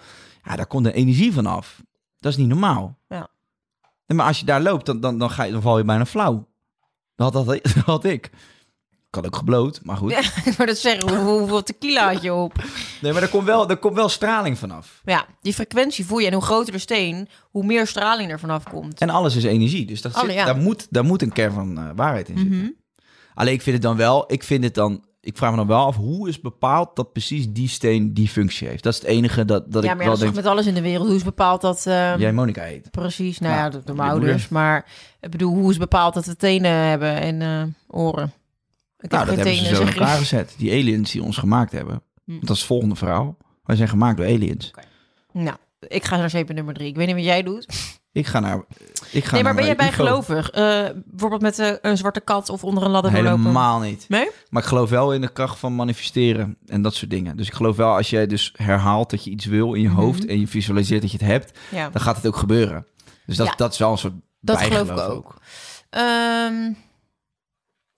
Ja, 0.49 0.57
daar 0.57 0.67
komt 0.67 0.85
de 0.85 0.93
energie 0.93 1.33
van 1.33 1.47
af. 1.47 1.83
Dat 2.19 2.33
is 2.33 2.39
niet 2.39 2.49
normaal. 2.49 2.99
Ja. 3.09 3.29
Maar 4.07 4.27
als 4.27 4.39
je 4.39 4.45
daar 4.45 4.61
loopt, 4.63 4.87
dan, 4.87 5.01
dan, 5.01 5.19
dan, 5.19 5.31
ga 5.31 5.43
je, 5.43 5.53
dan 5.53 5.63
val 5.63 5.79
je 5.79 5.85
bijna 5.85 6.07
flauw. 6.07 6.49
Dat 7.15 7.35
had, 7.35 7.47
dat 7.47 7.63
had 7.85 8.05
ik. 8.05 8.27
Ik 9.09 9.15
had 9.15 9.27
ook 9.27 9.37
gebloot, 9.37 9.81
maar 9.83 9.97
goed. 9.97 10.11
Ja, 10.11 10.21
maar 10.59 10.67
dat 10.67 10.79
zeggen, 10.79 11.09
hoe- 11.11 11.39
hoeveel 11.39 11.63
tequila 11.63 12.13
had 12.13 12.23
je 12.23 12.33
op? 12.35 12.65
Nee, 13.01 13.13
maar 13.13 13.23
er 13.23 13.29
komt 13.29 13.45
wel, 13.45 13.69
er 13.71 13.77
komt 13.77 13.95
wel 13.95 14.09
straling 14.09 14.59
vanaf. 14.59 15.01
Ja, 15.05 15.27
die 15.41 15.55
frequentie 15.55 16.07
voel 16.07 16.19
je. 16.19 16.27
En 16.27 16.33
hoe 16.33 16.43
groter 16.43 16.73
de 16.73 16.79
steen, 16.79 17.29
hoe 17.51 17.65
meer 17.65 17.87
straling 17.87 18.31
er 18.31 18.39
vanaf 18.41 18.65
komt. 18.65 19.01
En 19.01 19.11
alles 19.11 19.37
is 19.37 19.45
energie. 19.45 19.87
Dus 19.87 20.03
dat 20.03 20.15
Alle, 20.15 20.27
zit- 20.27 20.35
ja. 20.35 20.45
daar, 20.45 20.57
moet, 20.57 20.87
daar 20.91 21.05
moet 21.05 21.23
een 21.23 21.33
kern 21.33 21.53
van 21.53 21.79
eh, 21.79 21.91
waarheid 21.97 22.29
in 22.29 22.39
zitten. 22.39 22.57
Mhm. 22.59 22.69
Alleen 23.35 23.55
ik 23.55 23.63
vind 23.63 23.75
het 23.77 23.85
dan 23.85 23.97
wel, 23.97 24.33
ik 24.33 24.43
vind 24.43 24.65
het 24.65 24.75
dan, 24.75 25.05
ik 25.29 25.37
vraag 25.37 25.51
me 25.51 25.57
dan 25.57 25.67
wel 25.67 25.85
af, 25.85 25.97
hoe 25.97 26.29
is 26.29 26.41
bepaald 26.41 26.97
dat 26.97 27.13
precies 27.13 27.53
die 27.53 27.69
steen 27.69 28.15
die 28.15 28.29
functie 28.29 28.69
heeft? 28.69 28.83
Dat 28.83 28.93
is 28.93 28.99
het 28.99 29.09
enige 29.09 29.45
dat, 29.45 29.73
dat 29.73 29.85
ja, 29.85 29.91
ik 29.91 29.97
maar 29.97 30.05
ja, 30.05 30.11
wel 30.11 30.19
dat 30.19 30.21
denk, 30.21 30.35
met 30.35 30.47
alles 30.47 30.67
in 30.67 30.75
de 30.75 30.81
wereld. 30.81 31.07
Hoe 31.07 31.17
is 31.17 31.25
bepaald 31.25 31.61
dat... 31.61 31.87
ehm, 31.87 32.21
jij 32.21 32.33
Monica 32.33 32.63
heet. 32.63 32.91
Precies, 32.91 33.39
nou 33.39 33.55
Ja, 33.55 33.59
ja, 33.59 33.65
je 33.65 33.73
mijn 33.73 33.87
moeder. 33.87 34.05
ouders. 34.05 34.49
Maar 34.49 34.87
ik 35.21 35.31
bedoel, 35.31 35.55
hoe 35.55 35.71
is 35.71 35.79
bepaald 35.79 36.15
dat 36.15 36.25
we 36.27 36.37
tenen 36.37 36.71
hebben 36.71 37.21
en 37.21 37.43
eh, 37.43 37.63
oren? 37.87 38.33
Ik 38.99 39.11
Nou, 39.11 39.27
dat 39.27 39.35
geen 39.35 39.45
hebben 39.45 39.67
ze 39.67 39.75
zo 39.75 39.81
in 39.81 39.89
elkaar 39.89 40.19
gezet. 40.19 40.55
Die 40.59 40.73
aliens 40.73 41.11
die 41.11 41.23
ons 41.23 41.37
gemaakt 41.37 41.73
hebben. 41.73 42.03
Hm. 42.25 42.33
Dat 42.41 42.51
is 42.51 42.59
het 42.59 42.67
volgende 42.67 42.95
verhaal. 42.95 43.37
Wij 43.65 43.77
zijn 43.77 43.89
gemaakt 43.89 44.17
door 44.17 44.27
aliens. 44.27 44.71
Nou, 45.33 45.57
ik 45.81 46.05
ga 46.05 46.17
naar 46.17 46.31
zeep 46.31 46.53
nummer 46.53 46.75
drie. 46.75 46.89
Ik 46.89 46.97
weet 46.97 47.07
niet 47.07 47.17
wat 47.17 47.25
jij 47.25 47.43
doet. 47.43 47.67
Ik 48.13 48.27
ga 48.27 48.41
naar. 48.41 48.65
Ik 49.13 49.25
ga 49.25 49.35
nee, 49.35 49.43
maar 49.43 49.55
naar 49.55 49.55
ben 49.55 49.65
jij 49.65 49.75
UFO. 49.75 49.83
bijgelovig? 49.85 50.51
Eh 50.51 50.87
bijvoorbeeld 51.07 51.43
met 51.43 51.59
eh, 51.59 51.73
een 51.81 51.97
zwarte 51.97 52.21
kat 52.21 52.49
of 52.49 52.65
onder 52.65 52.83
een 52.85 52.91
ladder 52.91 53.13
doorlopen? 53.13 53.39
Helemaal 53.41 53.81
niet. 53.81 54.05
Nee? 54.09 54.31
Maar 54.51 54.63
ik 54.63 54.69
geloof 54.69 54.91
wel 54.91 55.13
in 55.15 55.21
de 55.21 55.33
kracht 55.33 55.59
van 55.59 55.75
manifesteren 55.75 56.57
en 56.67 56.83
dat 56.83 56.95
soort 56.95 57.11
dingen. 57.11 57.37
Dus 57.37 57.47
ik 57.47 57.55
geloof 57.55 57.77
wel 57.77 57.95
als 57.97 58.11
jij 58.11 58.27
dus 58.27 58.53
herhaalt 58.57 59.11
dat 59.11 59.25
je 59.25 59.31
iets 59.31 59.45
wil 59.45 59.75
in 59.75 59.83
je 59.83 59.89
Mhm. 59.89 59.97
hoofd 60.01 60.27
en 60.27 60.41
je 60.41 60.49
visualiseert 60.49 61.03
dat 61.03 61.11
je 61.11 61.19
het 61.19 61.27
hebt, 61.27 61.59
Ja. 61.71 61.91
dan 61.91 62.01
gaat 62.03 62.17
het 62.17 62.27
ook 62.27 62.37
gebeuren. 62.37 62.87
Dus 63.27 63.37
dat, 63.37 63.47
Ja. 63.47 63.55
dat 63.57 63.73
is 63.73 63.79
wel 63.79 63.91
een 63.91 63.99
soort 63.99 64.15
Dat 64.41 64.61
geloof 64.63 64.91
ik 64.91 64.99
ook. 64.99 65.35
Ehm, 65.91 66.73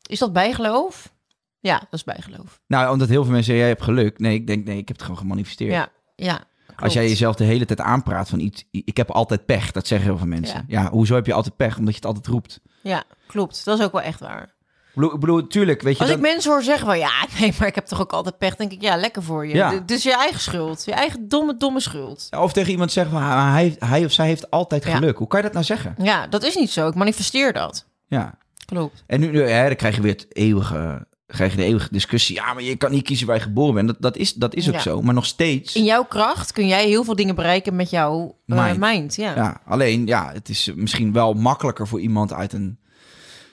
is 0.09 0.19
dat 0.19 0.33
bijgeloof? 0.33 1.13
Ja, 1.61 1.79
dat 1.79 1.89
is 1.93 2.05
bijgeloof. 2.05 2.61
Nou, 2.67 2.93
omdat 2.93 3.09
heel 3.09 3.23
veel 3.25 3.33
mensen 3.33 3.45
zeggen, 3.55 3.65
jij 3.65 3.69
hebt 3.75 3.83
geluk. 3.85 4.19
Nee, 4.19 4.35
ik 4.35 4.47
denk, 4.47 4.65
nee, 4.67 4.79
ik 4.79 4.89
heb 4.89 4.97
het 4.97 5.05
gewoon 5.07 5.21
gemanifesteerd. 5.21 5.73
Ja, 5.73 5.89
ja. 6.17 6.41
Als 6.81 6.93
jij 6.93 7.09
jezelf 7.09 7.37
de 7.37 7.45
hele 7.45 7.65
tijd 7.65 7.81
aanpraat 7.81 8.29
van 8.29 8.39
iets, 8.41 8.65
ik 8.71 8.97
heb 8.97 9.11
altijd 9.11 9.47
pech, 9.47 9.71
dat 9.71 9.87
zeggen 9.87 10.09
heel 10.09 10.19
veel 10.19 10.27
mensen. 10.27 10.65
Ja. 10.67 10.91
hoezo 10.91 11.15
heb 11.15 11.27
je 11.27 11.33
altijd 11.33 11.57
pech? 11.57 11.79
Omdat 11.79 11.91
je 11.95 12.01
het 12.01 12.07
altijd 12.07 12.27
roept. 12.27 12.61
Ja, 12.83 13.03
klopt. 13.27 13.65
Dat 13.65 13.79
is 13.79 13.85
ook 13.85 13.93
wel 13.93 14.03
echt 14.03 14.21
waar. 14.21 14.59
Ik 14.95 15.21
bedoel, 15.21 15.47
tuurlijk, 15.47 15.83
weet 15.83 15.93
je 15.95 16.01
Als 16.01 16.09
dan... 16.09 16.19
ik 16.19 16.25
mensen 16.25 16.51
hoor 16.51 16.63
zeggen 16.63 16.87
van 16.87 16.99
ja, 16.99 17.11
nee, 17.41 17.55
maar 17.59 17.69
ik 17.69 17.75
heb 17.75 17.87
toch 17.87 18.01
ook 18.01 18.13
altijd 18.13 18.39
pech, 18.39 18.57
denk 18.57 18.73
ik 18.73 18.83
ja, 18.83 18.97
lekker 18.97 19.23
voor 19.23 19.47
je. 19.47 19.55
Ja. 19.55 19.83
Dus 19.87 20.03
je 20.03 20.17
eigen 20.17 20.41
schuld, 20.41 20.85
je 20.85 20.93
eigen 20.93 21.29
domme, 21.29 21.57
domme 21.57 21.81
schuld. 21.81 22.29
Of 22.39 22.53
tegen 22.53 22.71
iemand 22.71 22.93
zeggen 22.93 23.13
van, 23.13 23.23
"Ah, 23.23 23.53
hij, 23.53 23.77
hij 23.79 24.05
of 24.05 24.13
zij 24.13 24.27
heeft 24.27 24.51
altijd 24.51 24.85
Ja. 24.85 24.95
geluk. 24.97 25.17
Hoe 25.19 25.27
kan 25.27 25.39
je 25.39 25.45
dat 25.45 25.55
nou 25.55 25.65
zeggen? 25.65 25.95
Ja, 25.99 26.27
dat 26.27 26.43
is 26.43 26.55
niet 26.57 26.71
zo. 26.71 26.89
Ik 26.89 26.95
manifesteer 26.95 27.53
dat. 27.53 27.87
Ja. 28.07 28.35
Klopt. 28.65 29.05
En 29.07 29.21
nu, 29.21 29.31
nu 29.31 29.43
hè, 29.49 29.67
dan 29.67 29.77
krijg 29.77 29.97
je 29.97 30.03
weer 30.03 30.13
het 30.13 30.37
eeuwige, 30.37 31.07
krijg 31.31 31.51
je 31.51 31.57
de 31.57 31.65
eeuwige 31.65 31.89
discussie. 31.91 32.35
Ja, 32.35 32.55
maar 32.55 32.63
je 32.63 32.77
kan 32.77 32.91
niet 32.91 33.03
kiezen 33.05 33.27
waar 33.27 33.37
je 33.37 33.43
geboren 33.43 33.75
bent. 33.75 33.87
Dat, 33.87 33.97
dat, 34.01 34.17
is, 34.17 34.35
dat 34.35 34.55
is 34.55 34.69
ook 34.69 34.75
Ja. 34.75 34.81
zo. 34.81 35.03
Maar 35.03 35.15
nog 35.15 35.27
steeds... 35.27 35.75
In 35.77 35.85
jouw 35.85 36.05
kracht 36.05 36.53
kun 36.53 36.67
jij 36.67 36.87
heel 36.87 37.05
veel 37.05 37.17
dingen 37.17 37.35
bereiken 37.35 37.77
met 37.77 37.91
jouw 37.91 38.39
eh, 38.47 38.65
Mind. 38.65 38.79
mind. 38.79 39.17
Ja. 39.17 39.35
Ja, 39.35 39.61
alleen, 39.65 40.07
ja, 40.07 40.31
het 40.33 40.49
is 40.49 40.71
misschien 40.75 41.13
wel 41.13 41.33
makkelijker 41.35 41.89
voor 41.89 42.01
iemand 42.01 42.33
uit 42.33 42.53
een 42.53 42.79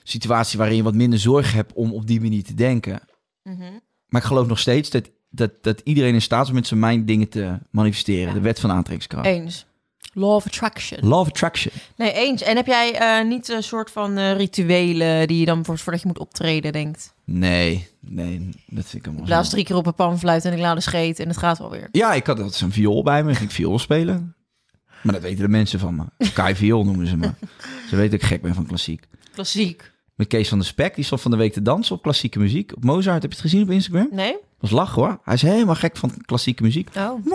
situatie 0.03 0.57
waarin 0.57 0.75
je 0.75 0.83
wat 0.83 0.93
minder 0.93 1.19
zorg 1.19 1.53
hebt 1.53 1.73
om 1.73 1.93
op 1.93 2.07
die 2.07 2.21
manier 2.21 2.43
te 2.43 2.53
denken. 2.53 2.99
Mhm. 3.43 3.63
Maar 4.07 4.21
ik 4.21 4.27
geloof 4.27 4.47
nog 4.47 4.59
steeds 4.59 4.89
dat, 4.89 5.09
dat, 5.29 5.51
dat 5.61 5.81
iedereen 5.83 6.13
in 6.13 6.21
staat 6.21 6.43
is 6.43 6.49
om 6.49 6.55
met 6.55 6.67
zijn 6.67 6.79
mind 6.79 7.07
dingen 7.07 7.29
te 7.29 7.59
manifesteren. 7.71 8.27
Ja. 8.27 8.33
De 8.33 8.39
wet 8.39 8.59
van 8.59 8.71
aantrekkingskracht. 8.71 9.25
Eens. 9.25 9.65
Law 10.17 10.35
of 10.35 10.45
attraction. 10.45 10.99
Law 11.07 11.19
of 11.19 11.27
attraction. 11.27 11.73
Nee, 11.95 12.13
eens. 12.13 12.41
En 12.41 12.55
heb 12.55 12.65
jij 12.65 12.93
eh, 12.93 13.27
niet 13.27 13.49
een 13.49 13.63
soort 13.63 13.91
van 13.91 14.17
eh, 14.17 14.35
rituelen 14.35 15.27
die 15.27 15.39
je 15.39 15.45
dan 15.45 15.65
voor, 15.65 15.77
voordat 15.77 16.01
je 16.01 16.07
moet 16.07 16.19
optreden 16.19 16.71
denkt? 16.71 17.13
Nee, 17.23 17.87
nee, 17.99 18.49
dat 18.65 18.85
vind 18.85 18.93
ik 18.93 19.05
helemaal 19.05 19.25
blaas 19.25 19.49
drie 19.49 19.63
keer 19.63 19.75
op 19.75 19.85
een 19.85 19.93
panfluit 19.93 20.45
en 20.45 20.53
ik 20.53 20.59
laat 20.59 20.75
de 20.75 20.81
scheet 20.81 21.19
en 21.19 21.27
het 21.27 21.37
gaat 21.37 21.57
wel 21.57 21.69
weer. 21.69 21.87
Ja, 21.91 22.13
ik 22.13 22.25
had 22.25 22.37
altijd 22.37 22.55
zo'n 22.55 22.71
viool 22.71 23.03
bij 23.03 23.23
me. 23.23 23.35
Ging 23.35 23.49
ik 23.49 23.55
viool 23.55 23.79
spelen. 23.79 24.35
Maar 25.03 25.13
dat 25.13 25.23
weten 25.23 25.41
de 25.41 25.49
mensen 25.49 25.79
van 25.79 25.95
me. 25.95 26.27
Kai 26.33 26.55
Viool 26.55 26.85
noemen 26.85 27.07
ze 27.07 27.17
me. 27.17 27.31
Ze 27.89 27.95
weten 27.95 28.11
dat 28.11 28.21
ik 28.21 28.27
gek 28.27 28.41
ben 28.41 28.53
van 28.53 28.65
klassiek. 28.65 29.07
Klassiek. 29.33 29.91
Met 30.15 30.27
Kees 30.27 30.49
van 30.49 30.57
der 30.57 30.67
Spek, 30.67 30.95
die 30.95 31.03
stond 31.03 31.21
van 31.21 31.31
de 31.31 31.37
week 31.37 31.53
te 31.53 31.61
dansen 31.61 31.95
op 31.95 32.01
klassieke 32.01 32.39
muziek. 32.39 32.75
Op 32.75 32.83
Mozart, 32.83 33.21
heb 33.21 33.31
je 33.31 33.37
het 33.37 33.47
gezien 33.47 33.63
op 33.63 33.69
Instagram? 33.69 34.07
Nee? 34.11 34.35
was 34.59 34.71
lachen 34.71 35.01
hoor. 35.01 35.19
Hij 35.23 35.33
is 35.33 35.41
helemaal 35.41 35.75
gek 35.75 35.97
van 35.97 36.11
klassieke 36.25 36.63
muziek. 36.63 36.89
Oh. 36.97 37.25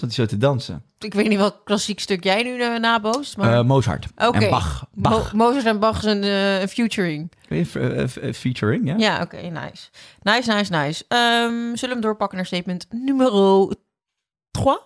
Wang, 0.00 0.12
Zat 0.12 0.16
hij 0.16 0.26
zo 0.26 0.32
te 0.34 0.36
dansen. 0.38 0.82
Ik 0.98 1.14
weet 1.14 1.28
niet 1.28 1.38
welk 1.38 1.60
klassiek 1.64 2.00
stuk 2.00 2.24
jij 2.24 2.42
nu 2.42 2.50
uh, 2.64 2.78
naboost, 2.78 3.36
maar... 3.36 3.58
Eh, 3.58 3.64
Mozart. 3.64 4.06
Oké. 4.16 4.38
En 4.38 4.50
Bach. 4.50 4.86
Bach. 4.92 5.32
Mo- 5.32 5.44
Mozart 5.46 5.64
en 5.66 5.78
Bach 5.80 6.00
zijn 6.00 6.22
eh, 6.22 6.60
een 6.60 6.68
featuring. 6.68 7.32
Eh, 7.48 7.74
eh, 7.74 8.16
eh, 8.28 8.34
featuring, 8.34 8.86
ja? 8.88 8.94
Ja, 8.96 9.20
oké, 9.22 9.36
nice. 9.36 9.88
Nice, 10.22 10.52
nice, 10.52 10.72
nice. 10.72 11.04
Ehm, 11.08 11.50
zullen 11.52 11.74
we 11.80 11.86
hem 11.88 12.00
doorpakken 12.00 12.36
naar 12.36 12.46
statement 12.46 12.86
nummer 12.90 13.30
3? 14.50 14.78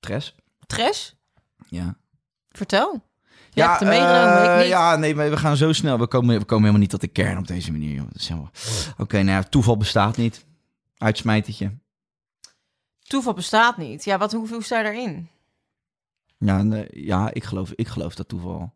Tres. 0.00 0.34
Tres? 0.66 1.16
Ja. 1.68 1.96
Vertel. 2.48 3.04
Je 3.50 3.62
hebt 3.62 3.80
meegenomen, 3.80 4.42
eh, 4.48 4.52
ik 4.54 4.58
niet. 4.60 4.68
Ja, 4.68 4.96
nee, 4.96 5.14
maar 5.14 5.30
we 5.30 5.36
gaan 5.36 5.56
zo 5.56 5.72
snel. 5.72 5.98
We 5.98 6.06
komen, 6.06 6.38
we 6.38 6.44
komen 6.44 6.60
helemaal 6.60 6.80
niet 6.80 6.90
tot 6.90 7.00
de 7.00 7.08
kern 7.08 7.38
op 7.38 7.46
deze 7.46 7.72
manier. 7.72 8.02
Dat 8.12 8.22
helemaal- 8.22 8.50
Oké, 8.98 9.16
nou 9.16 9.28
ja, 9.28 9.42
toeval 9.42 9.76
bestaat 9.76 10.16
niet. 10.16 10.44
Uitsmijtertje. 10.98 11.72
Toeval 13.06 13.32
bestaat 13.32 13.76
niet. 13.76 14.04
Ja, 14.04 14.18
wat, 14.18 14.32
hoe, 14.32 14.48
hoe 14.48 14.64
sta 14.64 14.76
je 14.76 14.84
daarin? 14.84 15.28
Ja, 16.38 16.62
nee, 16.62 16.86
ja 16.90 17.30
ik, 17.32 17.44
geloof, 17.44 17.72
ik 17.74 17.88
geloof 17.88 18.14
dat 18.14 18.28
toeval... 18.28 18.74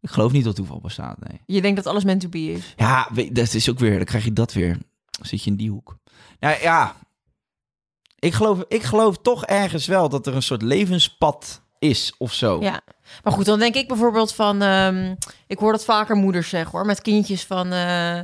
Ik 0.00 0.10
geloof 0.10 0.32
niet 0.32 0.44
dat 0.44 0.56
toeval 0.56 0.80
bestaat, 0.80 1.28
nee. 1.28 1.40
Je 1.46 1.60
denkt 1.60 1.76
dat 1.76 1.86
alles 1.86 2.04
meant 2.04 2.20
to 2.20 2.28
be 2.28 2.52
is. 2.52 2.74
Ja, 2.76 3.08
dat 3.32 3.54
is 3.54 3.70
ook 3.70 3.78
weer, 3.78 3.96
dan 3.96 4.04
krijg 4.04 4.24
je 4.24 4.32
dat 4.32 4.52
weer. 4.52 4.72
Dan 5.10 5.26
zit 5.26 5.44
je 5.44 5.50
in 5.50 5.56
die 5.56 5.70
hoek. 5.70 5.96
Nou 6.40 6.60
ja, 6.60 6.96
ik 8.18 8.32
geloof, 8.32 8.64
ik 8.68 8.82
geloof 8.82 9.18
toch 9.18 9.46
ergens 9.46 9.86
wel 9.86 10.08
dat 10.08 10.26
er 10.26 10.34
een 10.34 10.42
soort 10.42 10.62
levenspad 10.62 11.62
is 11.78 12.14
of 12.18 12.32
zo. 12.32 12.60
Ja. 12.60 12.80
Maar 13.22 13.32
goed, 13.32 13.44
dan 13.44 13.58
denk 13.58 13.74
ik 13.74 13.88
bijvoorbeeld 13.88 14.34
van... 14.34 14.62
ehm, 14.62 15.14
ik 15.46 15.58
hoor 15.58 15.72
dat 15.72 15.84
vaker 15.84 16.16
moeders 16.16 16.48
zeggen 16.48 16.70
hoor, 16.70 16.86
met 16.86 17.00
kindjes 17.00 17.44
van... 17.44 17.72
eh, 17.72 18.20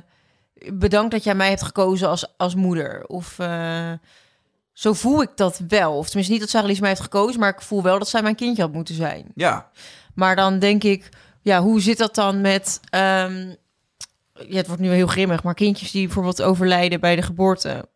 bedankt 0.73 1.11
dat 1.11 1.25
jij 1.25 1.35
mij 1.35 1.49
hebt 1.49 1.63
gekozen 1.63 2.09
als, 2.09 2.37
als 2.37 2.55
moeder. 2.55 3.07
Of 3.07 3.39
eh, 3.39 3.93
zo 4.81 4.93
voel 4.93 5.23
ik 5.23 5.31
dat 5.35 5.61
wel. 5.69 5.97
Of 5.97 6.07
tenminste 6.07 6.33
niet 6.33 6.41
dat 6.41 6.51
Sarah 6.51 6.79
mij 6.79 6.89
heeft 6.89 7.01
gekozen... 7.01 7.41
maar 7.41 7.49
ik 7.49 7.61
voel 7.61 7.83
wel 7.83 7.99
dat 7.99 8.09
zij 8.09 8.23
mijn 8.23 8.35
kindje 8.35 8.63
had 8.63 8.73
moeten 8.73 8.95
zijn. 8.95 9.27
Ja. 9.35 9.71
Maar 10.15 10.37
dan 10.37 10.59
denk 10.59 10.85
ik, 10.85 11.09
ja, 11.41 11.63
hoe 11.63 11.81
zit 11.81 11.99
dat 11.99 12.15
dan 12.15 12.41
met... 12.41 12.81
ehm, 12.91 13.49
ja, 14.33 14.57
het 14.57 14.67
wordt 14.67 14.83
nu 14.83 14.91
heel 14.91 15.07
grimmig, 15.07 15.43
maar 15.43 15.55
kindjes 15.55 15.91
die 15.91 16.05
bijvoorbeeld 16.05 16.43
overlijden 16.43 17.01
bij 17.01 17.17
de 17.17 17.23
geboorte... 17.23 17.89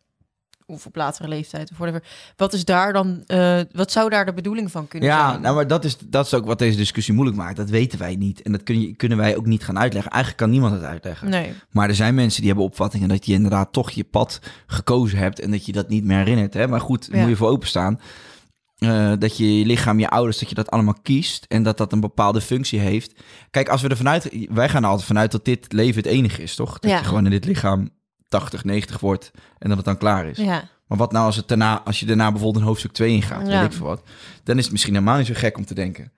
of 0.67 0.85
op 0.85 0.95
latere 0.95 1.27
leeftijd 1.27 1.71
of 1.71 1.77
whatever. 1.77 2.03
Wat 2.35 2.53
is 2.53 2.65
daar 2.65 2.93
dan... 2.93 3.23
eh, 3.25 3.59
wat 3.71 3.91
zou 3.91 4.09
daar 4.09 4.25
de 4.25 4.33
bedoeling 4.33 4.71
van 4.71 4.87
kunnen 4.87 5.09
Ja, 5.09 5.29
zijn? 5.29 5.41
nou, 5.41 5.55
maar 5.55 5.67
dat 5.67 5.85
is, 5.85 5.97
dat 5.97 6.25
is 6.25 6.33
ook 6.33 6.45
wat 6.45 6.59
deze 6.59 6.77
discussie 6.77 7.13
moeilijk 7.13 7.37
maakt. 7.37 7.55
Dat 7.57 7.69
weten 7.69 7.99
wij 7.99 8.15
niet. 8.15 8.41
En 8.41 8.51
dat 8.51 8.63
kun 8.63 8.81
je, 8.81 8.95
kunnen 8.95 9.17
wij 9.17 9.37
ook 9.37 9.45
niet 9.45 9.63
gaan 9.63 9.79
uitleggen. 9.79 10.11
Eigenlijk 10.11 10.41
kan 10.43 10.51
niemand 10.51 10.73
het 10.73 10.83
uitleggen. 10.83 11.29
Nee. 11.29 11.53
Maar 11.71 11.89
er 11.89 11.95
zijn 11.95 12.15
mensen 12.15 12.39
die 12.39 12.49
hebben 12.49 12.67
opvattingen 12.67 13.09
dat 13.09 13.25
je 13.25 13.33
inderdaad 13.33 13.73
toch 13.73 13.91
je 13.91 14.03
pad 14.03 14.39
gekozen 14.67 15.17
hebt 15.17 15.39
en 15.39 15.51
dat 15.51 15.65
je 15.65 15.71
dat 15.71 15.89
niet 15.89 16.03
meer 16.03 16.17
herinnert. 16.17 16.53
Hè? 16.53 16.67
Maar 16.67 16.81
goed, 16.81 17.07
Ja. 17.11 17.19
moet 17.19 17.29
je 17.29 17.35
voor 17.35 17.49
openstaan. 17.49 17.99
Eh, 18.75 19.11
dat 19.19 19.37
je 19.37 19.59
je 19.59 19.65
lichaam, 19.65 19.99
je 19.99 20.09
ouders, 20.09 20.39
dat 20.39 20.49
je 20.49 20.55
dat 20.55 20.71
allemaal 20.71 20.97
kiest 21.01 21.45
en 21.47 21.63
dat 21.63 21.77
dat 21.77 21.91
een 21.91 21.99
bepaalde 21.99 22.41
functie 22.41 22.79
heeft. 22.79 23.13
Kijk, 23.51 23.69
als 23.69 23.81
we 23.81 23.87
er 23.87 23.97
vanuit, 23.97 24.45
wij 24.49 24.69
gaan 24.69 24.83
er 24.83 24.89
altijd 24.89 25.07
vanuit 25.07 25.31
dat 25.31 25.45
dit 25.45 25.73
leven 25.73 25.95
het 26.01 26.11
enige 26.11 26.41
is, 26.41 26.55
toch? 26.55 26.79
Dat 26.79 26.91
Ja. 26.91 26.97
je 26.97 27.03
gewoon 27.03 27.25
in 27.25 27.31
dit 27.31 27.45
lichaam 27.45 27.89
80, 28.27 28.63
90 28.63 28.99
wordt 28.99 29.31
en 29.57 29.67
dat 29.67 29.77
het 29.77 29.85
dan 29.85 29.97
klaar 29.97 30.25
is. 30.25 30.37
Ja. 30.37 30.69
Maar 30.87 30.97
wat 30.97 31.11
nou 31.11 31.25
als, 31.25 31.35
het 31.35 31.47
daarna, 31.47 31.81
als 31.83 31.99
je 31.99 32.05
daarna 32.05 32.31
bijvoorbeeld 32.31 32.61
een 32.61 32.67
hoofdstuk 32.67 32.91
2 32.91 33.11
ingaat, 33.11 33.47
Ja. 33.47 33.59
weet 33.61 33.71
ik 33.71 33.77
veel 33.77 33.85
wat, 33.85 34.01
dan 34.43 34.57
is 34.57 34.63
het 34.63 34.71
misschien 34.71 34.93
helemaal 34.93 35.17
niet 35.17 35.27
zo 35.27 35.33
gek 35.35 35.57
om 35.57 35.65
te 35.65 35.73
denken. 35.73 36.11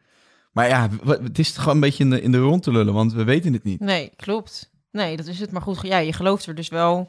Maar 0.51 0.67
ja, 0.67 0.89
het 1.23 1.39
is 1.39 1.57
gewoon 1.57 1.73
een 1.75 1.79
beetje 1.79 2.03
in 2.03 2.09
de, 2.09 2.21
in 2.21 2.31
de 2.31 2.37
rond 2.39 2.63
te 2.63 2.71
lullen, 2.71 2.93
want 2.93 3.13
we 3.13 3.23
weten 3.23 3.53
het 3.53 3.63
niet. 3.63 3.79
Nee, 3.79 4.11
klopt. 4.15 4.71
Nee, 4.91 5.17
dat 5.17 5.27
is 5.27 5.39
het. 5.39 5.51
Maar 5.51 5.61
goed, 5.61 5.79
ja, 5.81 5.97
je 5.97 6.13
gelooft 6.13 6.45
er 6.45 6.55
dus 6.55 6.69
wel 6.69 7.07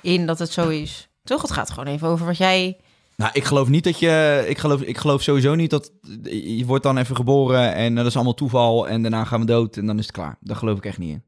in 0.00 0.26
dat 0.26 0.38
het 0.38 0.50
zo 0.50 0.68
is. 0.68 1.08
Toch? 1.24 1.42
Het 1.42 1.50
gaat 1.50 1.70
gewoon 1.70 1.86
even 1.94 2.08
over 2.08 2.26
wat 2.26 2.36
jij... 2.36 2.76
Nou, 3.16 3.30
ik 3.34 3.44
geloof 3.44 3.68
niet 3.68 3.84
dat 3.84 3.98
je. 3.98 4.44
Ik 4.48 4.58
geloof, 4.58 4.80
ik 4.80 4.98
geloof 4.98 5.22
sowieso 5.22 5.54
niet 5.54 5.70
dat. 5.70 5.92
Je 6.22 6.62
wordt 6.66 6.82
dan 6.82 6.98
even 6.98 7.16
geboren 7.16 7.74
en 7.74 7.94
dat 7.94 8.06
is 8.06 8.14
allemaal 8.14 8.34
toeval. 8.34 8.88
En 8.88 9.02
daarna 9.02 9.24
gaan 9.24 9.40
we 9.40 9.46
dood 9.46 9.76
en 9.76 9.86
dan 9.86 9.98
is 9.98 10.06
het 10.06 10.14
klaar. 10.14 10.36
Daar 10.40 10.56
geloof 10.56 10.78
ik 10.78 10.84
echt 10.84 10.98
niet 10.98 11.10
in. 11.10 11.22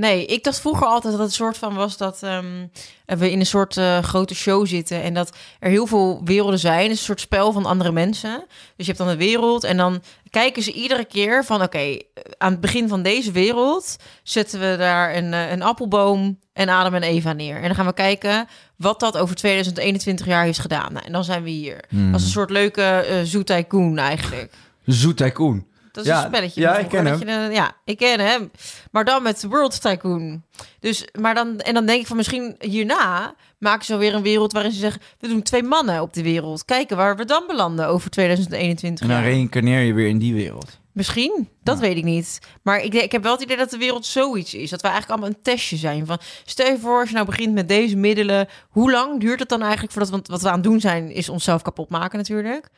Nee, 0.00 0.26
ik 0.26 0.44
dacht 0.44 0.60
vroeger 0.60 0.86
altijd 0.86 1.12
dat 1.12 1.22
het 1.22 1.30
een 1.30 1.34
soort 1.34 1.58
van 1.58 1.74
was 1.74 1.96
dat 1.96 2.22
ehm, 2.22 2.66
we 3.06 3.30
in 3.30 3.40
een 3.40 3.46
soort 3.46 3.76
eh, 3.76 4.02
grote 4.02 4.34
show 4.34 4.66
zitten 4.66 5.02
en 5.02 5.14
dat 5.14 5.36
er 5.58 5.70
heel 5.70 5.86
veel 5.86 6.20
werelden 6.24 6.58
zijn. 6.58 6.90
Een 6.90 6.96
soort 6.96 7.20
spel 7.20 7.52
van 7.52 7.66
andere 7.66 7.92
mensen. 7.92 8.44
Dus 8.48 8.86
je 8.86 8.92
hebt 8.92 8.98
dan 8.98 9.08
een 9.08 9.16
wereld 9.16 9.64
en 9.64 9.76
dan 9.76 10.02
kijken 10.30 10.62
ze 10.62 10.72
iedere 10.72 11.04
keer 11.04 11.44
van 11.44 11.62
oké, 11.62 11.78
eh, 11.78 11.96
aan 12.38 12.50
het 12.50 12.60
begin 12.60 12.88
van 12.88 13.02
deze 13.02 13.32
wereld 13.32 13.96
zetten 14.22 14.60
we 14.60 14.74
daar 14.78 15.16
een, 15.16 15.32
eh, 15.32 15.50
een 15.50 15.62
appelboom 15.62 16.38
en 16.52 16.68
Adam 16.68 16.94
en 16.94 17.02
Eva 17.02 17.32
neer. 17.32 17.56
En 17.56 17.66
dan 17.66 17.74
gaan 17.74 17.86
we 17.86 17.94
kijken 17.94 18.48
wat 18.76 19.00
dat 19.00 19.16
over 19.16 19.34
2021 19.34 20.26
jaar 20.26 20.44
heeft 20.44 20.58
gedaan. 20.58 20.92
Nou, 20.92 21.06
en 21.06 21.12
dan 21.12 21.24
zijn 21.24 21.42
we 21.42 21.50
hier. 21.50 21.84
Hmm. 21.88 22.12
Als 22.12 22.22
een 22.22 22.28
soort 22.28 22.50
leuke 22.50 23.06
uh, 23.10 23.16
zoet 23.22 23.46
tycoon 23.46 23.98
eigenlijk. 23.98 24.52
Zoet 24.84 25.16
Tycoon. 25.16 25.66
Dat 25.92 26.04
is 26.04 26.10
Ja, 26.10 26.20
een 26.22 26.26
spelletje. 26.28 26.60
ja, 26.60 26.76
ik 26.78 26.88
ken 26.88 27.04
dat 27.04 27.18
je 27.18 27.26
ja, 27.52 27.72
ik 27.84 27.96
ken 27.96 28.20
hem. 28.20 28.50
Maar 28.90 29.04
dan 29.04 29.22
met 29.22 29.44
World 29.48 29.80
Tycoon. 29.80 30.42
Dus, 30.80 31.04
maar 31.20 31.34
dan, 31.34 31.58
en 31.58 31.74
dan 31.74 31.86
denk 31.86 32.00
ik 32.00 32.06
van 32.06 32.16
misschien 32.16 32.54
hierna 32.58 33.34
maken 33.58 33.84
ze 33.84 33.96
weer 33.96 34.14
een 34.14 34.22
wereld 34.22 34.52
waarin 34.52 34.72
ze 34.72 34.78
zeggen... 34.78 35.00
we 35.18 35.28
doen 35.28 35.42
twee 35.42 35.62
mannen 35.62 36.00
op 36.00 36.12
de 36.12 36.22
wereld. 36.22 36.64
Kijken 36.64 36.96
waar 36.96 37.16
we 37.16 37.24
dan 37.24 37.44
belanden 37.46 37.86
over 37.88 38.10
2021 38.10 39.08
En 39.08 39.14
dan 39.14 39.22
reïncarneer 39.22 39.80
je 39.80 39.92
weer 39.92 40.08
in 40.08 40.18
die 40.18 40.34
wereld. 40.34 40.78
Misschien, 40.92 41.48
dat 41.62 41.78
weet 41.78 41.96
ik 41.96 42.04
niet. 42.04 42.38
Maar 42.62 42.82
ik, 42.82 42.94
ik 42.94 43.12
heb 43.12 43.22
wel 43.22 43.32
het 43.32 43.42
idee 43.42 43.56
dat 43.56 43.70
de 43.70 43.78
wereld 43.78 44.06
zoiets 44.06 44.54
is. 44.54 44.70
Dat 44.70 44.80
we 44.80 44.88
eigenlijk 44.88 45.20
allemaal 45.20 45.36
een 45.36 45.42
testje 45.54 45.76
zijn. 45.76 46.06
Van, 46.06 46.18
stel 46.44 46.66
je 46.66 46.78
voor, 46.78 47.00
als 47.00 47.08
je 47.08 47.14
nou 47.14 47.26
begint 47.26 47.54
met 47.54 47.68
deze 47.68 47.96
middelen... 47.96 48.48
hoe 48.68 48.90
lang 48.90 49.20
duurt 49.20 49.40
het 49.40 49.48
dan 49.48 49.62
eigenlijk 49.62 49.92
voordat... 49.92 50.10
want 50.10 50.28
wat 50.28 50.42
we 50.42 50.48
aan 50.48 50.54
het 50.54 50.62
doen 50.62 50.80
zijn, 50.80 51.10
is 51.10 51.28
onszelf 51.28 51.62
kapot 51.62 51.88
maken 51.90 52.18
natuurlijk... 52.18 52.68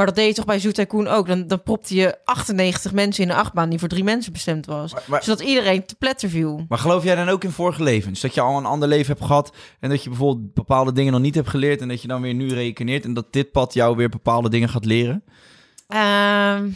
Maar 0.00 0.08
dat 0.08 0.18
deed 0.18 0.28
je 0.28 0.34
toch 0.34 0.44
bij 0.44 0.58
Zoet 0.58 0.74
Tycoon 0.74 1.08
ook? 1.08 1.26
Dan, 1.26 1.46
dan 1.46 1.62
propte 1.62 1.94
je 1.94 2.18
98 2.24 2.92
mensen 2.92 3.24
in 3.24 3.30
een 3.30 3.36
achtbaan 3.36 3.68
die 3.68 3.78
voor 3.78 3.88
drie 3.88 4.04
mensen 4.04 4.32
bestemd 4.32 4.66
was. 4.66 4.92
Maar- 4.92 5.02
maar- 5.06 5.22
zodat 5.22 5.40
iedereen 5.40 5.86
te 5.86 5.94
pletter 5.94 6.28
viel. 6.28 6.64
Maar 6.68 6.78
geloof 6.78 7.04
jij 7.04 7.14
dan 7.14 7.28
ook 7.28 7.44
in 7.44 7.50
vorige 7.50 7.82
levens? 7.82 8.20
Dat 8.20 8.34
je 8.34 8.40
al 8.40 8.56
een 8.56 8.64
ander 8.66 8.88
leven 8.88 9.06
hebt 9.06 9.26
gehad 9.26 9.52
en 9.80 9.90
dat 9.90 10.02
je 10.02 10.08
bijvoorbeeld 10.08 10.54
bepaalde 10.54 10.92
dingen 10.92 11.12
nog 11.12 11.20
niet 11.20 11.34
hebt 11.34 11.48
geleerd 11.48 11.80
en 11.80 11.88
dat 11.88 12.02
je 12.02 12.08
dan 12.08 12.20
weer 12.20 12.34
nu 12.34 12.48
reïncarneert 12.48 13.04
en 13.04 13.14
dat 13.14 13.32
dit 13.32 13.52
pad 13.52 13.74
jou 13.74 13.96
weer 13.96 14.08
bepaalde 14.08 14.48
dingen 14.48 14.68
gaat 14.68 14.84
leren? 14.84 15.24
Ehm, 15.86 16.68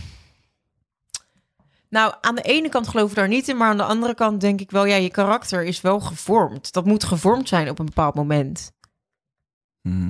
nou, 1.88 2.14
aan 2.20 2.34
de 2.34 2.42
ene 2.42 2.68
kant 2.68 2.88
geloof 2.88 3.10
ik 3.10 3.16
daar 3.16 3.28
niet 3.28 3.48
in, 3.48 3.56
maar 3.56 3.68
aan 3.68 3.76
de 3.76 3.82
andere 3.82 4.14
kant 4.14 4.40
denk 4.40 4.60
ik 4.60 4.70
wel, 4.70 4.84
ja, 4.84 4.96
je 4.96 5.10
karakter 5.10 5.64
is 5.64 5.80
wel 5.80 6.00
gevormd. 6.00 6.72
Dat 6.72 6.84
moet 6.84 7.04
gevormd 7.04 7.48
zijn 7.48 7.70
op 7.70 7.78
een 7.78 7.86
bepaald 7.86 8.14
moment. 8.14 8.72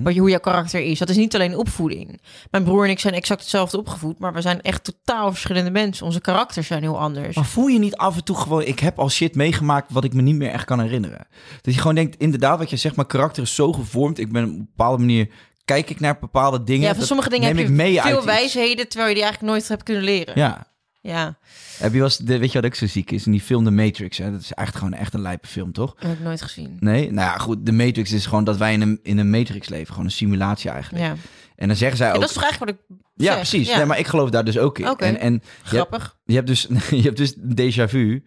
Wat 0.02 0.14
je, 0.14 0.20
hoe 0.20 0.30
jouw 0.30 0.40
karakter 0.40 0.80
is. 0.80 0.98
Dat 0.98 1.08
is 1.08 1.16
niet 1.16 1.34
alleen 1.34 1.56
opvoeding. 1.56 2.20
Mijn 2.50 2.64
broer 2.64 2.84
en 2.84 2.90
ik 2.90 2.98
zijn 2.98 3.14
exact 3.14 3.40
hetzelfde 3.40 3.78
opgevoed, 3.78 4.18
maar 4.18 4.32
we 4.32 4.40
zijn 4.40 4.62
echt 4.62 4.84
totaal 4.84 5.30
verschillende 5.30 5.70
mensen. 5.70 6.06
Onze 6.06 6.20
karakters 6.20 6.66
zijn 6.66 6.82
heel 6.82 7.00
anders. 7.00 7.36
Maar 7.36 7.44
voel 7.44 7.66
je 7.66 7.78
niet 7.78 7.96
af 7.96 8.16
en 8.16 8.24
toe 8.24 8.36
gewoon, 8.36 8.62
ik 8.62 8.78
heb 8.78 8.98
al 8.98 9.10
shit 9.10 9.34
meegemaakt 9.34 9.92
wat 9.92 10.04
ik 10.04 10.12
me 10.12 10.22
niet 10.22 10.34
meer 10.34 10.50
echt 10.50 10.64
kan 10.64 10.80
herinneren. 10.80 11.26
Dat 11.62 11.74
je 11.74 11.80
gewoon 11.80 11.94
denkt, 11.94 12.16
inderdaad, 12.16 12.58
wat 12.58 12.70
je 12.70 12.76
zegt, 12.76 12.96
mijn 12.96 13.08
karakter 13.08 13.42
is 13.42 13.54
zo 13.54 13.72
gevormd. 13.72 14.18
Ik 14.18 14.32
ben 14.32 14.44
op 14.44 14.50
een 14.50 14.68
bepaalde 14.76 14.98
manier, 14.98 15.28
kijk 15.64 15.90
ik 15.90 16.00
naar 16.00 16.18
bepaalde 16.18 16.64
dingen. 16.64 16.88
Ja, 16.88 16.94
van 16.94 17.04
sommige 17.04 17.28
dingen 17.28 17.46
neem 17.46 17.56
heb 17.56 17.64
ik 17.64 17.70
je 17.70 17.76
mee 17.76 18.00
veel 18.00 18.24
wijsheden, 18.24 18.88
terwijl 18.88 19.08
je 19.08 19.14
die 19.14 19.24
eigenlijk 19.24 19.52
nooit 19.52 19.68
hebt 19.68 19.82
kunnen 19.82 20.02
leren. 20.02 20.34
Ja. 20.36 20.66
Ja. 21.04 21.36
Heb 21.78 21.92
je 21.94 22.02
eens, 22.02 22.16
de, 22.16 22.38
weet 22.38 22.52
je 22.52 22.60
wat 22.60 22.70
ook 22.70 22.74
zo 22.76 22.86
ziek 22.86 23.10
is? 23.10 23.26
In 23.26 23.32
die 23.32 23.40
film 23.40 23.64
The 23.64 23.70
Matrix, 23.70 24.18
hè? 24.18 24.30
dat 24.30 24.40
is 24.40 24.52
echt 24.52 24.76
gewoon 24.76 24.92
echt 24.92 25.14
een 25.14 25.20
lijpe 25.20 25.46
film, 25.46 25.72
toch? 25.72 25.94
Dat 25.94 26.08
heb 26.08 26.18
ik 26.18 26.24
nooit 26.24 26.42
gezien. 26.42 26.76
Nee? 26.80 27.12
Nou 27.12 27.28
ja, 27.30 27.38
goed, 27.38 27.66
de 27.66 27.72
Matrix 27.72 28.12
is 28.12 28.26
gewoon 28.26 28.44
dat 28.44 28.56
wij 28.56 28.72
in 28.72 28.80
een, 28.80 29.00
in 29.02 29.18
een 29.18 29.30
Matrix 29.30 29.68
leven. 29.68 29.88
Gewoon 29.88 30.04
een 30.04 30.10
simulatie 30.10 30.70
eigenlijk. 30.70 31.04
Ja. 31.04 31.14
En 31.56 31.66
dan 31.68 31.76
zeggen 31.76 31.96
zij 31.96 32.06
Ja, 32.06 32.12
ook... 32.14 32.20
dat 32.20 32.28
is 32.28 32.34
toch 32.34 32.44
eigenlijk 32.44 32.78
wat 32.88 32.96
ik 32.98 32.98
Ja, 33.14 33.34
precies. 33.34 33.68
Ja. 33.68 33.76
Nee, 33.76 33.86
maar 33.86 33.98
ik 33.98 34.06
geloof 34.06 34.30
daar 34.30 34.44
dus 34.44 34.58
ook 34.58 34.78
in. 34.78 34.84
En, 34.86 35.18
en 35.18 35.32
je, 35.32 35.40
hebt, 35.40 35.62
Grappig. 35.62 36.16
je, 36.24 36.34
hebt 36.34 36.46
dus, 36.46 36.66
je 36.90 37.02
hebt 37.02 37.16
dus 37.16 37.34
déjà 37.36 37.88
vu. 37.88 38.24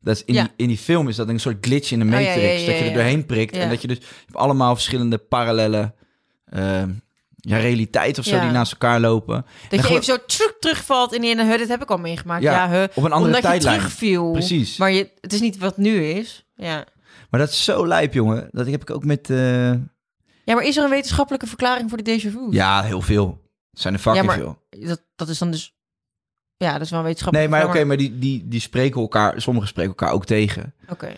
Dat 0.00 0.16
is 0.16 0.24
in, 0.24 0.34
Ja. 0.34 0.42
die, 0.42 0.52
in 0.56 0.68
die 0.68 0.78
film 0.78 1.08
is 1.08 1.16
dat 1.16 1.28
een 1.28 1.40
soort 1.40 1.66
glitch 1.66 1.90
in 1.92 1.98
de 1.98 2.04
Oh, 2.04 2.10
ja, 2.10 2.16
Matrix. 2.18 2.42
ja, 2.42 2.50
ja, 2.50 2.66
dat 2.66 2.76
je 2.78 2.84
er 2.84 2.88
ja. 2.88 2.94
doorheen 2.94 3.26
prikt. 3.26 3.54
Ja. 3.54 3.60
En 3.62 3.68
dat 3.68 3.82
je 3.82 3.88
dus 3.88 3.96
je 3.98 4.04
hebt 4.26 4.36
allemaal 4.36 4.74
verschillende 4.74 5.18
parallele 5.18 5.94
ehm, 6.46 6.90
ja, 7.48 7.56
realiteiten 7.58 8.22
of 8.22 8.28
zo 8.28 8.34
Ja. 8.36 8.40
die 8.42 8.50
naast 8.50 8.72
elkaar 8.72 9.00
lopen. 9.00 9.34
Dat 9.68 9.80
En 9.80 9.86
je 9.88 9.92
even 9.92 10.04
zo 10.04 10.16
terug, 10.26 10.54
terugvalt 10.60 11.12
in 11.14 11.20
die 11.20 11.36
huh, 11.42 11.58
dit 11.58 11.68
heb 11.68 11.82
ik 11.82 11.90
al 11.90 11.96
meegemaakt. 11.98 12.42
Ja, 12.42 12.70
huh, 12.70 12.82
op 12.82 13.04
een 13.04 13.12
andere 13.12 13.24
omdat 13.24 13.42
tijdlijn. 13.42 13.74
je 13.74 13.80
terugviel. 13.80 14.30
Precies. 14.32 14.76
Maar 14.76 14.90
je, 14.92 15.10
het 15.20 15.32
is 15.32 15.40
niet 15.40 15.58
wat 15.58 15.76
nu 15.76 16.04
is. 16.04 16.46
Ja. 16.54 16.84
Maar 17.30 17.40
dat 17.40 17.48
is 17.48 17.64
zo 17.64 17.86
lijp, 17.86 18.12
jongen. 18.12 18.48
Dat 18.50 18.66
heb 18.66 18.82
ik 18.82 18.90
ook 18.90 19.04
met... 19.04 19.30
eh, 19.30 19.70
ja, 20.44 20.54
maar 20.54 20.62
is 20.64 20.76
er 20.76 20.84
een 20.84 20.90
wetenschappelijke 20.90 21.46
verklaring 21.46 21.88
voor 21.88 22.02
de 22.02 22.10
déjà 22.18 22.30
vu? 22.32 22.46
Ja, 22.50 22.82
heel 22.82 23.00
veel. 23.00 23.40
Er 23.72 23.80
zijn 23.80 23.94
er 23.94 24.00
fucking 24.00 24.24
Ja, 24.24 24.30
maar- 24.30 24.38
veel. 24.38 24.86
Dat, 24.88 25.02
dat 25.16 25.28
is 25.28 25.38
dan 25.38 25.50
dus... 25.50 25.74
Ja, 26.56 26.72
dat 26.72 26.80
is 26.80 26.90
wel 26.90 26.98
een 26.98 27.04
wetenschappelijke 27.04 27.54
Nee, 27.54 27.60
maar 27.62 27.74
oké, 27.74 27.84
maar 27.84 27.96
die, 27.96 28.18
die, 28.18 28.48
die 28.48 28.60
spreken 28.60 29.00
elkaar... 29.00 29.40
Sommigen 29.40 29.68
spreken 29.68 29.90
elkaar 29.90 30.12
ook 30.12 30.24
tegen. 30.24 30.74
Oké. 30.88 31.14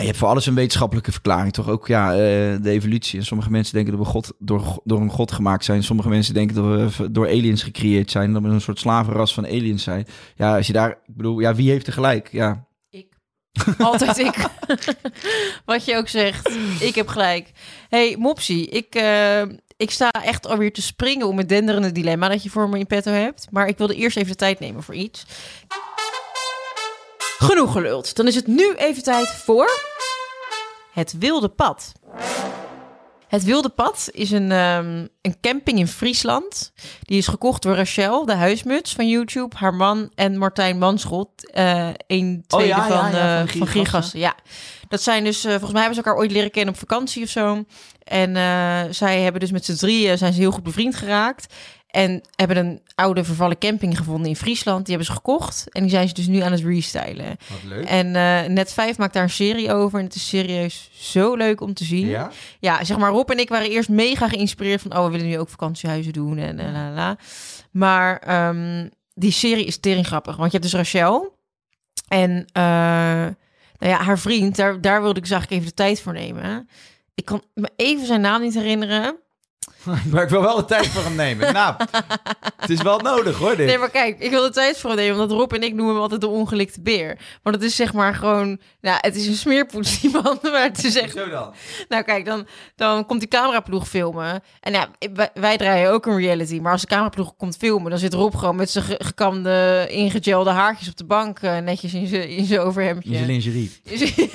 Je 0.00 0.06
hebt 0.06 0.18
voor 0.18 0.28
alles 0.28 0.46
een 0.46 0.54
wetenschappelijke 0.54 1.12
verklaring, 1.12 1.52
toch? 1.52 1.68
Ook 1.68 1.86
ja, 1.86 2.12
eh, 2.12 2.18
de 2.60 2.70
evolutie. 2.70 3.18
En 3.18 3.24
sommige 3.24 3.50
mensen 3.50 3.74
denken 3.74 3.96
dat 3.96 4.06
we 4.06 4.10
God, 4.10 4.32
door, 4.38 4.80
door 4.84 5.00
een 5.00 5.10
god 5.10 5.32
gemaakt 5.32 5.64
zijn. 5.64 5.82
Sommige 5.82 6.08
mensen 6.08 6.34
denken 6.34 6.54
dat 6.54 6.96
we 6.96 7.10
door 7.10 7.26
aliens 7.26 7.62
gecreëerd 7.62 8.10
zijn. 8.10 8.32
Dat 8.32 8.42
we 8.42 8.48
een 8.48 8.60
soort 8.60 8.78
slavenras 8.78 9.34
van 9.34 9.44
aliens 9.44 9.82
zijn. 9.82 10.06
Ja, 10.36 10.56
als 10.56 10.66
je 10.66 10.72
daar... 10.72 10.90
Ik 10.90 11.16
bedoel, 11.16 11.40
ja, 11.40 11.54
wie 11.54 11.70
heeft 11.70 11.86
er 11.86 11.92
gelijk? 11.92 12.28
Ja, 12.32 12.66
Ik. 12.90 13.06
Altijd 13.78 14.18
ik. 14.18 14.36
Wat 15.64 15.84
je 15.84 15.96
ook 15.96 16.08
zegt. 16.08 16.50
Ik 16.80 16.94
heb 16.94 17.08
gelijk. 17.08 17.50
hey, 17.88 18.16
Mopsie. 18.18 18.66
Ik, 18.68 18.94
eh, 18.94 19.42
ik 19.76 19.90
sta 19.90 20.10
echt 20.10 20.46
alweer 20.46 20.72
te 20.72 20.82
springen 20.82 21.28
om 21.28 21.38
het 21.38 21.48
denderende 21.48 21.92
dilemma 21.92 22.28
dat 22.28 22.42
je 22.42 22.50
voor 22.50 22.68
me 22.68 22.78
in 22.78 22.86
petto 22.86 23.10
hebt. 23.10 23.46
Maar 23.50 23.68
ik 23.68 23.78
wilde 23.78 23.94
eerst 23.94 24.16
even 24.16 24.30
de 24.30 24.36
tijd 24.36 24.60
nemen 24.60 24.82
voor 24.82 24.94
iets. 24.94 25.24
Genoeg 27.46 27.72
geluld. 27.72 28.16
Dan 28.16 28.26
is 28.26 28.34
het 28.34 28.46
nu 28.46 28.74
even 28.74 29.02
tijd 29.02 29.28
voor... 29.28 29.70
Het 30.92 31.18
Wilde 31.18 31.48
Pad. 31.48 31.92
Het 33.28 33.44
Wilde 33.44 33.68
Pad 33.68 34.08
is 34.12 34.30
een, 34.30 34.52
ehm, 34.52 35.06
een 35.22 35.36
camping 35.40 35.78
in 35.78 35.88
Friesland. 35.88 36.72
Die 37.00 37.18
is 37.18 37.26
gekocht 37.26 37.62
door 37.62 37.76
Rachel, 37.76 38.24
de 38.24 38.34
huismuts 38.34 38.92
van 38.92 39.08
YouTube, 39.08 39.56
haar 39.56 39.74
man 39.74 40.10
en 40.14 40.38
Martijn 40.38 40.78
Manschot. 40.78 41.50
eh 41.50 41.88
een 42.06 42.44
tweede 42.46 42.68
ja, 42.68 42.86
ja, 42.88 43.00
van, 43.00 43.10
ja, 43.10 43.42
eh, 43.42 43.48
van 43.48 43.66
van. 43.86 44.20
Ja, 44.20 44.34
dat 44.88 45.02
zijn 45.02 45.24
dus, 45.24 45.44
eh, 45.44 45.50
volgens 45.50 45.72
mij 45.72 45.80
hebben 45.80 45.98
ze 45.98 46.04
elkaar 46.04 46.22
ooit 46.22 46.30
leren 46.30 46.50
kennen 46.50 46.74
op 46.74 46.80
vakantie 46.80 47.22
of 47.22 47.28
zo. 47.28 47.64
En 48.04 48.36
eh, 48.36 48.82
zij 48.90 49.20
hebben 49.20 49.40
dus 49.40 49.50
met 49.50 49.64
z'n 49.64 49.74
drieën, 49.74 50.18
zijn 50.18 50.32
ze 50.32 50.40
heel 50.40 50.50
goed 50.50 50.62
bevriend 50.62 50.94
geraakt. 50.94 51.54
En 51.86 52.20
hebben 52.34 52.56
een 52.56 52.80
oude 52.94 53.24
vervallen 53.24 53.58
camping 53.58 53.96
gevonden 53.96 54.28
in 54.28 54.36
Friesland. 54.36 54.86
Die 54.86 54.94
hebben 54.94 55.14
ze 55.14 55.20
gekocht. 55.20 55.64
En 55.72 55.82
die 55.82 55.90
zijn 55.90 56.08
ze 56.08 56.14
dus 56.14 56.26
nu 56.26 56.40
aan 56.40 56.52
het 56.52 56.64
restylen. 56.64 57.26
wat 57.26 57.58
leuk. 57.68 57.84
En 57.84 58.16
eh, 58.16 58.48
Net 58.48 58.72
5 58.72 58.98
maakt 58.98 59.12
daar 59.12 59.22
een 59.22 59.30
serie 59.30 59.72
over. 59.72 59.98
En 59.98 60.04
het 60.04 60.14
is 60.14 60.28
serieus 60.28 60.90
zo 60.92 61.34
leuk 61.34 61.60
om 61.60 61.74
te 61.74 61.84
zien. 61.84 62.06
Ja? 62.06 62.30
Ja, 62.60 62.84
zeg 62.84 62.98
maar, 62.98 63.10
Rob 63.10 63.30
en 63.30 63.38
ik 63.38 63.48
waren 63.48 63.70
eerst 63.70 63.88
mega 63.88 64.28
geïnspireerd 64.28 64.82
van... 64.82 64.96
oh, 64.96 65.04
we 65.04 65.10
willen 65.10 65.26
nu 65.26 65.38
ook 65.38 65.48
vakantiehuizen 65.48 66.12
doen 66.12 66.38
en 66.38 66.58
en 66.58 66.72
la 66.72 66.90
la. 66.90 67.16
Maar 67.70 68.18
ehm, 68.18 68.88
die 69.14 69.32
serie 69.32 69.64
is 69.64 69.78
tering 69.78 70.06
grappig. 70.06 70.36
Want 70.36 70.52
je 70.52 70.58
hebt 70.58 70.70
dus 70.70 70.80
Rachel. 70.80 71.34
En 72.08 72.46
nou 73.78 73.92
ja, 73.92 74.02
haar 74.02 74.18
vriend, 74.18 74.56
daar, 74.56 74.80
daar 74.80 75.02
wilde 75.02 75.16
ik 75.16 75.22
dus 75.22 75.32
eigenlijk 75.32 75.62
even 75.62 75.76
de 75.76 75.82
tijd 75.82 76.00
voor 76.00 76.12
nemen. 76.12 76.68
Ik 77.14 77.24
kan 77.24 77.42
me 77.54 77.70
even 77.76 78.06
zijn 78.06 78.20
naam 78.20 78.40
niet 78.40 78.54
herinneren. 78.54 79.16
Maar 80.12 80.22
ik 80.22 80.28
wil 80.28 80.40
wel 80.42 80.56
de 80.56 80.64
tijd 80.64 80.86
voor 80.86 81.02
hem 81.02 81.14
nemen. 81.14 81.52
nou, 81.62 81.74
het 82.56 82.70
is 82.70 82.82
wel 82.82 82.98
nodig 82.98 83.36
hoor, 83.38 83.56
dit. 83.56 83.66
Nee, 83.66 83.78
maar 83.78 83.90
kijk, 83.90 84.18
ik 84.18 84.30
wil 84.30 84.42
de 84.42 84.50
tijd 84.50 84.78
voor 84.78 84.90
hem 84.90 84.98
nemen, 84.98 85.20
omdat 85.20 85.38
Rob 85.38 85.52
en 85.52 85.62
ik 85.62 85.74
noemen 85.74 85.92
hem 85.94 86.02
altijd 86.02 86.20
de 86.20 86.26
ongelikte 86.26 86.80
beer. 86.80 87.18
Maar 87.42 87.52
dat 87.52 87.62
is 87.62 87.76
zeg 87.76 87.92
maar 87.92 88.14
gewoon, 88.14 88.58
nou, 88.80 88.98
het 89.00 89.16
is 89.16 89.26
een 89.26 89.34
smeerpoets, 89.34 90.00
die 90.00 90.10
man, 90.10 90.38
maar 90.52 90.62
het 90.62 90.84
is 90.84 90.96
echt 90.96 91.12
Zo 91.16 91.28
dan. 91.28 91.54
Nou 91.88 92.02
kijk, 92.02 92.24
dan, 92.24 92.46
dan 92.76 93.06
komt 93.06 93.20
die 93.20 93.28
cameraploeg 93.28 93.88
filmen. 93.88 94.42
En 94.60 94.72
ja, 94.72 94.88
wij, 95.34 95.56
draaien 95.56 95.90
ook 95.90 96.06
een 96.06 96.18
reality. 96.20 96.58
Maar 96.60 96.72
als 96.72 96.80
de 96.80 96.86
cameraploeg 96.86 97.36
komt 97.36 97.56
filmen, 97.56 97.90
dan 97.90 97.98
zit 97.98 98.14
Rob 98.14 98.34
gewoon 98.36 98.56
met 98.56 98.70
zijn 98.70 98.84
ge- 98.84 99.00
gekamde, 99.04 99.86
ingegelde 99.90 100.50
haartjes 100.50 100.88
op 100.88 100.96
de 100.96 101.04
bank. 101.04 101.38
eh, 101.40 101.58
netjes 101.58 101.94
in 101.94 102.06
zijn 102.06 102.28
in 102.28 102.44
zijn 102.44 102.60
overhemdje. 102.60 103.10
In 103.10 103.16
zijn 103.16 103.26
lingerie. 103.28 103.72
In 103.82 103.98
zijn- 103.98 104.30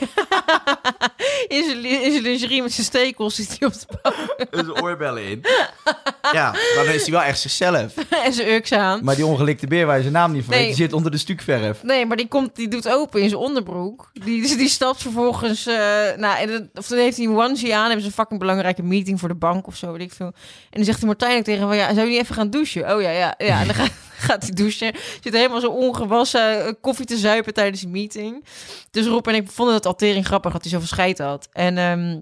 in 1.47 1.63
zijn 1.63 1.77
li- 1.77 2.03
in 2.03 2.11
zijn 2.11 2.23
lingerie 2.23 2.61
met 2.61 2.71
zijn 2.71 2.85
stekels 2.85 3.35
zit 3.35 3.55
hij 3.59 3.67
op 3.67 3.73
de 3.73 3.85
bank. 4.01 4.15
Er 4.39 4.47
zijn 4.65 4.81
oorbellen 4.83 5.23
in. 5.23 5.40
ja, 6.31 6.51
dan 6.75 6.85
is 6.85 7.01
hij 7.01 7.11
wel 7.11 7.21
echt 7.21 7.39
zichzelf. 7.39 7.93
en 8.25 8.33
zijn 8.33 8.47
ux 8.53 8.71
aan. 8.71 9.03
Maar 9.03 9.15
die 9.15 9.25
ongelikte 9.25 9.67
beer 9.67 9.85
waar 9.85 9.95
je 9.95 10.01
zijn 10.01 10.13
naam 10.13 10.31
niet 10.31 10.45
van 10.45 10.53
weet, 10.53 10.65
die 10.65 10.75
zit 10.75 10.93
onder 10.93 11.11
de 11.11 11.17
stukverf. 11.17 11.83
Nee, 11.83 12.05
maar 12.05 12.17
die, 12.17 12.27
komt, 12.27 12.55
die 12.55 12.67
doet 12.67 12.89
open 12.89 13.21
in 13.21 13.29
zijn 13.29 13.41
onderbroek. 13.41 14.09
Die, 14.13 14.57
die 14.57 14.69
stapt 14.69 15.01
vervolgens... 15.01 15.65
eh, 15.65 15.75
nou, 16.17 16.37
en 16.37 16.69
of 16.73 16.87
dan 16.87 16.97
heeft 16.97 17.17
hij 17.17 17.25
een 17.25 17.37
onesie 17.37 17.75
aan. 17.75 17.83
Hebben 17.83 18.01
ze 18.01 18.07
een 18.07 18.11
fucking 18.11 18.39
belangrijke 18.39 18.83
meeting 18.83 19.19
voor 19.19 19.29
de 19.29 19.35
bank 19.35 19.67
of 19.67 19.75
zo, 19.75 19.91
weet 19.91 20.01
ik 20.01 20.13
veel. 20.13 20.25
En 20.25 20.33
dan 20.69 20.83
zegt 20.83 20.97
die 20.97 21.07
Martijn 21.07 21.37
ook 21.37 21.43
tegen 21.43 21.59
hem... 21.59 21.69
van, 21.69 21.77
Ja, 21.77 21.93
zou 21.93 22.05
je 22.05 22.11
niet 22.11 22.21
even 22.21 22.35
gaan 22.35 22.49
douchen? 22.49 22.95
Oh 22.95 23.01
ja, 23.01 23.09
ja. 23.09 23.35
ja. 23.37 23.59
En 23.59 23.65
dan 23.65 23.75
gaat, 23.75 23.91
gaat 24.27 24.41
hij 24.41 24.51
douchen. 24.51 24.93
Zit 25.21 25.33
helemaal 25.33 25.59
zo 25.59 25.69
ongewassen 25.69 26.65
eh, 26.65 26.73
koffie 26.81 27.05
te 27.05 27.17
zuipen 27.17 27.53
tijdens 27.53 27.79
die 27.81 27.89
meeting. 27.89 28.45
Dus 28.91 29.05
Rob 29.05 29.27
en 29.27 29.35
ik 29.35 29.49
vonden 29.51 29.75
het 29.75 29.85
altering 29.85 30.25
grappig 30.25 30.51
dat 30.51 30.61
hij 30.61 30.71
zoveel 30.71 30.87
scheid 30.87 31.17
had. 31.17 31.47
En... 31.51 31.77
ehm, 31.77 32.19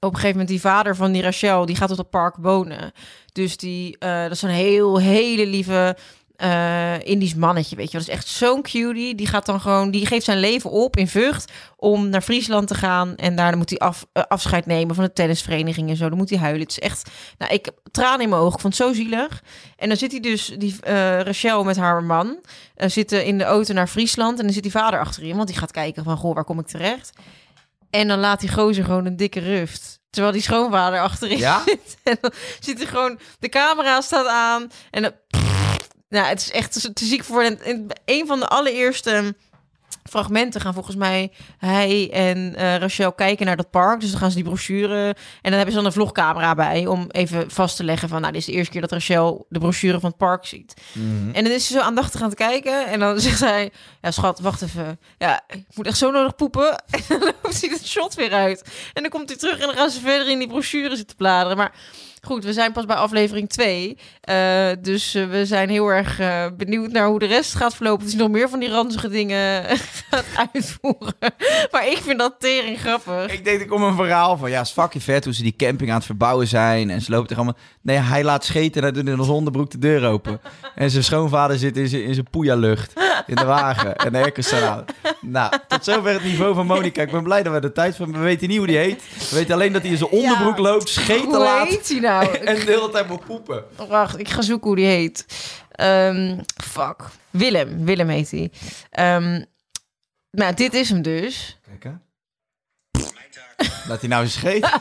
op 0.00 0.08
een 0.08 0.14
gegeven 0.20 0.30
moment 0.30 0.48
die 0.48 0.60
vader 0.60 0.96
van 0.96 1.12
die 1.12 1.22
Rachel, 1.22 1.66
die 1.66 1.76
gaat 1.76 1.90
op 1.90 1.96
dat 1.96 2.10
park 2.10 2.36
wonen. 2.38 2.92
Dus 3.32 3.56
die, 3.56 3.98
eh, 3.98 4.22
dat 4.22 4.30
is 4.30 4.42
een 4.42 4.48
heel, 4.48 4.98
hele 4.98 5.46
lieve 5.46 5.96
eh, 6.36 7.00
Indisch 7.02 7.34
mannetje, 7.34 7.76
weet 7.76 7.90
je. 7.90 7.98
Dat 7.98 8.08
is 8.08 8.14
echt 8.14 8.26
zo'n 8.26 8.62
cutie. 8.62 9.14
Die 9.14 9.26
gaat 9.26 9.46
dan 9.46 9.60
gewoon, 9.60 9.90
die 9.90 10.06
geeft 10.06 10.24
zijn 10.24 10.38
leven 10.38 10.70
op 10.70 10.96
in 10.96 11.08
Vught 11.08 11.52
om 11.76 12.08
naar 12.08 12.22
Friesland 12.22 12.68
te 12.68 12.74
gaan. 12.74 13.16
En 13.16 13.36
daar 13.36 13.56
moet 13.56 13.70
hij 13.70 13.78
af, 13.78 14.06
eh, 14.12 14.22
afscheid 14.28 14.66
nemen 14.66 14.94
van 14.94 15.04
de 15.04 15.12
tennisvereniging 15.12 15.88
en 15.88 15.96
zo. 15.96 16.08
Dan 16.08 16.18
moet 16.18 16.30
hij 16.30 16.38
huilen. 16.38 16.62
Het 16.62 16.70
is 16.70 16.78
echt, 16.78 17.10
nou, 17.38 17.52
ik 17.52 17.70
tranen 17.90 18.20
in 18.20 18.28
mijn 18.28 18.40
ogen. 18.40 18.54
Ik 18.54 18.60
vond 18.60 18.78
het 18.78 18.86
zo 18.86 18.92
zielig. 18.92 19.42
En 19.76 19.88
dan 19.88 19.96
zit 19.96 20.10
hij 20.10 20.20
dus, 20.20 20.54
die 20.58 20.76
Rachel 21.22 21.64
met 21.64 21.76
haar 21.76 22.02
man, 22.02 22.38
zitten 22.76 23.24
in 23.24 23.38
de 23.38 23.44
auto 23.44 23.74
naar 23.74 23.88
Friesland. 23.88 24.38
En 24.38 24.44
dan 24.44 24.52
zit 24.52 24.62
die 24.62 24.72
vader 24.72 25.00
achterin, 25.00 25.36
want 25.36 25.48
die 25.48 25.58
gaat 25.58 25.72
kijken 25.72 26.04
van, 26.04 26.16
goh, 26.16 26.34
waar 26.34 26.44
kom 26.44 26.58
ik 26.58 26.66
terecht? 26.66 27.12
En 27.90 28.08
dan 28.08 28.18
laat 28.18 28.40
die 28.40 28.52
gozer 28.52 28.84
gewoon 28.84 29.06
een 29.06 29.16
dikke 29.16 29.40
ruft. 29.40 30.00
Terwijl 30.10 30.32
die 30.32 30.42
schoonvader 30.42 31.00
achterin 31.00 31.38
Ja? 31.38 31.62
zit. 31.66 31.96
En 32.02 32.16
dan 32.20 32.32
zit 32.60 32.78
hij 32.78 32.86
gewoon, 32.86 33.18
de 33.38 33.48
camera 33.48 34.00
staat 34.00 34.26
aan. 34.26 34.70
En 34.90 35.02
dan, 35.02 35.12
nou, 36.08 36.26
het 36.26 36.40
is 36.40 36.50
echt 36.50 36.72
te 36.94 37.04
ziek 37.04 37.24
voor. 37.24 37.42
En, 37.42 37.62
en 37.62 37.86
een 38.04 38.26
van 38.26 38.38
de 38.40 38.46
allereerste 38.48 39.34
fragmenten 40.10 40.60
gaan 40.60 40.74
volgens 40.74 40.96
mij 40.96 41.32
hij 41.58 42.10
en 42.12 42.54
eh, 42.54 42.76
Rachel 42.76 43.12
kijken 43.12 43.46
naar 43.46 43.56
dat 43.56 43.70
park. 43.70 44.00
Dus 44.00 44.10
dan 44.10 44.18
gaan 44.18 44.30
ze 44.30 44.36
die 44.36 44.44
brochure 44.44 45.08
en 45.08 45.16
dan 45.42 45.52
hebben 45.52 45.70
ze 45.70 45.76
dan 45.76 45.84
een 45.84 45.92
vlogcamera 45.92 46.54
bij 46.54 46.86
om 46.86 47.06
even 47.10 47.50
vast 47.50 47.76
te 47.76 47.84
leggen 47.84 48.08
van, 48.08 48.20
nou, 48.20 48.32
dit 48.32 48.40
is 48.40 48.46
de 48.46 48.52
eerste 48.52 48.72
keer 48.72 48.80
dat 48.80 48.92
Rachel 48.92 49.46
de 49.48 49.58
brochure 49.58 50.00
van 50.00 50.08
het 50.08 50.18
park 50.18 50.46
ziet. 50.46 50.74
En 51.32 51.44
dan 51.44 51.52
is 51.52 51.66
ze 51.66 51.72
zo 51.72 51.80
aandachtig 51.80 52.20
aan 52.20 52.28
het 52.28 52.38
kijken 52.38 52.86
en 52.86 53.00
dan 53.00 53.20
zegt 53.30 53.40
hij, 53.40 53.70
ja 54.00 54.10
schat, 54.10 54.40
wacht 54.40 54.62
even, 54.62 54.98
ja, 55.18 55.40
ik 55.48 55.64
moet 55.74 55.86
echt 55.86 55.98
zo 55.98 56.10
nodig 56.10 56.34
poepen. 56.34 56.68
En 57.10 57.18
dan 57.20 57.34
hij 57.42 57.68
het 57.70 57.86
shot 57.86 58.14
weer 58.14 58.32
uit. 58.32 58.64
En 58.92 59.02
dan 59.02 59.10
komt 59.10 59.28
hij 59.28 59.38
terug 59.38 59.58
en 59.58 59.66
dan 59.66 59.76
gaan 59.76 59.90
ze 59.90 60.00
verder 60.00 60.28
in 60.28 60.38
die 60.38 60.48
brochure 60.48 60.96
zitten 60.96 61.16
bladeren. 61.16 61.56
Maar 61.56 61.72
Goed, 62.22 62.44
we 62.44 62.52
zijn 62.52 62.72
pas 62.72 62.84
bij 62.84 62.96
aflevering 62.96 63.48
2. 63.48 63.96
dus 64.80 65.14
eh, 65.14 65.26
we 65.26 65.46
zijn 65.46 65.68
heel 65.68 65.88
erg 65.88 66.18
eh, 66.20 66.46
benieuwd 66.56 66.90
naar 66.90 67.06
hoe 67.06 67.18
de 67.18 67.26
rest 67.26 67.54
gaat 67.54 67.74
verlopen. 67.74 68.06
Hij 68.06 68.16
nog 68.16 68.28
meer 68.28 68.48
van 68.48 68.60
die 68.60 68.68
ranzige 68.68 69.08
dingen 69.08 69.64
gaat 70.10 70.24
uitvoeren. 70.52 71.14
maar 71.70 71.86
ik 71.86 71.96
vind 71.96 72.18
dat 72.18 72.34
tering 72.38 72.80
grappig. 72.80 73.32
Ik 73.32 73.44
denk, 73.44 73.60
ik 73.60 73.68
kom 73.68 73.82
een 73.82 73.94
verhaal 73.96 74.36
van, 74.36 74.50
ja, 74.50 74.60
is 74.60 74.70
fucking 74.70 75.02
vet 75.02 75.24
hoe 75.24 75.34
ze 75.34 75.42
die 75.42 75.54
camping 75.56 75.90
aan 75.90 75.96
het 75.96 76.04
verbouwen 76.04 76.46
zijn. 76.46 76.90
En 76.90 77.00
ze 77.00 77.10
lopen 77.10 77.28
tegen 77.28 77.42
allemaal... 77.42 77.62
Nee, 77.82 77.96
hij 77.96 78.24
laat 78.24 78.44
scheten 78.44 78.74
en 78.74 78.82
hij 78.82 78.92
doet 78.92 79.12
in 79.12 79.16
zijn 79.24 79.36
onderbroek 79.36 79.70
de 79.70 79.78
deur 79.78 80.06
open. 80.06 80.40
En 80.74 80.90
zijn 80.90 81.04
schoonvader 81.04 81.58
zit 81.58 81.76
in 81.76 81.88
zijn, 81.88 82.04
in 82.04 82.14
zijn 82.14 82.30
poeja-lucht 82.30 82.92
in 83.26 83.34
de 83.34 83.44
wagen. 83.44 83.96
En 83.96 84.12
de 84.12 84.42
staan 84.42 84.62
aan. 84.62 84.84
Nou, 85.20 85.52
tot 85.68 85.84
zover 85.84 86.12
het 86.12 86.24
niveau 86.24 86.54
van 86.54 86.66
Monica. 86.66 87.02
Ik 87.02 87.10
ben 87.10 87.22
blij 87.22 87.42
dat 87.42 87.52
we 87.52 87.60
de 87.60 87.72
tijd 87.72 87.96
van... 87.96 88.12
We 88.12 88.18
weten 88.18 88.48
niet 88.48 88.58
hoe 88.58 88.66
die 88.66 88.76
heet. 88.76 89.02
We 89.30 89.36
weten 89.36 89.54
alleen 89.54 89.72
dat 89.72 89.82
hij 89.82 89.90
in 89.90 89.96
zijn 89.96 90.10
onderbroek 90.10 90.58
loopt, 90.58 90.88
scheten 90.88 91.24
Hoe 91.24 91.38
laat. 91.38 91.68
heet 91.68 91.88
hij 91.88 92.00
nou? 92.00 92.09
En 92.44 92.54
de 92.54 92.60
hele 92.72 92.90
tijd 92.92 93.08
moet 93.08 93.24
poepen. 93.24 93.64
Wacht, 93.88 94.18
ik 94.18 94.28
ga 94.28 94.42
zoeken 94.42 94.66
hoe 94.66 94.76
die 94.76 94.86
heet. 94.86 95.26
Ehm, 95.70 96.38
fuck. 96.64 96.96
Willem. 97.30 97.84
Willem 97.84 98.08
heet 98.08 98.30
hij. 98.30 98.50
Ehm, 98.90 99.42
nou, 100.30 100.54
dit 100.54 100.74
is 100.74 100.88
hem 100.90 101.02
dus. 101.02 101.58
Kijk, 101.68 101.84
hè. 101.84 101.90
Laat 103.88 104.00
hij 104.00 104.08
nou 104.08 104.22
eens 104.22 104.32
scheten. 104.32 104.70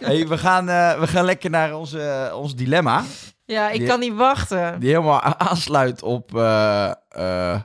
hey, 0.00 0.28
we, 0.28 0.38
gaan, 0.38 0.68
eh, 0.68 0.98
we 1.00 1.06
gaan 1.06 1.24
lekker 1.24 1.50
naar 1.50 1.74
onze, 1.76 2.30
ons 2.34 2.54
dilemma. 2.56 3.02
Ja, 3.44 3.70
ik 3.70 3.78
Die- 3.78 3.88
kan 3.88 4.00
niet 4.00 4.14
wachten. 4.14 4.80
Die 4.80 4.88
helemaal 4.88 5.20
aansluit 5.22 6.02
op 6.02 6.36
eh, 6.36 6.90
eh, 7.08 7.60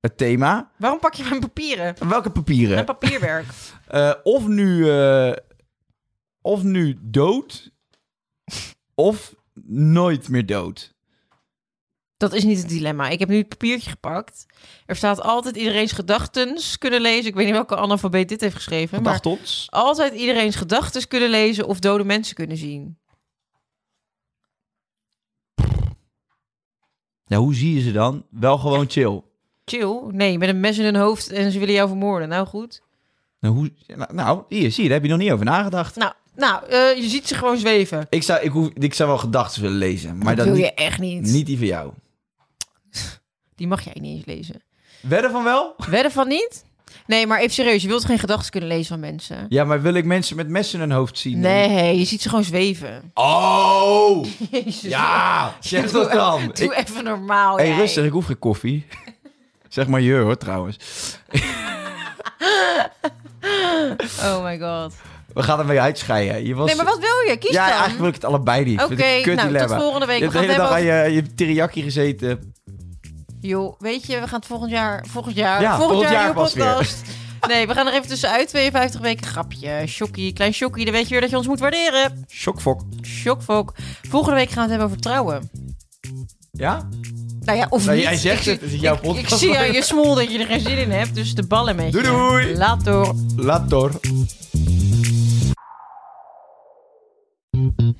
het 0.00 0.16
thema. 0.16 0.70
Waarom 0.78 0.98
pak 1.00 1.14
je 1.14 1.24
mijn 1.24 1.40
papieren? 1.40 1.94
Welke 2.08 2.30
papieren? 2.30 2.74
Mijn 2.74 2.84
papierwerk. 2.86 3.46
Eh, 3.86 4.12
of, 4.22 4.46
nu, 4.46 4.90
eh, 4.90 5.32
of 6.42 6.62
nu 6.62 6.98
dood, 7.00 7.70
of 8.94 9.34
nooit 9.64 10.28
meer 10.28 10.46
dood. 10.46 10.94
Dat 12.16 12.32
is 12.32 12.44
niet 12.44 12.58
het 12.58 12.68
dilemma. 12.68 13.08
Ik 13.08 13.18
heb 13.18 13.28
nu 13.28 13.36
het 13.36 13.48
papiertje 13.48 13.90
gepakt. 13.90 14.46
Er 14.86 14.96
staat 14.96 15.20
altijd 15.20 15.56
iedereen's 15.56 15.92
gedachten 15.92 16.58
kunnen 16.78 17.00
lezen. 17.00 17.26
Ik 17.28 17.34
weet 17.34 17.44
niet 17.44 17.54
welke 17.54 17.76
analfabeet 17.76 18.28
dit 18.28 18.40
heeft 18.40 18.54
geschreven. 18.54 19.02
Maar 19.02 19.12
Dacht 19.12 19.26
ons. 19.26 19.66
altijd 19.70 20.14
iedereen's 20.14 20.56
gedachten 20.56 21.08
kunnen 21.08 21.28
lezen 21.30 21.66
of 21.66 21.78
dode 21.78 22.04
mensen 22.04 22.34
kunnen 22.34 22.56
zien. 22.56 22.98
Ja, 27.24 27.38
hoe 27.38 27.54
zie 27.54 27.74
je 27.74 27.80
ze 27.80 27.92
dan? 27.92 28.26
Wel 28.30 28.58
gewoon 28.58 28.90
chill. 28.90 29.22
Chill. 29.64 30.00
Nee, 30.10 30.38
met 30.38 30.48
een 30.48 30.60
mes 30.60 30.78
in 30.78 30.84
hun 30.84 30.96
hoofd 30.96 31.30
en 31.30 31.52
ze 31.52 31.58
willen 31.58 31.74
jou 31.74 31.88
vermoorden. 31.88 32.28
Nou 32.28 32.46
goed. 32.46 32.82
Nou, 33.40 33.54
hoe, 33.54 33.70
nou, 33.86 34.14
nou, 34.14 34.42
hier, 34.48 34.70
zie 34.70 34.82
je, 34.82 34.88
daar 34.88 34.98
heb 34.98 35.06
je 35.06 35.12
nog 35.14 35.22
niet 35.22 35.32
over 35.32 35.44
nagedacht. 35.44 35.96
Nou, 35.96 36.12
nou 36.36 36.66
eh, 36.68 36.96
je 36.96 37.08
ziet 37.08 37.28
ze 37.28 37.34
gewoon 37.34 37.56
zweven. 37.58 38.06
Ik 38.10 38.22
zou, 38.22 38.40
ik, 38.42 38.50
hoef, 38.50 38.68
ik 38.74 38.94
zou 38.94 39.08
wel 39.08 39.18
gedachten 39.18 39.62
willen 39.62 39.76
lezen, 39.78 40.18
maar 40.18 40.36
dat 40.36 40.36
dat 40.36 40.44
wil 40.44 40.54
niet, 40.54 40.64
je 40.64 40.74
echt 40.74 40.98
niet. 40.98 41.22
niet 41.22 41.46
die 41.46 41.58
van 41.58 41.66
jou. 41.66 41.92
Die 43.56 43.66
mag 43.66 43.84
jij 43.84 43.96
niet 44.00 44.16
eens 44.16 44.26
lezen. 44.26 44.62
Wedden 45.00 45.30
van 45.30 45.44
wel? 45.44 45.74
Wedden 45.90 46.12
van 46.12 46.28
niet? 46.28 46.64
Nee, 47.06 47.26
maar 47.26 47.38
even 47.38 47.52
serieus. 47.52 47.82
Je 47.82 47.88
wilt 47.88 48.04
geen 48.04 48.18
gedachten 48.18 48.50
kunnen 48.50 48.68
lezen 48.68 48.86
van 48.86 49.00
mensen. 49.00 49.46
Ja, 49.48 49.64
maar 49.64 49.82
wil 49.82 49.94
ik 49.94 50.04
mensen 50.04 50.36
met 50.36 50.48
messen 50.48 50.80
in 50.80 50.88
hun 50.88 50.96
hoofd 50.98 51.18
zien? 51.18 51.40
Nee, 51.40 51.98
je 51.98 52.04
ziet 52.04 52.22
ze 52.22 52.28
gewoon 52.28 52.44
zweven. 52.44 53.10
Oh! 53.14 54.26
Jezus. 54.50 54.80
Ja, 54.80 55.54
zeg 55.60 55.90
dat 55.90 56.12
dan. 56.12 56.40
Doe 56.54 56.74
Ik, 56.74 56.88
even 56.88 57.04
normaal, 57.04 57.56
hey, 57.56 57.68
jij. 57.68 57.76
rustig, 57.76 58.04
ik 58.04 58.12
hoef 58.12 58.26
geen 58.26 58.38
koffie. 58.38 58.86
zeg 59.68 59.86
maar 59.86 60.00
je 60.00 60.14
hoor, 60.14 60.36
trouwens. 60.36 60.76
Oh 64.22 64.42
my 64.44 64.58
god. 64.58 64.94
We 65.34 65.42
gaan 65.42 65.58
ermee 65.58 65.80
uitscheiden. 65.80 66.46
Je 66.46 66.54
was... 66.54 66.66
Nee, 66.66 66.76
maar 66.76 66.84
wat 66.84 66.98
wil 66.98 67.30
je? 67.32 67.36
Kies 67.38 67.50
ja, 67.50 67.60
dan. 67.60 67.68
eigenlijk 67.70 67.98
wil 67.98 68.08
ik 68.08 68.14
het 68.14 68.24
allebei 68.24 68.64
niet. 68.64 68.82
Oké, 68.82 68.94
nou, 68.94 69.22
tot 69.24 69.40
dilemma. 69.46 69.78
volgende 69.78 70.06
week. 70.06 70.16
Je 70.16 70.22
hebt 70.22 70.34
de 70.36 70.40
hele 70.40 70.56
dag 70.56 70.70
aan 70.70 70.82
je, 70.82 71.12
je 71.14 71.34
teriyaki 71.34 71.82
gezeten. 71.82 72.54
Joh, 73.40 73.74
weet 73.80 74.06
je, 74.06 74.20
we 74.20 74.26
gaan 74.28 74.38
het 74.38 74.46
volgend 74.48 74.70
jaar... 74.70 75.04
Volgend 75.10 75.36
jaar... 75.36 75.60
Ja, 75.60 75.68
volgend, 75.76 75.88
volgend 75.92 76.12
jaar, 76.12 76.24
jaar 76.24 76.34
pas 76.34 76.54
weer. 76.54 76.64
podcast. 76.64 77.02
Nee, 77.48 77.66
we 77.66 77.74
gaan 77.74 77.86
er 77.86 77.92
even 77.92 78.08
tussenuit. 78.08 78.48
52 78.48 79.00
weken 79.00 79.26
grapje. 79.26 79.82
Shokkie, 79.86 80.32
klein 80.32 80.54
shokkie. 80.54 80.84
Dan 80.84 80.94
weet 80.94 81.04
je 81.04 81.10
weer 81.10 81.20
dat 81.20 81.30
je 81.30 81.36
ons 81.36 81.46
moet 81.46 81.60
waarderen. 81.60 82.24
Shockfok. 82.30 82.80
Shockfok. 83.02 83.72
Volgende 84.08 84.36
week 84.36 84.50
gaan 84.50 84.54
we 84.56 84.60
het 84.60 84.70
hebben 84.70 84.86
over 84.88 85.00
trouwen. 85.00 85.50
Ja? 86.52 86.88
Nou 87.40 87.58
ja, 87.58 87.66
of 87.70 87.84
Nou, 87.84 87.96
niet. 87.96 88.04
jij 88.06 88.16
zegt 88.16 88.40
Ik- 88.46 88.52
het, 88.52 88.60
het 88.60 88.72
is 88.72 88.80
jouw 88.80 88.94
ik- 88.94 89.00
podcast. 89.00 89.32
Ik 89.32 89.38
zie 89.38 89.58
aan 89.58 89.72
je 89.72 89.82
smol 89.82 90.14
dat 90.14 90.32
je 90.32 90.38
er 90.38 90.46
geen 90.46 90.60
zin 90.60 90.78
in 90.78 90.90
hebt. 90.90 91.14
Dus 91.14 91.34
de 91.34 91.46
ballen 91.46 91.76
met 91.76 91.92
Doei, 91.92 92.04
je. 92.04 92.10
doei. 92.10 92.56
Laat 92.56 92.84
door. 92.84 93.14
Laat 93.36 93.70